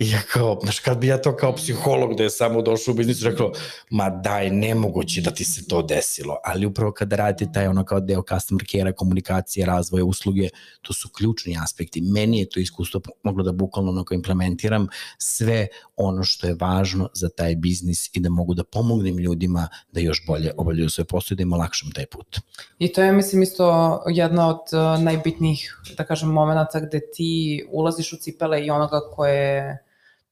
I 0.00 0.10
ja 0.10 0.20
kao, 0.32 0.58
znaš, 0.62 0.78
kad 0.78 0.98
bi 0.98 1.06
ja 1.06 1.22
to 1.22 1.36
kao 1.36 1.54
psiholog 1.54 2.14
da 2.16 2.22
je 2.22 2.30
samo 2.30 2.62
došao 2.62 2.92
u 2.92 2.94
biznisu, 2.94 3.24
rekao, 3.24 3.52
ma 3.90 4.10
daj, 4.10 4.50
nemoguće 4.50 5.20
da 5.20 5.30
ti 5.30 5.44
se 5.44 5.68
to 5.68 5.82
desilo. 5.82 6.36
Ali 6.44 6.66
upravo 6.66 6.92
kada 6.92 7.16
radite 7.16 7.52
taj 7.52 7.66
ono 7.66 7.84
kao 7.84 8.00
deo 8.00 8.22
customer 8.28 8.66
care, 8.70 8.92
komunikacije, 8.92 9.66
razvoja, 9.66 10.04
usluge, 10.04 10.48
to 10.82 10.92
su 10.92 11.08
ključni 11.08 11.56
aspekti. 11.62 12.00
Meni 12.00 12.38
je 12.38 12.48
to 12.48 12.60
iskustvo 12.60 13.00
moglo 13.22 13.44
da 13.44 13.52
bukvalno 13.52 13.90
onako 13.90 14.14
implementiram 14.14 14.88
sve 15.18 15.66
ono 15.96 16.24
što 16.24 16.46
je 16.46 16.56
važno 16.60 17.08
za 17.14 17.28
taj 17.28 17.56
biznis 17.56 18.10
i 18.12 18.20
da 18.20 18.30
mogu 18.30 18.54
da 18.54 18.64
pomognem 18.64 19.18
ljudima 19.18 19.68
da 19.92 20.00
još 20.00 20.26
bolje 20.26 20.52
obavljaju 20.56 20.90
svoje 20.90 21.06
posao 21.06 21.34
i 21.34 21.36
da 21.36 21.42
im 21.42 21.52
olakšam 21.52 21.90
taj 21.90 22.06
put. 22.06 22.40
I 22.78 22.92
to 22.92 23.02
je, 23.02 23.12
mislim, 23.12 23.42
isto 23.42 24.00
jedna 24.08 24.48
od 24.48 24.60
uh, 24.72 25.02
najbitnijih, 25.02 25.80
da 25.96 26.04
kažem, 26.04 26.28
momenta 26.28 26.80
gde 26.80 27.00
ti 27.14 27.64
ulaziš 27.70 28.12
u 28.12 28.16
cipele 28.16 28.64
i 28.64 28.70
onoga 28.70 29.00
koje 29.12 29.78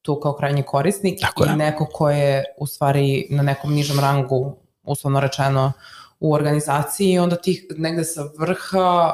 tu 0.09 0.19
kao 0.19 0.33
krajnji 0.33 0.63
korisnik 0.63 1.21
Tako 1.21 1.45
i 1.45 1.55
neko 1.55 1.85
ko 1.85 2.09
je 2.09 2.43
u 2.57 2.67
stvari 2.67 3.27
na 3.29 3.43
nekom 3.43 3.73
nižem 3.73 3.99
rangu, 3.99 4.55
uslovno 4.83 5.19
rečeno, 5.19 5.71
u 6.19 6.33
organizaciji 6.33 7.11
i 7.11 7.19
onda 7.19 7.35
ti 7.35 7.67
negde 7.77 8.03
sa 8.03 8.23
vrha 8.39 9.13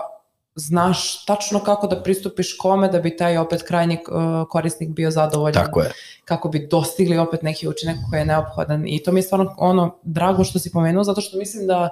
znaš 0.56 1.26
tačno 1.26 1.60
kako 1.60 1.88
da 1.88 2.04
pristupiš 2.04 2.58
kome 2.58 2.88
da 2.88 3.00
bi 3.00 3.18
taj 3.18 3.38
opet 3.38 3.64
krajnji 3.68 3.98
uh, 3.98 4.48
korisnik 4.50 4.90
bio 4.90 5.12
zadovoljan. 5.12 5.66
Tako 5.66 5.82
je. 5.82 5.92
Kako 6.26 6.50
bi 6.50 6.68
dostigli 6.72 7.18
opet 7.18 7.42
neki 7.42 7.68
učinak 7.68 7.98
koji 8.10 8.20
je 8.20 8.26
neophodan. 8.26 8.88
I 8.88 9.04
to 9.04 9.12
mi 9.12 9.20
je 9.20 9.24
stvarno 9.24 9.56
ono 9.58 9.98
drago 10.04 10.44
što 10.44 10.60
si 10.60 10.72
pomenuo, 10.72 11.04
zato 11.04 11.22
što 11.22 11.38
mislim 11.38 11.68
da 11.68 11.90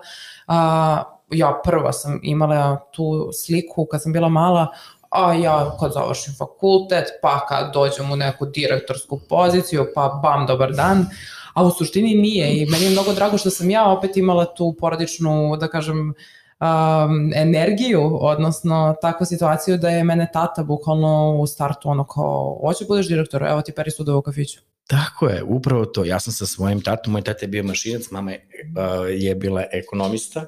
a, 0.47 1.03
ja 1.31 1.61
prva 1.63 1.93
sam 1.93 2.19
imala 2.23 2.79
tu 2.91 3.29
sliku 3.33 3.85
kad 3.85 4.03
sam 4.03 4.13
bila 4.13 4.29
mala 4.29 4.67
a 5.14 5.34
ja 5.34 5.78
kad 5.80 5.93
završim 5.93 6.34
fakultet, 6.38 7.05
pa 7.22 7.45
kad 7.45 7.74
dođem 7.74 8.11
u 8.11 8.16
neku 8.16 8.45
direktorsku 8.45 9.20
poziciju, 9.30 9.86
pa 9.95 10.20
bam, 10.24 10.47
dobar 10.47 10.74
dan, 10.74 11.05
a 11.53 11.64
u 11.64 11.72
suštini 11.72 12.16
nije 12.16 12.57
i 12.57 12.66
meni 12.66 12.86
je 12.86 12.91
mnogo 12.91 13.14
drago 13.14 13.38
što 13.38 13.49
sam 13.49 13.70
ja 13.70 13.89
opet 13.89 14.18
imala 14.18 14.45
tu 14.45 14.76
porodičnu, 14.80 15.57
da 15.57 15.68
kažem, 15.68 15.99
um, 15.99 17.32
energiju, 17.36 18.18
odnosno 18.22 18.95
takvu 19.01 19.26
situaciju 19.26 19.78
da 19.78 19.89
je 19.89 20.03
mene 20.03 20.30
tata 20.34 20.64
bukvalno 20.64 21.38
u 21.39 21.47
startu 21.47 21.89
ono 21.89 22.03
kao, 22.03 22.59
hoće 22.61 22.86
budeš 22.88 23.07
direktor, 23.07 23.43
evo 23.43 23.61
ti 23.61 23.72
peri 23.72 23.91
sudova 23.91 24.18
u 24.18 24.22
kafiću. 24.22 24.72
Tako 24.88 25.27
je, 25.27 25.43
upravo 25.43 25.86
to. 25.86 26.05
Ja 26.05 26.19
sam 26.19 26.34
sa 26.34 26.45
svojim 26.45 26.81
tatom, 26.81 27.13
moj 27.13 27.21
tata 27.21 27.45
je 27.45 27.47
bio 27.47 27.63
mašinac, 27.63 28.11
mama 28.11 28.31
je, 28.31 28.47
uh, 28.77 29.23
je 29.23 29.36
bila 29.36 29.63
ekonomista, 29.71 30.45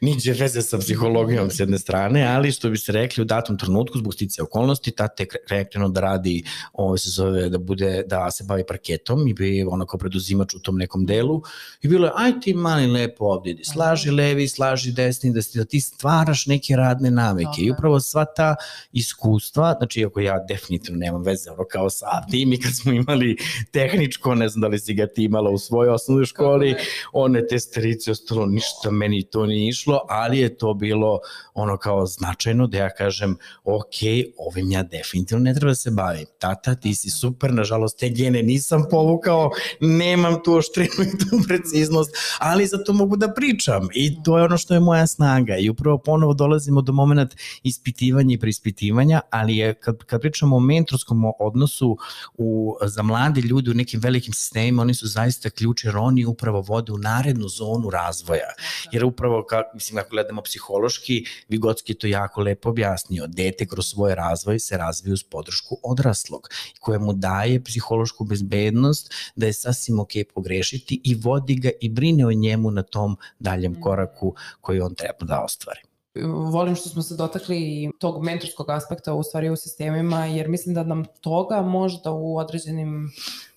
niđe 0.00 0.32
veze 0.32 0.62
sa 0.62 0.78
psihologijom 0.78 1.50
s 1.50 1.60
jedne 1.60 1.78
strane, 1.78 2.26
ali 2.26 2.52
što 2.52 2.70
bi 2.70 2.78
se 2.78 2.92
rekli 2.92 3.22
u 3.22 3.24
datom 3.24 3.58
trenutku, 3.58 3.98
zbog 3.98 4.14
stice 4.14 4.42
okolnosti, 4.42 4.90
tata 4.90 5.22
je 5.22 5.64
krenuo 5.70 5.88
da 5.88 6.00
radi, 6.00 6.44
ovo 6.72 6.96
se 6.98 7.10
zove, 7.10 7.48
da 7.48 7.58
bude, 7.58 8.02
da 8.06 8.30
se 8.30 8.44
bavi 8.44 8.64
parketom 8.68 9.28
i 9.28 9.34
bi 9.34 9.64
ono 9.68 9.86
kao 9.86 9.98
preduzimač 9.98 10.54
u 10.54 10.58
tom 10.58 10.76
nekom 10.76 11.06
delu 11.06 11.42
i 11.82 11.88
bilo 11.88 12.06
je, 12.06 12.12
aj 12.16 12.40
ti 12.40 12.54
mali 12.54 12.86
lepo 12.86 13.24
ovdje, 13.24 13.56
slaži 13.64 14.10
levi, 14.10 14.48
slaži 14.48 14.92
desni, 14.92 15.32
da, 15.32 15.40
ti, 15.40 15.58
da 15.58 15.64
ti 15.64 15.80
stvaraš 15.80 16.46
neke 16.46 16.76
radne 16.76 17.10
navike 17.10 17.48
okay. 17.48 17.66
i 17.66 17.70
upravo 17.70 18.00
sva 18.00 18.24
ta 18.24 18.56
iskustva, 18.92 19.74
znači 19.78 20.04
ako 20.04 20.20
ja 20.20 20.44
definitivno 20.48 20.98
nemam 20.98 21.22
veze, 21.22 21.50
ono 21.50 21.64
kao 21.64 21.90
sa 21.90 22.06
tim 22.30 22.52
i 22.52 22.60
kad 22.60 22.72
smo 22.74 22.92
imali 22.92 23.36
tehničko, 23.76 24.34
ne 24.34 24.48
znam 24.48 24.60
da 24.60 24.68
li 24.68 24.78
si 24.78 24.94
ga 24.94 25.06
ti 25.06 25.24
imala 25.24 25.50
u 25.50 25.58
svojoj 25.58 25.94
osnovnoj 25.94 26.24
školi, 26.24 26.74
one 27.12 27.46
testerice 27.46 28.10
ostalo, 28.10 28.46
ništa 28.46 28.90
meni 28.90 29.22
to 29.22 29.46
nije 29.46 29.68
išlo, 29.68 30.00
ali 30.08 30.38
je 30.38 30.56
to 30.56 30.74
bilo 30.74 31.18
ono 31.54 31.76
kao 31.76 32.06
značajno 32.06 32.66
da 32.66 32.78
ja 32.78 32.90
kažem, 32.94 33.36
ok, 33.64 33.98
ovim 34.38 34.70
ja 34.70 34.82
definitivno 34.82 35.44
ne 35.44 35.54
treba 35.54 35.70
da 35.70 35.74
se 35.74 35.90
bavim. 35.90 36.26
Tata, 36.38 36.74
ti 36.74 36.94
si 36.94 37.10
super, 37.10 37.52
nažalost 37.52 37.98
te 37.98 38.08
gene 38.08 38.42
nisam 38.42 38.84
povukao, 38.90 39.50
nemam 39.80 40.42
tu 40.44 40.54
oštrinu 40.54 41.04
i 41.04 41.18
tu 41.18 41.40
preciznost, 41.48 42.16
ali 42.38 42.66
zato 42.66 42.92
mogu 42.92 43.16
da 43.16 43.32
pričam 43.32 43.88
i 43.94 44.22
to 44.22 44.38
je 44.38 44.44
ono 44.44 44.58
što 44.58 44.74
je 44.74 44.80
moja 44.80 45.06
snaga 45.06 45.56
i 45.56 45.70
upravo 45.70 45.98
ponovo 45.98 46.34
dolazimo 46.34 46.82
do 46.82 46.92
momenta 46.92 47.36
ispitivanja 47.62 48.34
i 48.34 48.38
preispitivanja, 48.38 49.20
ali 49.30 49.56
je 49.56 49.74
kad, 49.74 50.04
kad 50.04 50.20
pričamo 50.20 50.56
o 50.56 50.60
mentorskom 50.60 51.24
odnosu 51.38 51.96
u, 52.38 52.76
za 52.84 53.02
mladi 53.02 53.40
ljudi 53.40 53.65
ljudi 53.66 53.70
u 53.70 53.74
nekim 53.74 54.00
velikim 54.00 54.34
sistemima, 54.34 54.82
oni 54.82 54.94
su 54.94 55.06
zaista 55.06 55.50
ključ 55.50 55.84
jer 55.84 55.96
oni 55.96 56.24
upravo 56.24 56.60
vode 56.60 56.92
u 56.92 56.98
narednu 56.98 57.48
zonu 57.48 57.90
razvoja. 57.90 58.52
Jer 58.92 59.04
upravo, 59.04 59.44
ka, 59.44 59.62
mislim, 59.74 59.98
ako 59.98 60.10
gledamo 60.10 60.42
psihološki, 60.42 61.24
Vigotski 61.48 61.92
je 61.92 61.98
to 61.98 62.06
jako 62.06 62.40
lepo 62.40 62.68
objasnio. 62.68 63.26
Dete 63.26 63.66
kroz 63.66 63.86
svoj 63.86 64.14
razvoj 64.14 64.58
se 64.58 64.76
razvije 64.76 65.12
uz 65.12 65.22
podršku 65.22 65.78
odraslog, 65.82 66.48
koje 66.80 66.98
mu 66.98 67.12
daje 67.12 67.64
psihološku 67.64 68.24
bezbednost 68.24 69.12
da 69.36 69.46
je 69.46 69.52
sasvim 69.52 70.00
ok 70.00 70.12
pogrešiti 70.34 71.00
i 71.04 71.14
vodi 71.14 71.54
ga 71.54 71.70
i 71.80 71.88
brine 71.88 72.26
o 72.26 72.32
njemu 72.32 72.70
na 72.70 72.82
tom 72.82 73.16
daljem 73.38 73.72
mm. 73.72 73.80
koraku 73.80 74.34
koji 74.60 74.80
on 74.80 74.94
treba 74.94 75.26
da 75.26 75.42
ostvari 75.44 75.80
volim 76.24 76.74
što 76.74 76.88
smo 76.88 77.02
se 77.02 77.16
dotakli 77.16 77.90
tog 77.98 78.24
mentorskog 78.24 78.70
aspekta 78.70 79.14
u 79.14 79.22
stvari 79.22 79.50
u 79.50 79.56
sistemima, 79.56 80.26
jer 80.26 80.48
mislim 80.48 80.74
da 80.74 80.82
nam 80.82 81.04
toga 81.20 81.62
možda 81.62 82.10
u 82.10 82.36
određenim 82.36 83.10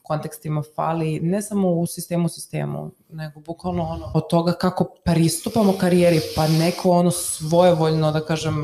kontekstima 0.09 0.63
fali 0.75 1.19
ne 1.19 1.41
samo 1.41 1.71
u 1.71 1.85
sistemu 1.87 2.29
sistemu, 2.29 2.91
nego 3.09 3.39
bukvalno 3.39 3.83
ono, 3.83 4.11
od 4.13 4.29
toga 4.29 4.51
kako 4.51 4.85
pristupamo 5.05 5.73
karijeri, 5.77 6.19
pa 6.35 6.47
neko 6.47 6.89
ono 6.89 7.11
svojevoljno, 7.11 8.11
da 8.11 8.25
kažem, 8.25 8.55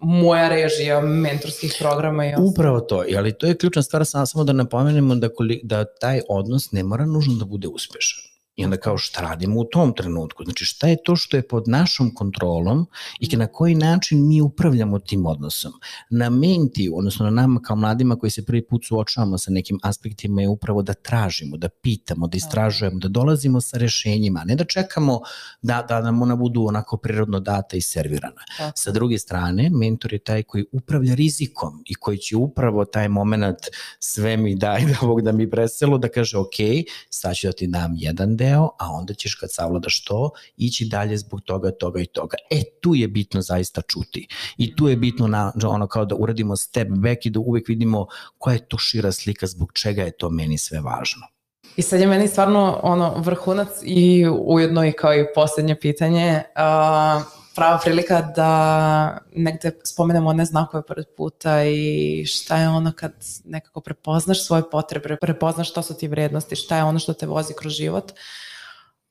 moja 0.00 0.48
režija 0.48 1.00
mentorskih 1.00 1.74
programa 1.78 2.26
i 2.26 2.34
Upravo 2.38 2.80
to, 2.80 3.04
ali 3.16 3.32
to 3.32 3.46
je 3.46 3.58
ključna 3.58 3.82
stvar, 3.82 4.06
samo 4.06 4.44
da 4.44 4.52
napomenemo 4.52 5.14
da, 5.14 5.28
da 5.62 5.84
taj 5.84 6.20
odnos 6.28 6.72
ne 6.72 6.82
mora 6.82 7.06
nužno 7.06 7.34
da 7.34 7.44
bude 7.44 7.68
uspešan. 7.68 8.31
I 8.62 8.64
onda 8.64 8.76
kao 8.76 8.98
šta 8.98 9.20
radimo 9.20 9.60
u 9.60 9.64
tom 9.64 9.94
trenutku? 9.94 10.44
Znači 10.44 10.64
šta 10.64 10.88
je 10.88 10.96
to 11.04 11.16
što 11.16 11.36
je 11.36 11.48
pod 11.48 11.68
našom 11.68 12.14
kontrolom 12.14 12.86
i 13.20 13.36
na 13.36 13.46
koji 13.46 13.74
način 13.74 14.28
mi 14.28 14.40
upravljamo 14.40 14.98
tim 14.98 15.26
odnosom? 15.26 15.72
Na 16.10 16.30
menti, 16.30 16.90
odnosno 16.94 17.24
na 17.24 17.30
nama 17.30 17.60
kao 17.60 17.76
mladima 17.76 18.16
koji 18.16 18.30
se 18.30 18.44
prvi 18.44 18.66
put 18.66 18.84
suočavamo 18.84 19.38
sa 19.38 19.50
nekim 19.50 19.78
aspektima 19.82 20.42
je 20.42 20.48
upravo 20.48 20.82
da 20.82 20.94
tražimo, 20.94 21.56
da 21.56 21.68
pitamo, 21.68 22.26
da 22.26 22.36
istražujemo, 22.36 22.98
da 22.98 23.08
dolazimo 23.08 23.60
sa 23.60 23.78
rešenjima, 23.78 24.44
ne 24.44 24.54
da 24.54 24.64
čekamo 24.64 25.20
da, 25.62 25.82
da 25.88 26.00
nam 26.00 26.22
ona 26.22 26.36
budu 26.36 26.64
onako 26.64 26.96
prirodno 26.96 27.40
data 27.40 27.76
i 27.76 27.80
servirana. 27.80 28.42
Tako. 28.58 28.72
Sa 28.76 28.90
druge 28.90 29.18
strane, 29.18 29.70
mentor 29.70 30.12
je 30.12 30.18
taj 30.18 30.42
koji 30.42 30.64
upravlja 30.72 31.14
rizikom 31.14 31.82
i 31.86 31.94
koji 31.94 32.18
će 32.18 32.36
upravo 32.36 32.84
taj 32.84 33.08
moment 33.08 33.58
sve 33.98 34.36
mi 34.36 34.54
daj 34.54 34.84
da 34.90 35.06
Bog 35.06 35.22
da 35.22 35.32
mi 35.32 35.50
preselo, 35.50 35.98
da 35.98 36.08
kaže 36.08 36.38
ok, 36.38 36.56
sad 37.10 37.36
ću 37.36 37.46
da 37.46 37.52
ti 37.52 37.66
dam 37.66 37.94
jedan 37.96 38.36
deo, 38.36 38.51
a 38.58 38.90
onda 38.92 39.14
ćeš 39.14 39.34
kad 39.34 39.52
savladaš 39.52 40.04
to, 40.04 40.30
ići 40.56 40.84
dalje 40.84 41.16
zbog 41.16 41.40
toga, 41.40 41.70
toga 41.70 42.00
i 42.00 42.06
toga. 42.06 42.36
E, 42.50 42.62
tu 42.80 42.94
je 42.94 43.08
bitno 43.08 43.42
zaista 43.42 43.82
čuti. 43.82 44.28
I 44.56 44.76
tu 44.76 44.88
je 44.88 44.96
bitno 44.96 45.26
na, 45.26 45.52
ono 45.64 45.86
kao 45.86 46.04
da 46.04 46.14
uradimo 46.14 46.56
step 46.56 46.88
back 46.88 47.26
i 47.26 47.30
da 47.30 47.40
uvek 47.40 47.68
vidimo 47.68 48.06
koja 48.38 48.54
je 48.54 48.68
to 48.68 48.78
šira 48.78 49.12
slika, 49.12 49.46
zbog 49.46 49.72
čega 49.72 50.02
je 50.02 50.16
to 50.16 50.30
meni 50.30 50.58
sve 50.58 50.80
važno. 50.80 51.26
I 51.76 51.82
sad 51.82 52.00
je 52.00 52.06
meni 52.06 52.28
stvarno 52.28 52.80
ono 52.82 53.14
vrhunac 53.18 53.68
i 53.82 54.26
ujedno 54.40 54.84
i 54.86 54.92
kao 54.92 55.14
i 55.14 55.26
poslednje 55.34 55.80
pitanje. 55.80 56.42
Uh, 56.56 57.41
prava 57.54 57.78
prilika 57.78 58.32
da 58.36 59.18
negde 59.34 59.70
spomenemo 59.84 60.30
one 60.30 60.44
znakove 60.44 60.86
pored 60.86 61.06
puta 61.16 61.64
i 61.64 62.24
šta 62.26 62.56
je 62.56 62.68
ono 62.68 62.92
kad 62.92 63.12
nekako 63.44 63.80
prepoznaš 63.80 64.46
svoje 64.46 64.70
potrebe, 64.70 65.16
prepoznaš 65.20 65.70
šta 65.70 65.82
su 65.82 65.94
ti 65.94 66.08
vrednosti, 66.08 66.56
šta 66.56 66.76
je 66.76 66.84
ono 66.84 66.98
što 66.98 67.12
te 67.12 67.26
vozi 67.26 67.54
kroz 67.58 67.72
život. 67.72 68.12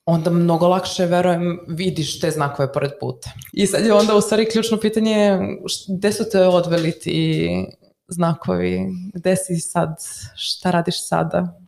onda 0.05 0.29
mnogo 0.29 0.67
lakše, 0.67 1.05
verujem, 1.05 1.59
vidiš 1.67 2.19
te 2.19 2.31
znakove 2.31 2.73
pored 2.73 2.91
puta. 2.99 3.31
I 3.53 3.67
sad 3.67 3.85
je 3.85 3.93
onda 3.93 4.15
u 4.15 4.21
stvari 4.21 4.49
ključno 4.49 4.79
pitanje 4.79 5.39
gde 5.87 6.11
su 6.11 6.23
te 6.31 6.47
odveli 6.47 6.99
ti 6.99 7.47
znakovi, 8.07 8.79
gde 9.13 9.35
si 9.35 9.59
sad, 9.59 9.95
šta 10.35 10.71
radiš 10.71 11.07
sada? 11.07 11.59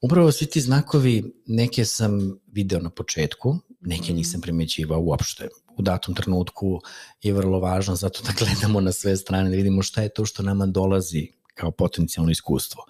Upravo 0.00 0.32
svi 0.32 0.46
ti 0.46 0.60
znakovi, 0.60 1.32
neke 1.46 1.84
sam 1.84 2.40
video 2.52 2.80
na 2.80 2.90
početku, 2.90 3.56
neke 3.80 4.12
nisam 4.12 4.40
primećivao 4.40 5.00
uopšte. 5.00 5.48
U 5.76 5.82
datom 5.82 6.14
trenutku 6.14 6.80
je 7.22 7.32
vrlo 7.32 7.60
važno 7.60 7.96
zato 7.96 8.20
da 8.22 8.32
gledamo 8.38 8.80
na 8.80 8.92
sve 8.92 9.16
strane, 9.16 9.50
da 9.50 9.56
vidimo 9.56 9.82
šta 9.82 10.02
je 10.02 10.08
to 10.08 10.24
što 10.24 10.42
nama 10.42 10.66
dolazi 10.66 11.28
kao 11.54 11.70
potencijalno 11.70 12.30
iskustvo. 12.30 12.84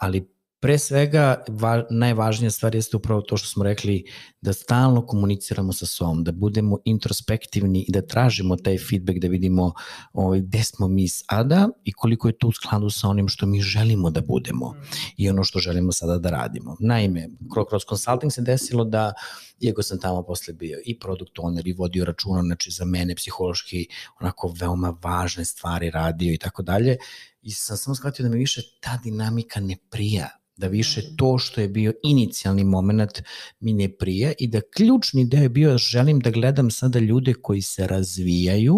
Ali 0.00 0.36
pre 0.60 0.78
svega 0.78 1.44
va, 1.48 1.84
najvažnija 1.90 2.50
stvar 2.50 2.74
jeste 2.74 2.96
upravo 2.96 3.20
to 3.20 3.36
što 3.36 3.48
smo 3.48 3.64
rekli 3.64 4.04
da 4.40 4.52
stalno 4.52 5.06
komuniciramo 5.06 5.72
sa 5.72 5.86
sobom, 5.86 6.24
da 6.24 6.32
budemo 6.32 6.78
introspektivni 6.84 7.84
i 7.88 7.92
da 7.92 8.02
tražimo 8.02 8.56
taj 8.56 8.78
feedback 8.78 9.18
da 9.18 9.28
vidimo 9.28 9.72
ovaj, 10.12 10.40
gde 10.40 10.62
smo 10.64 10.88
mi 10.88 11.08
sada 11.08 11.68
i 11.84 11.92
koliko 11.92 12.28
je 12.28 12.38
to 12.38 12.48
u 12.48 12.52
skladu 12.52 12.90
sa 12.90 13.08
onim 13.08 13.28
što 13.28 13.46
mi 13.46 13.60
želimo 13.60 14.10
da 14.10 14.20
budemo 14.20 14.74
i 15.16 15.30
ono 15.30 15.44
što 15.44 15.58
želimo 15.58 15.92
sada 15.92 16.18
da 16.18 16.30
radimo. 16.30 16.76
Naime, 16.80 17.28
kroz 17.68 17.82
consulting 17.88 18.32
se 18.32 18.42
desilo 18.42 18.84
da 18.84 19.12
iako 19.60 19.82
sam 19.82 20.00
tamo 20.00 20.22
posle 20.22 20.54
bio 20.54 20.78
i 20.84 20.98
product 20.98 21.38
owner 21.38 21.68
i 21.68 21.72
vodio 21.72 22.04
računa, 22.04 22.42
znači 22.42 22.70
za 22.70 22.84
mene 22.84 23.14
psihološki 23.14 23.88
onako 24.20 24.54
veoma 24.60 24.98
važne 25.02 25.44
stvari 25.44 25.90
radio 25.90 26.32
i 26.32 26.38
tako 26.38 26.62
dalje, 26.62 26.96
i 27.42 27.50
sam 27.50 27.76
samo 27.76 27.94
shvatio 27.94 28.22
da 28.22 28.28
mi 28.28 28.38
više 28.38 28.62
ta 28.80 29.00
dinamika 29.04 29.60
ne 29.60 29.76
prija 29.90 30.28
da 30.56 30.66
više 30.66 31.00
mhm. 31.00 31.16
to 31.16 31.38
što 31.38 31.60
je 31.60 31.68
bio 31.68 31.92
inicijalni 32.02 32.64
moment 32.64 33.22
mi 33.60 33.72
ne 33.72 33.88
prija 33.88 34.32
i 34.38 34.46
da 34.46 34.60
ključni 34.76 35.24
deo 35.24 35.42
je 35.42 35.48
bio 35.48 35.78
želim 35.78 36.20
da 36.20 36.30
gledam 36.30 36.70
sada 36.70 36.98
ljude 36.98 37.34
koji 37.34 37.62
se 37.62 37.86
razvijaju 37.86 38.76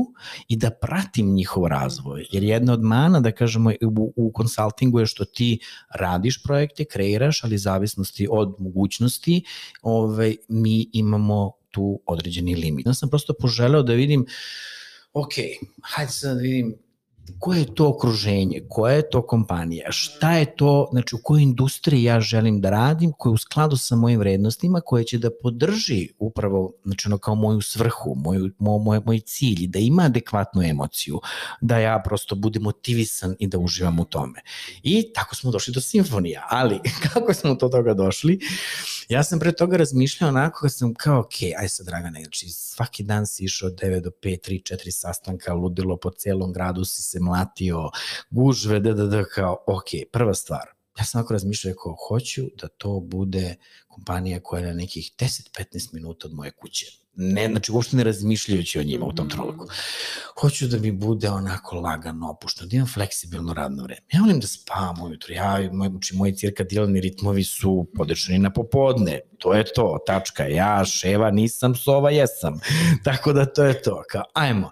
i 0.48 0.56
da 0.56 0.70
pratim 0.70 1.34
njihov 1.34 1.66
razvoj. 1.66 2.26
Jer 2.32 2.42
jedna 2.42 2.72
od 2.72 2.82
mana, 2.82 3.20
da 3.20 3.32
kažemo, 3.32 3.70
u, 3.70 4.12
u 4.16 4.32
konsultingu 4.32 5.00
je 5.00 5.06
što 5.06 5.24
ti 5.24 5.58
radiš 5.94 6.42
projekte, 6.42 6.84
kreiraš, 6.84 7.44
ali 7.44 7.58
zavisnosti 7.58 8.28
od 8.30 8.54
mogućnosti, 8.58 9.44
ovaj, 9.82 10.36
mi 10.68 10.90
imamo 10.92 11.52
tu 11.70 12.02
određeni 12.06 12.54
limit. 12.54 12.86
Ja 12.86 12.94
sam 12.94 13.08
prosto 13.08 13.34
poželeo 13.40 13.82
da 13.82 13.92
vidim 13.92 14.26
ok, 15.12 15.32
hajde 15.82 16.12
sad 16.12 16.36
da 16.36 16.42
vidim 16.42 16.76
koje 17.38 17.58
je 17.58 17.74
to 17.74 17.88
okruženje, 17.88 18.62
koja 18.68 18.94
je 18.94 19.10
to 19.10 19.26
kompanija, 19.26 19.92
šta 19.92 20.32
je 20.32 20.56
to, 20.56 20.88
znači 20.92 21.16
u 21.16 21.18
kojoj 21.22 21.42
industriji 21.42 22.02
ja 22.02 22.20
želim 22.20 22.60
da 22.60 22.70
radim, 22.70 23.12
koja 23.18 23.30
je 23.30 23.34
u 23.34 23.38
skladu 23.38 23.76
sa 23.76 23.96
mojim 23.96 24.20
vrednostima, 24.20 24.80
koja 24.80 25.04
će 25.04 25.18
da 25.18 25.30
podrži 25.42 26.08
upravo, 26.18 26.72
znači 26.84 27.08
ono 27.08 27.18
kao 27.18 27.34
moju 27.34 27.60
svrhu, 27.60 28.14
moju, 28.16 28.50
moj, 28.58 28.78
moj, 28.84 29.00
moj 29.06 29.20
cilj, 29.20 29.66
da 29.66 29.78
ima 29.78 30.02
adekvatnu 30.02 30.62
emociju, 30.62 31.20
da 31.60 31.78
ja 31.78 32.02
prosto 32.04 32.34
budem 32.34 32.62
motivisan 32.62 33.36
i 33.38 33.46
da 33.46 33.58
uživam 33.58 34.00
u 34.00 34.04
tome. 34.04 34.40
I 34.82 35.12
tako 35.12 35.34
smo 35.34 35.50
došli 35.50 35.74
do 35.74 35.80
simfonija, 35.80 36.46
ali 36.50 36.80
kako 37.12 37.34
smo 37.34 37.54
do 37.54 37.68
toga 37.68 37.94
došli? 37.94 38.38
Ja 39.08 39.22
sam 39.24 39.38
pre 39.40 39.52
toga 39.52 39.76
razmišljao 39.76 40.28
onako 40.28 40.60
kad 40.60 40.74
sam 40.74 40.94
kao, 40.94 41.20
ok, 41.20 41.32
aj 41.58 41.68
sad 41.68 41.86
Dragane, 41.86 42.22
znači 42.22 42.48
svaki 42.48 43.02
dan 43.02 43.26
si 43.26 43.44
išao 43.44 43.70
9 43.70 44.00
do 44.00 44.10
5, 44.22 44.50
3, 44.50 44.74
4 44.74 44.90
sastanka, 44.90 45.54
ludilo 45.54 45.96
po 45.96 46.10
celom 46.10 46.52
gradu 46.52 46.84
si 46.84 47.02
se 47.02 47.20
mlatio, 47.20 47.90
gužve, 48.30 48.80
da, 48.80 48.92
da, 48.92 49.06
da, 49.06 49.24
kao, 49.24 49.64
ok, 49.66 49.84
prva 50.12 50.34
stvar, 50.34 50.68
ja 50.98 51.04
sam 51.04 51.20
ako 51.20 51.32
razmišljao 51.32 51.74
kao, 51.74 51.96
hoću 52.08 52.42
da 52.60 52.68
to 52.68 53.00
bude 53.00 53.56
kompanija 53.88 54.40
koja 54.40 54.60
je 54.60 54.66
na 54.66 54.72
nekih 54.72 55.12
10-15 55.18 55.94
minuta 55.94 56.26
od 56.26 56.34
moje 56.34 56.50
kuće 56.50 56.86
ne, 57.20 57.48
znači 57.48 57.72
uopšte 57.72 57.96
ne 57.96 58.04
razmišljajući 58.04 58.78
o 58.78 58.82
njima 58.82 59.06
u 59.06 59.12
tom 59.12 59.30
trenutku. 59.30 59.66
Hoću 60.40 60.68
da 60.68 60.78
mi 60.78 60.92
bude 60.92 61.28
onako 61.28 61.76
lagano 61.76 62.30
opušteno, 62.30 62.68
da 62.68 62.76
imam 62.76 62.88
fleksibilno 62.88 63.54
radno 63.54 63.82
vreme. 63.82 64.00
Ja 64.12 64.20
volim 64.20 64.40
da 64.40 64.46
spavam 64.46 65.02
ujutru, 65.02 65.32
ja, 65.32 65.70
moj, 65.72 65.88
znači, 65.88 66.16
moji 66.16 66.36
cirkadilni 66.36 67.00
ritmovi 67.00 67.44
su 67.44 67.86
podešeni 67.94 68.38
na 68.38 68.52
popodne, 68.52 69.20
to 69.38 69.54
je 69.54 69.64
to, 69.74 69.98
tačka, 70.06 70.46
ja, 70.46 70.84
ševa, 70.84 71.30
nisam, 71.30 71.74
sova, 71.74 72.10
jesam. 72.10 72.60
Tako 73.04 73.32
da 73.32 73.46
to 73.46 73.64
je 73.64 73.82
to, 73.82 74.02
kao, 74.10 74.24
ajmo. 74.34 74.70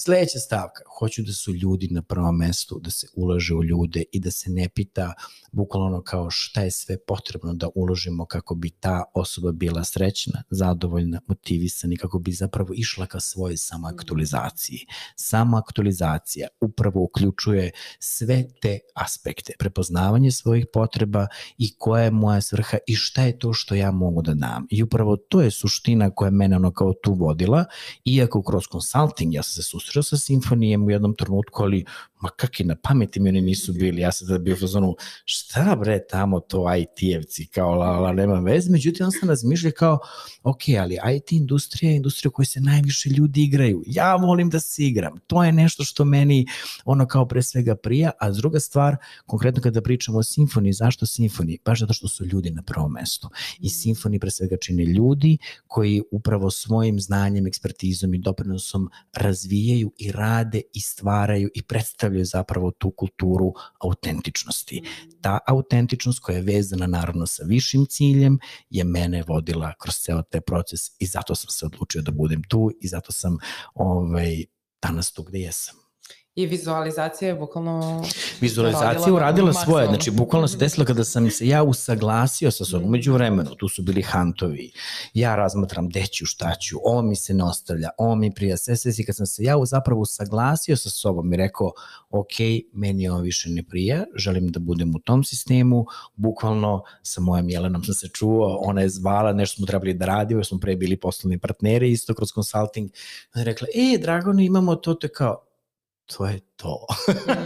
Sledeća 0.00 0.38
stavka, 0.38 0.82
hoću 0.98 1.22
da 1.22 1.32
su 1.32 1.52
ljudi 1.52 1.88
na 1.90 2.02
prvom 2.02 2.36
mestu, 2.36 2.80
da 2.82 2.90
se 2.90 3.06
ulaže 3.14 3.54
u 3.54 3.64
ljude 3.64 4.04
i 4.12 4.20
da 4.20 4.30
se 4.30 4.50
ne 4.50 4.68
pita 4.68 5.12
bukvalno 5.52 6.02
kao 6.02 6.30
šta 6.30 6.60
je 6.60 6.70
sve 6.70 6.98
potrebno 7.06 7.54
da 7.54 7.68
uložimo 7.74 8.26
kako 8.26 8.54
bi 8.54 8.70
ta 8.70 9.04
osoba 9.14 9.52
bila 9.52 9.84
srećna, 9.84 10.42
zadovoljna, 10.50 11.20
motivisana 11.26 11.87
i 11.92 11.96
kako 11.96 12.18
bi 12.18 12.32
zapravo 12.32 12.74
išla 12.74 13.06
ka 13.06 13.20
svojoj 13.20 13.56
samoaktualizaciji. 13.56 14.86
Samoaktualizacija 15.16 16.48
upravo 16.60 17.02
uključuje 17.02 17.70
sve 17.98 18.44
te 18.60 18.78
aspekte, 18.94 19.52
prepoznavanje 19.58 20.30
svojih 20.30 20.66
potreba 20.72 21.26
i 21.58 21.74
koja 21.78 22.04
je 22.04 22.10
moja 22.10 22.40
svrha 22.40 22.78
i 22.86 22.94
šta 22.94 23.22
je 23.22 23.38
to 23.38 23.52
što 23.52 23.74
ja 23.74 23.90
mogu 23.90 24.22
da 24.22 24.34
dam. 24.34 24.66
I 24.70 24.82
upravo 24.82 25.16
to 25.16 25.40
je 25.40 25.50
suština 25.50 26.10
koja 26.10 26.30
mene 26.30 26.56
ono 26.56 26.72
kao 26.72 26.92
tu 26.92 27.14
vodila, 27.14 27.64
iako 28.04 28.42
kroz 28.42 28.64
consulting 28.72 29.34
ja 29.34 29.42
sam 29.42 29.62
se 29.62 29.62
susreo 29.62 30.02
sa 30.02 30.16
simfonijem 30.16 30.84
u 30.84 30.90
jednom 30.90 31.14
trenutku, 31.16 31.62
ali 31.62 31.84
ma 32.20 32.28
kak 32.28 32.60
i 32.60 32.64
na 32.64 32.76
pameti 32.82 33.20
mi 33.20 33.28
oni 33.28 33.40
nisu 33.40 33.72
bili, 33.72 34.00
ja 34.00 34.12
sam 34.12 34.28
tada 34.28 34.38
bio 34.38 34.54
u 34.54 34.58
fazonu, 34.58 34.96
šta 35.24 35.76
bre 35.80 36.06
tamo 36.10 36.40
to 36.40 36.58
IT-evci, 36.58 37.46
kao 37.50 37.74
la, 37.74 38.00
la, 38.00 38.12
nema 38.12 38.40
veze, 38.40 38.70
međutim 38.70 39.06
on 39.06 39.12
sam 39.12 39.28
razmišljao 39.28 39.72
kao, 39.76 39.98
ok, 40.42 40.62
ali 40.80 40.98
IT 41.16 41.32
industrija 41.32 41.77
je 41.86 41.96
industrija 41.96 42.28
u 42.28 42.32
kojoj 42.32 42.46
se 42.46 42.60
najviše 42.60 43.10
ljudi 43.10 43.42
igraju, 43.42 43.82
ja 43.86 44.16
volim 44.16 44.50
da 44.50 44.60
se 44.60 44.84
igram, 44.84 45.18
to 45.26 45.44
je 45.44 45.52
nešto 45.52 45.84
što 45.84 46.04
meni 46.04 46.46
ono 46.84 47.06
kao 47.06 47.28
pre 47.28 47.42
svega 47.42 47.76
prija, 47.76 48.10
a 48.20 48.30
druga 48.30 48.60
stvar, 48.60 48.96
konkretno 49.26 49.62
kada 49.62 49.82
pričamo 49.82 50.18
o 50.18 50.22
simfoniji, 50.22 50.72
zašto 50.72 51.06
simfoniji? 51.06 51.58
Baš 51.64 51.80
zato 51.80 51.92
što 51.92 52.08
su 52.08 52.24
ljudi 52.24 52.50
na 52.50 52.62
prvom 52.62 52.92
mestu. 52.92 53.30
I 53.58 53.70
simfoniji 53.70 54.20
pre 54.20 54.30
svega 54.30 54.56
čine 54.56 54.84
ljudi 54.84 55.38
koji 55.66 56.02
upravo 56.12 56.50
svojim 56.50 57.00
znanjem, 57.00 57.46
ekspertizom 57.46 58.14
i 58.14 58.18
doprinosom 58.18 58.90
razvijaju 59.12 59.92
i 59.98 60.12
rade 60.12 60.60
i 60.74 60.80
stvaraju 60.80 61.50
i 61.54 61.62
predstavljaju 61.62 62.08
predstavljaju 62.08 62.24
zapravo 62.24 62.70
tu 62.70 62.90
kulturu 62.90 63.52
autentičnosti. 63.80 64.82
Ta 65.20 65.38
autentičnost 65.46 66.18
koja 66.20 66.36
je 66.36 66.42
vezana 66.42 66.86
naravno 66.86 67.26
sa 67.26 67.44
višim 67.44 67.86
ciljem 67.86 68.38
je 68.70 68.84
mene 68.84 69.22
vodila 69.26 69.74
kroz 69.78 69.94
ceo 69.94 70.22
taj 70.22 70.40
proces 70.40 70.80
i 70.98 71.06
zato 71.06 71.34
sam 71.34 71.50
se 71.50 71.66
odlučio 71.68 72.02
da 72.02 72.12
budem 72.12 72.42
tu 72.48 72.70
i 72.80 72.88
zato 72.88 73.12
sam 73.12 73.38
ovaj, 73.74 74.44
danas 74.82 75.12
tu 75.12 75.22
gde 75.22 75.38
jesam. 75.38 75.87
I 76.38 76.46
vizualizacija 76.46 77.28
je 77.28 77.34
bukvalno... 77.34 78.04
Vizualizacija 78.40 79.14
uradila 79.14 79.52
svoje, 79.52 79.86
znači 79.86 80.10
bukvalno 80.10 80.48
se 80.48 80.56
desilo 80.56 80.86
kada 80.86 81.04
sam 81.04 81.30
se 81.30 81.48
ja 81.48 81.62
usaglasio 81.62 82.50
sa 82.50 82.64
sobom, 82.64 82.90
među 82.90 83.12
vremenu, 83.12 83.54
tu 83.54 83.68
su 83.68 83.82
bili 83.82 84.02
hantovi, 84.02 84.72
ja 85.14 85.36
razmatram 85.36 85.88
gde 85.88 86.06
ću, 86.06 86.26
šta 86.26 86.54
ću, 86.54 86.78
ovo 86.82 87.02
mi 87.02 87.16
se 87.16 87.34
ne 87.34 87.44
ostavlja, 87.44 87.90
ovo 87.98 88.14
mi 88.14 88.34
prija, 88.34 88.56
sve, 88.56 88.76
sve, 88.76 88.92
i 88.98 89.04
kad 89.04 89.16
sam 89.16 89.26
se 89.26 89.44
ja 89.44 89.56
zapravo 89.64 90.00
usaglasio 90.00 90.76
sa 90.76 90.90
sobom 90.90 91.32
i 91.32 91.36
rekao, 91.36 91.72
ok, 92.10 92.34
meni 92.72 93.08
ovo 93.08 93.20
više 93.20 93.50
ne 93.50 93.62
prija, 93.62 94.04
želim 94.14 94.48
da 94.48 94.60
budem 94.60 94.94
u 94.94 94.98
tom 94.98 95.24
sistemu, 95.24 95.86
bukvalno 96.14 96.82
sa 97.02 97.20
mojom 97.20 97.48
Jelenom 97.48 97.84
sam 97.84 97.94
se 97.94 98.08
čuo, 98.08 98.58
ona 98.60 98.80
je 98.80 98.88
zvala, 98.88 99.32
nešto 99.32 99.56
smo 99.56 99.66
trebali 99.66 99.94
da 99.94 100.06
radimo, 100.06 100.38
jer 100.38 100.46
smo 100.46 100.58
pre 100.58 100.76
bili 100.76 100.96
poslovni 100.96 101.38
partneri, 101.38 101.90
isto 101.90 102.14
kroz 102.14 102.28
consulting, 102.34 102.90
ona 103.34 103.40
je 103.40 103.44
rekla, 103.44 103.68
e, 103.74 103.98
Dragona, 103.98 104.42
imamo 104.42 104.76
to, 104.76 104.94
to 104.94 105.06
je 105.06 105.12
kao, 105.12 105.47
to 106.16 106.26
je 106.26 106.40
to. 106.56 106.86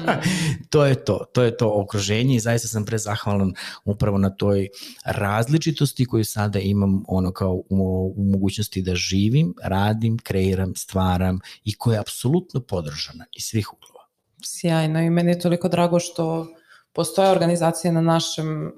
to 0.70 0.86
je 0.86 1.04
to, 1.04 1.24
to 1.32 1.42
je 1.42 1.56
to 1.56 1.72
okruženje 1.74 2.36
i 2.36 2.40
zaista 2.40 2.68
sam 2.68 2.84
prezahvalan 2.84 3.54
upravo 3.84 4.18
na 4.18 4.30
toj 4.30 4.68
različitosti 5.04 6.04
koju 6.04 6.24
sada 6.24 6.58
imam 6.58 7.04
ono 7.08 7.32
kao 7.32 7.52
u, 7.52 8.14
u 8.16 8.24
mogućnosti 8.24 8.82
da 8.82 8.94
živim, 8.94 9.54
radim, 9.62 10.18
kreiram, 10.18 10.74
stvaram 10.74 11.40
i 11.64 11.74
koja 11.74 11.94
je 11.94 12.00
apsolutno 12.00 12.60
podržana 12.60 13.24
iz 13.36 13.44
svih 13.44 13.72
uglova. 13.72 14.06
Sjajno 14.44 15.00
i 15.00 15.10
meni 15.10 15.30
je 15.30 15.40
toliko 15.40 15.68
drago 15.68 16.00
što 16.00 16.46
postoje 16.92 17.30
organizacije 17.30 17.92
na 17.92 18.00
našem 18.00 18.72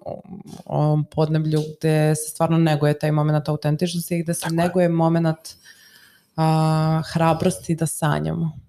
ovom 0.65 1.05
podneblju 1.05 1.61
gde 1.79 2.15
se 2.15 2.31
stvarno 2.31 2.59
neguje 2.59 2.99
taj 2.99 3.13
moment 3.13 3.49
autentičnosti 3.49 4.17
i 4.17 4.23
gde 4.23 4.35
se 4.35 4.41
Tako 4.41 4.55
neguje 4.55 4.89
moment 4.89 5.55
a, 6.37 7.03
hrabrosti 7.13 7.75
da 7.75 7.87
sanjamo. 7.87 8.64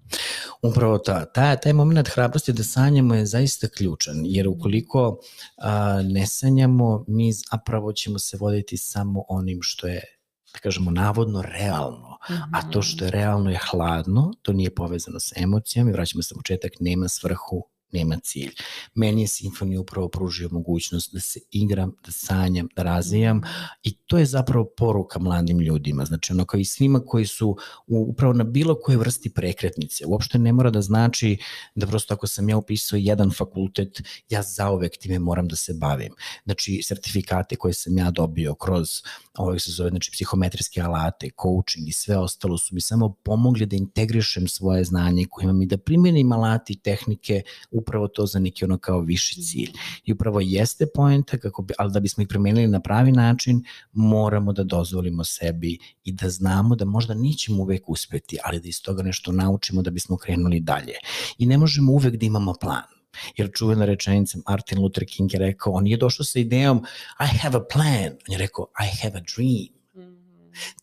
Upravo 0.62 0.98
ta, 0.98 1.24
ta, 1.24 1.56
taj 1.56 1.72
moment 1.72 2.08
hrabrosti 2.08 2.52
da 2.52 2.64
sanjamo 2.64 3.14
je 3.14 3.26
zaista 3.26 3.68
ključan, 3.68 4.16
jer 4.24 4.48
ukoliko 4.48 5.18
a, 5.56 6.02
ne 6.02 6.26
sanjamo, 6.26 7.04
mi 7.08 7.32
zapravo 7.32 7.92
ćemo 7.92 8.18
se 8.18 8.36
voditi 8.36 8.76
samo 8.76 9.24
onim 9.28 9.58
što 9.62 9.86
je 9.86 10.02
da 10.56 10.60
kažemo, 10.60 10.90
navodno 10.90 11.42
realno, 11.42 12.18
mm 12.30 12.32
-hmm. 12.32 12.50
a 12.52 12.70
to 12.70 12.82
što 12.82 13.04
je 13.04 13.10
realno 13.10 13.50
je 13.50 13.58
hladno, 13.70 14.32
to 14.42 14.52
nije 14.52 14.74
povezano 14.74 15.20
sa 15.20 15.34
emocijama 15.38 15.90
i 15.90 15.92
vraćamo 15.92 16.22
se 16.22 16.34
u 16.34 16.38
početak, 16.38 16.72
nema 16.80 17.08
svrhu, 17.08 17.68
nema 17.98 18.16
cilj. 18.22 18.52
Meni 18.94 19.22
je 19.22 19.28
simfonija 19.28 19.80
upravo 19.80 20.08
pružio 20.08 20.48
mogućnost 20.52 21.14
da 21.14 21.20
se 21.20 21.40
igram, 21.50 21.92
da 22.04 22.12
sanjam, 22.12 22.68
da 22.76 22.82
razvijam 22.82 23.40
i 23.82 23.92
to 24.06 24.18
je 24.18 24.26
zapravo 24.26 24.66
poruka 24.76 25.18
mladim 25.18 25.60
ljudima. 25.60 26.04
Znači, 26.04 26.32
ono 26.32 26.44
kao 26.44 26.60
i 26.60 26.64
svima 26.64 27.00
koji 27.00 27.26
su 27.26 27.56
upravo 27.86 28.32
na 28.32 28.44
bilo 28.44 28.74
koje 28.80 28.98
vrsti 28.98 29.30
prekretnice. 29.30 30.06
Uopšte 30.06 30.38
ne 30.38 30.52
mora 30.52 30.70
da 30.70 30.82
znači 30.82 31.38
da 31.74 31.86
prosto 31.86 32.14
ako 32.14 32.26
sam 32.26 32.48
ja 32.48 32.56
upisao 32.56 32.96
jedan 32.96 33.30
fakultet, 33.30 34.02
ja 34.28 34.42
zaovek 34.42 34.96
time 34.96 35.18
moram 35.18 35.48
da 35.48 35.56
se 35.56 35.74
bavim. 35.74 36.12
Znači, 36.44 36.80
sertifikate 36.82 37.56
koje 37.56 37.74
sam 37.74 37.98
ja 37.98 38.10
dobio 38.10 38.54
kroz 38.54 38.88
ovo 39.38 39.58
se 39.58 39.72
zove, 39.72 39.90
znači, 39.90 40.10
psihometrijske 40.12 40.80
alate, 40.80 41.30
coaching 41.42 41.88
i 41.88 41.92
sve 41.92 42.16
ostalo 42.18 42.58
su 42.58 42.74
mi 42.74 42.80
samo 42.80 43.14
pomogli 43.24 43.66
da 43.66 43.76
integrišem 43.76 44.48
svoje 44.48 44.84
znanje 44.84 45.26
koje 45.30 45.44
imam 45.44 45.62
i 45.62 45.66
da 45.66 45.76
primenim 45.76 46.32
alati 46.32 46.72
i 46.72 46.76
tehnike 46.76 47.42
upravo 47.70 48.08
to 48.08 48.26
za 48.26 48.38
neki 48.38 48.64
ono 48.64 48.78
kao 48.78 49.00
viši 49.00 49.42
cilj. 49.42 49.72
I 50.04 50.12
upravo 50.12 50.40
jeste 50.40 50.86
poenta, 50.94 51.38
kako 51.38 51.62
bi, 51.62 51.74
ali 51.78 51.92
da 51.92 52.00
bismo 52.00 52.22
ih 52.22 52.28
primenili 52.28 52.66
na 52.66 52.80
pravi 52.80 53.12
način, 53.12 53.64
moramo 53.92 54.52
da 54.52 54.64
dozvolimo 54.64 55.24
sebi 55.24 55.78
i 56.04 56.12
da 56.12 56.30
znamo 56.30 56.76
da 56.76 56.84
možda 56.84 57.14
nećemo 57.14 57.62
uvek 57.62 57.88
uspeti, 57.88 58.38
ali 58.44 58.60
da 58.60 58.68
iz 58.68 58.82
toga 58.82 59.02
nešto 59.02 59.32
naučimo 59.32 59.82
da 59.82 59.90
bismo 59.90 60.16
krenuli 60.16 60.60
dalje. 60.60 60.94
I 61.38 61.46
ne 61.46 61.58
možemo 61.58 61.92
uvek 61.92 62.16
da 62.16 62.26
imamo 62.26 62.54
plan 62.60 62.95
jer 63.36 63.50
čuvena 63.54 63.84
rečenica 63.84 64.38
Martin 64.48 64.78
Luther 64.78 65.04
King 65.06 65.32
je 65.32 65.38
rekao, 65.38 65.72
on 65.72 65.86
je 65.86 65.96
došao 65.96 66.24
sa 66.24 66.38
idejom 66.38 66.84
I 67.20 67.38
have 67.38 67.56
a 67.56 67.64
plan, 67.72 68.12
on 68.28 68.32
je 68.32 68.38
rekao 68.38 68.66
I 68.80 68.88
have 69.02 69.18
a 69.18 69.22
dream 69.36 69.75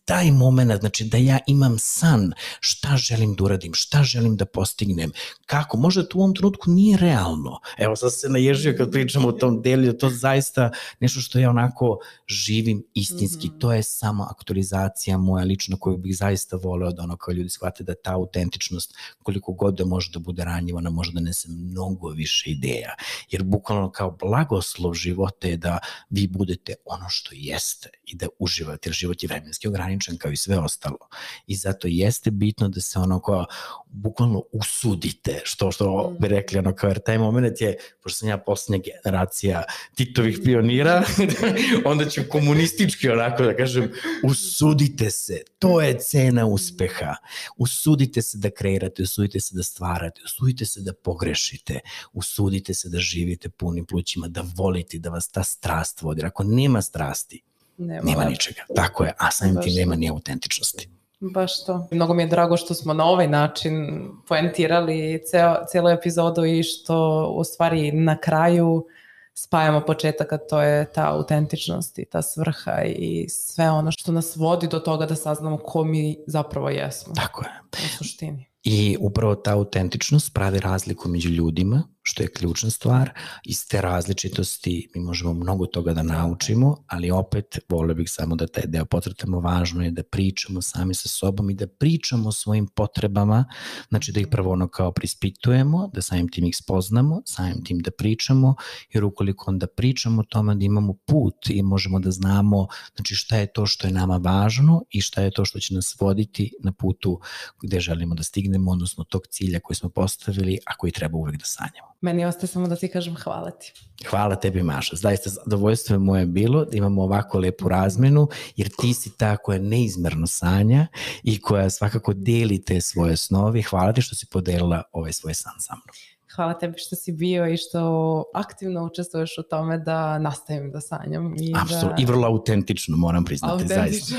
taj 0.04 0.30
moment, 0.30 0.80
znači 0.80 1.04
da 1.04 1.16
ja 1.16 1.38
imam 1.46 1.76
san, 1.78 2.32
šta 2.60 2.96
želim 2.96 3.34
da 3.34 3.44
uradim, 3.44 3.74
šta 3.74 4.02
želim 4.02 4.36
da 4.36 4.44
postignem, 4.44 5.12
kako, 5.46 5.76
možda 5.76 6.08
to 6.08 6.18
u 6.18 6.20
ovom 6.20 6.34
trenutku 6.34 6.70
nije 6.70 6.96
realno. 6.96 7.58
Evo 7.78 7.96
sad 7.96 8.12
se 8.14 8.28
naježio 8.28 8.74
kad 8.78 8.90
pričamo 8.90 9.28
o 9.28 9.32
tom 9.32 9.62
delu, 9.62 9.92
to 9.92 10.10
zaista 10.10 10.70
nešto 11.00 11.20
što 11.20 11.38
ja 11.38 11.50
onako 11.50 11.98
živim 12.26 12.84
istinski, 12.94 13.48
mm 13.48 13.50
-hmm. 13.50 13.60
to 13.60 13.72
je 13.72 13.82
samo 13.82 14.26
aktualizacija 14.30 15.18
moja 15.18 15.44
lična 15.44 15.76
koju 15.80 15.96
bih 15.96 16.16
zaista 16.16 16.56
voleo 16.56 16.92
da 16.92 17.02
ono 17.02 17.16
kao 17.16 17.32
ljudi 17.32 17.50
shvate 17.50 17.84
da 17.84 17.94
ta 17.94 18.14
autentičnost 18.14 18.94
koliko 19.22 19.52
god 19.52 19.74
da 19.74 19.84
može 19.84 20.10
da 20.12 20.18
bude 20.18 20.44
ranjiva, 20.44 20.78
ona 20.78 20.90
može 20.90 21.12
da 21.12 21.20
nese 21.20 21.48
mnogo 21.48 22.08
više 22.08 22.50
ideja, 22.50 22.94
jer 23.30 23.42
bukvalno 23.42 23.90
kao 23.90 24.10
blagoslov 24.10 24.94
života 24.94 25.48
je 25.48 25.56
da 25.56 25.78
vi 26.10 26.26
budete 26.26 26.74
ono 26.84 27.08
što 27.08 27.30
jeste 27.32 27.88
i 28.04 28.16
da 28.16 28.26
uživate, 28.38 28.88
jer 28.88 28.94
život 28.94 29.22
je 29.22 29.28
vremenski 29.28 29.63
ograničen 29.68 30.18
kao 30.18 30.30
i 30.32 30.36
sve 30.36 30.58
ostalo. 30.58 30.98
I 31.46 31.56
zato 31.56 31.88
jeste 31.90 32.30
bitno 32.30 32.68
da 32.68 32.80
se 32.80 32.98
ono 32.98 33.20
kao 33.20 33.46
bukvalno 33.94 34.42
usudite, 34.52 35.40
što 35.44 35.72
što 35.72 36.10
mm. 36.10 36.22
bi 36.22 36.28
rekli 36.28 36.58
ono 36.58 36.74
kao, 36.74 36.88
jer 36.88 36.98
taj 36.98 37.18
moment 37.18 37.60
je, 37.60 37.76
pošto 38.02 38.18
sam 38.18 38.28
ja 38.28 38.38
poslednja 38.38 38.84
generacija 38.84 39.62
Titovih 39.94 40.38
pionira, 40.44 41.04
onda 41.84 42.10
ću 42.10 42.20
komunistički 42.30 43.08
onako 43.08 43.42
da 43.42 43.56
kažem, 43.56 43.92
usudite 44.24 45.10
se, 45.10 45.42
to 45.58 45.80
je 45.80 45.98
cena 45.98 46.46
uspeha. 46.46 47.14
Usudite 47.56 48.22
se 48.22 48.38
da 48.38 48.50
kreirate, 48.50 49.02
usudite 49.02 49.40
se 49.40 49.56
da 49.56 49.62
stvarate, 49.62 50.20
usudite 50.24 50.66
se 50.66 50.80
da 50.80 50.92
pogrešite, 50.92 51.80
usudite 52.12 52.74
se 52.74 52.88
da 52.88 52.98
živite 52.98 53.48
punim 53.48 53.86
plućima, 53.86 54.28
da 54.28 54.44
volite, 54.56 54.98
da 54.98 55.10
vas 55.10 55.28
ta 55.28 55.42
strast 55.42 56.02
vodi. 56.02 56.22
Ako 56.24 56.44
nema 56.44 56.82
strasti, 56.82 57.42
nema, 57.78 58.10
nema 58.10 58.24
ničega. 58.24 58.60
Tako 58.76 59.04
je, 59.04 59.14
a 59.18 59.30
samim 59.30 59.62
tim 59.62 59.74
nema 59.74 59.94
ni 59.96 60.10
autentičnosti. 60.10 60.88
Baš 61.20 61.64
to. 61.64 61.88
Mnogo 61.90 62.14
mi 62.14 62.22
je 62.22 62.26
drago 62.26 62.56
što 62.56 62.74
smo 62.74 62.94
na 62.94 63.04
ovaj 63.04 63.28
način 63.28 64.04
poentirali 64.28 65.22
ceo, 65.30 65.56
cijelu 65.68 65.88
epizodu 65.88 66.44
i 66.44 66.62
što 66.62 67.26
u 67.36 67.44
stvari 67.44 67.92
na 67.92 68.18
kraju 68.20 68.86
spajamo 69.34 69.80
početak, 69.80 70.32
a 70.32 70.38
to 70.38 70.62
je 70.62 70.92
ta 70.92 71.10
autentičnost 71.10 71.98
i 71.98 72.04
ta 72.04 72.22
svrha 72.22 72.82
i 72.84 73.26
sve 73.28 73.70
ono 73.70 73.90
što 73.92 74.12
nas 74.12 74.36
vodi 74.36 74.68
do 74.68 74.78
toga 74.78 75.06
da 75.06 75.16
saznamo 75.16 75.58
ko 75.58 75.84
mi 75.84 76.16
zapravo 76.26 76.68
jesmo. 76.68 77.14
Tako 77.14 77.44
je. 77.44 77.50
U 77.72 77.98
suštini. 77.98 78.46
I 78.62 78.96
upravo 79.00 79.34
ta 79.34 79.52
autentičnost 79.52 80.34
pravi 80.34 80.60
razliku 80.60 81.08
među 81.08 81.28
ljudima, 81.28 81.82
što 82.06 82.22
je 82.22 82.32
ključna 82.32 82.70
stvar. 82.70 83.10
Iz 83.44 83.68
te 83.68 83.80
različitosti 83.80 84.88
mi 84.94 85.00
možemo 85.00 85.34
mnogo 85.34 85.66
toga 85.66 85.94
da 85.94 86.02
naučimo, 86.02 86.76
ali 86.86 87.10
opet 87.10 87.58
volio 87.68 87.94
bih 87.94 88.10
samo 88.10 88.36
da 88.36 88.46
taj 88.46 88.64
deo 88.66 88.84
potretamo. 88.84 89.40
Važno 89.40 89.84
je 89.84 89.90
da 89.90 90.02
pričamo 90.02 90.62
sami 90.62 90.94
sa 90.94 91.08
sobom 91.08 91.50
i 91.50 91.54
da 91.54 91.66
pričamo 91.66 92.28
o 92.28 92.32
svojim 92.32 92.66
potrebama, 92.66 93.44
znači 93.88 94.12
da 94.12 94.20
ih 94.20 94.26
prvo 94.30 94.52
ono 94.52 94.68
kao 94.68 94.92
prispitujemo, 94.92 95.90
da 95.94 96.02
samim 96.02 96.28
tim 96.28 96.44
ih 96.44 96.56
spoznamo, 96.56 97.22
samim 97.26 97.64
tim 97.64 97.78
da 97.78 97.90
pričamo, 97.90 98.54
jer 98.92 99.04
ukoliko 99.04 99.50
onda 99.50 99.66
pričamo 99.66 100.20
o 100.20 100.24
tome 100.24 100.54
da 100.54 100.64
imamo 100.64 100.94
put 101.06 101.50
i 101.50 101.62
možemo 101.62 101.98
da 101.98 102.10
znamo 102.10 102.66
znači 102.96 103.14
šta 103.14 103.36
je 103.36 103.52
to 103.52 103.66
što 103.66 103.86
je 103.86 103.92
nama 103.92 104.16
važno 104.16 104.82
i 104.90 105.00
šta 105.00 105.22
je 105.22 105.30
to 105.30 105.44
što 105.44 105.58
će 105.60 105.74
nas 105.74 105.96
voditi 106.00 106.52
na 106.60 106.72
putu 106.72 107.20
gde 107.62 107.80
želimo 107.80 108.14
da 108.14 108.22
stignemo, 108.22 108.70
odnosno 108.70 109.04
tog 109.04 109.26
cilja 109.26 109.60
koji 109.60 109.76
smo 109.76 109.88
postavili, 109.88 110.58
a 110.66 110.76
koji 110.76 110.92
treba 110.92 111.18
uvek 111.18 111.36
da 111.36 111.44
sanjamo. 111.44 111.93
Meni 112.00 112.24
ostaje 112.24 112.48
samo 112.48 112.68
da 112.68 112.76
ti 112.76 112.88
kažem 112.88 113.16
hvala 113.16 113.50
ti. 113.50 113.72
Hvala 114.10 114.36
tebi 114.36 114.62
Maša, 114.62 114.96
zaista 114.96 115.30
zadovoljstvo 115.30 115.94
je 115.94 115.98
moje 115.98 116.26
bilo 116.26 116.64
da 116.64 116.76
imamo 116.76 117.02
ovako 117.02 117.38
lepu 117.38 117.68
razmenu, 117.68 118.28
jer 118.56 118.68
ti 118.78 118.94
si 118.94 119.16
ta 119.16 119.36
koja 119.36 119.58
neizmerno 119.58 120.26
sanja 120.26 120.86
i 121.22 121.40
koja 121.40 121.70
svakako 121.70 122.12
deli 122.14 122.64
te 122.64 122.80
svoje 122.80 123.16
snovi. 123.16 123.62
Hvala 123.62 123.92
ti 123.92 124.02
što 124.02 124.14
si 124.14 124.26
podelila 124.26 124.82
ovaj 124.92 125.12
svoj 125.12 125.34
san 125.34 125.54
sa 125.58 125.74
mnom. 125.74 125.94
Hvala 126.34 126.58
tebi 126.58 126.78
što 126.78 126.96
si 126.96 127.12
bio 127.12 127.48
i 127.48 127.56
što 127.56 128.24
aktivno 128.34 128.84
učestvuješ 128.84 129.38
u 129.38 129.42
tome 129.42 129.78
da 129.78 130.18
nastavim 130.18 130.70
da 130.70 130.80
sanjam. 130.80 131.34
I 131.38 131.52
Absolutno, 131.56 131.96
da... 131.96 132.02
i 132.02 132.04
vrlo 132.04 132.26
autentično 132.26 132.96
moram 132.96 133.24
priznati, 133.24 133.52
autentično. 133.52 133.80
zaista. 133.80 134.14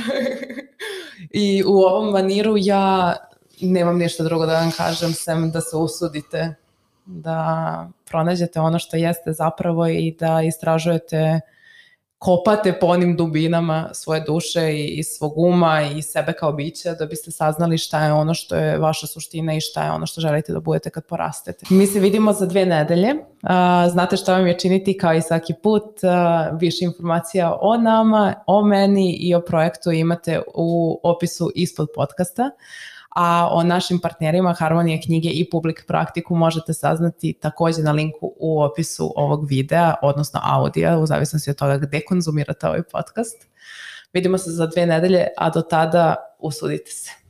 I 1.46 1.64
u 1.66 1.74
ovom 1.78 2.12
maniru 2.12 2.56
ja 2.58 3.16
nemam 3.62 3.98
ništa 3.98 4.24
drugo 4.24 4.46
da 4.46 4.60
vam 4.60 4.72
kažem, 4.72 5.14
sem 5.14 5.52
da 5.52 5.62
se 5.62 5.76
usudite 5.76 6.56
da 7.06 7.90
pronađete 8.06 8.60
ono 8.60 8.80
što 8.80 8.98
jeste 8.98 9.34
zapravo 9.34 9.88
i 9.88 10.16
da 10.20 10.42
istražujete 10.42 11.40
kopate 12.18 12.80
po 12.80 12.88
onim 12.88 13.18
dubinama 13.18 13.90
svoje 13.94 14.22
duše 14.22 14.74
i, 14.74 14.86
i 14.86 15.04
svog 15.04 15.38
uma 15.38 15.82
i 15.82 16.02
sebe 16.02 16.34
kao 16.34 16.54
biće 16.54 16.92
da 17.00 17.06
biste 17.06 17.32
saznali 17.32 17.78
šta 17.78 18.06
je 18.06 18.14
ono 18.14 18.34
što 18.34 18.56
je 18.56 18.78
vaša 18.78 19.08
suština 19.08 19.56
i 19.56 19.62
šta 19.62 19.84
je 19.84 19.92
ono 19.92 20.06
što 20.06 20.22
želite 20.22 20.54
da 20.54 20.60
budete 20.60 20.90
kad 20.90 21.06
porastete. 21.06 21.66
Mi 21.70 21.88
se 21.88 22.00
vidimo 22.00 22.34
za 22.34 22.46
dve 22.46 22.66
nedelje. 22.66 23.14
Znate 23.92 24.18
šta 24.18 24.34
vam 24.34 24.48
je 24.48 24.60
činiti 24.60 24.98
kao 24.98 25.14
i 25.14 25.22
svaki 25.22 25.54
put. 25.64 25.84
Više 26.60 26.86
informacija 26.86 27.58
o 27.62 27.78
nama, 27.78 28.34
o 28.48 28.66
meni 28.66 29.18
i 29.20 29.36
o 29.36 29.42
projektu 29.42 29.92
imate 29.92 30.42
u 30.56 31.00
opisu 31.04 31.52
ispod 31.56 31.88
podcasta 31.96 32.52
a 33.16 33.50
o 33.52 33.64
našim 33.64 34.00
partnerima 34.00 34.54
Harmonije 34.54 35.02
knjige 35.02 35.30
i 35.30 35.50
Public 35.50 35.78
Praktiku 35.88 36.36
možete 36.36 36.74
saznati 36.74 37.34
takođe 37.42 37.82
na 37.82 37.92
linku 37.92 38.34
u 38.40 38.62
opisu 38.62 39.14
ovog 39.16 39.48
videa, 39.50 39.94
odnosno 40.02 40.40
audija, 40.44 40.98
u 40.98 41.06
zavisnosti 41.06 41.50
od 41.50 41.56
toga 41.56 41.78
gde 41.78 42.02
konzumirate 42.02 42.68
ovaj 42.68 42.84
podcast. 42.84 43.48
Vidimo 44.14 44.38
se 44.38 44.52
za 44.52 44.68
dve 44.68 44.86
nedelje, 44.86 45.28
a 45.38 45.50
do 45.50 45.62
tada 45.62 46.16
usudite 46.40 46.92
se. 46.92 47.25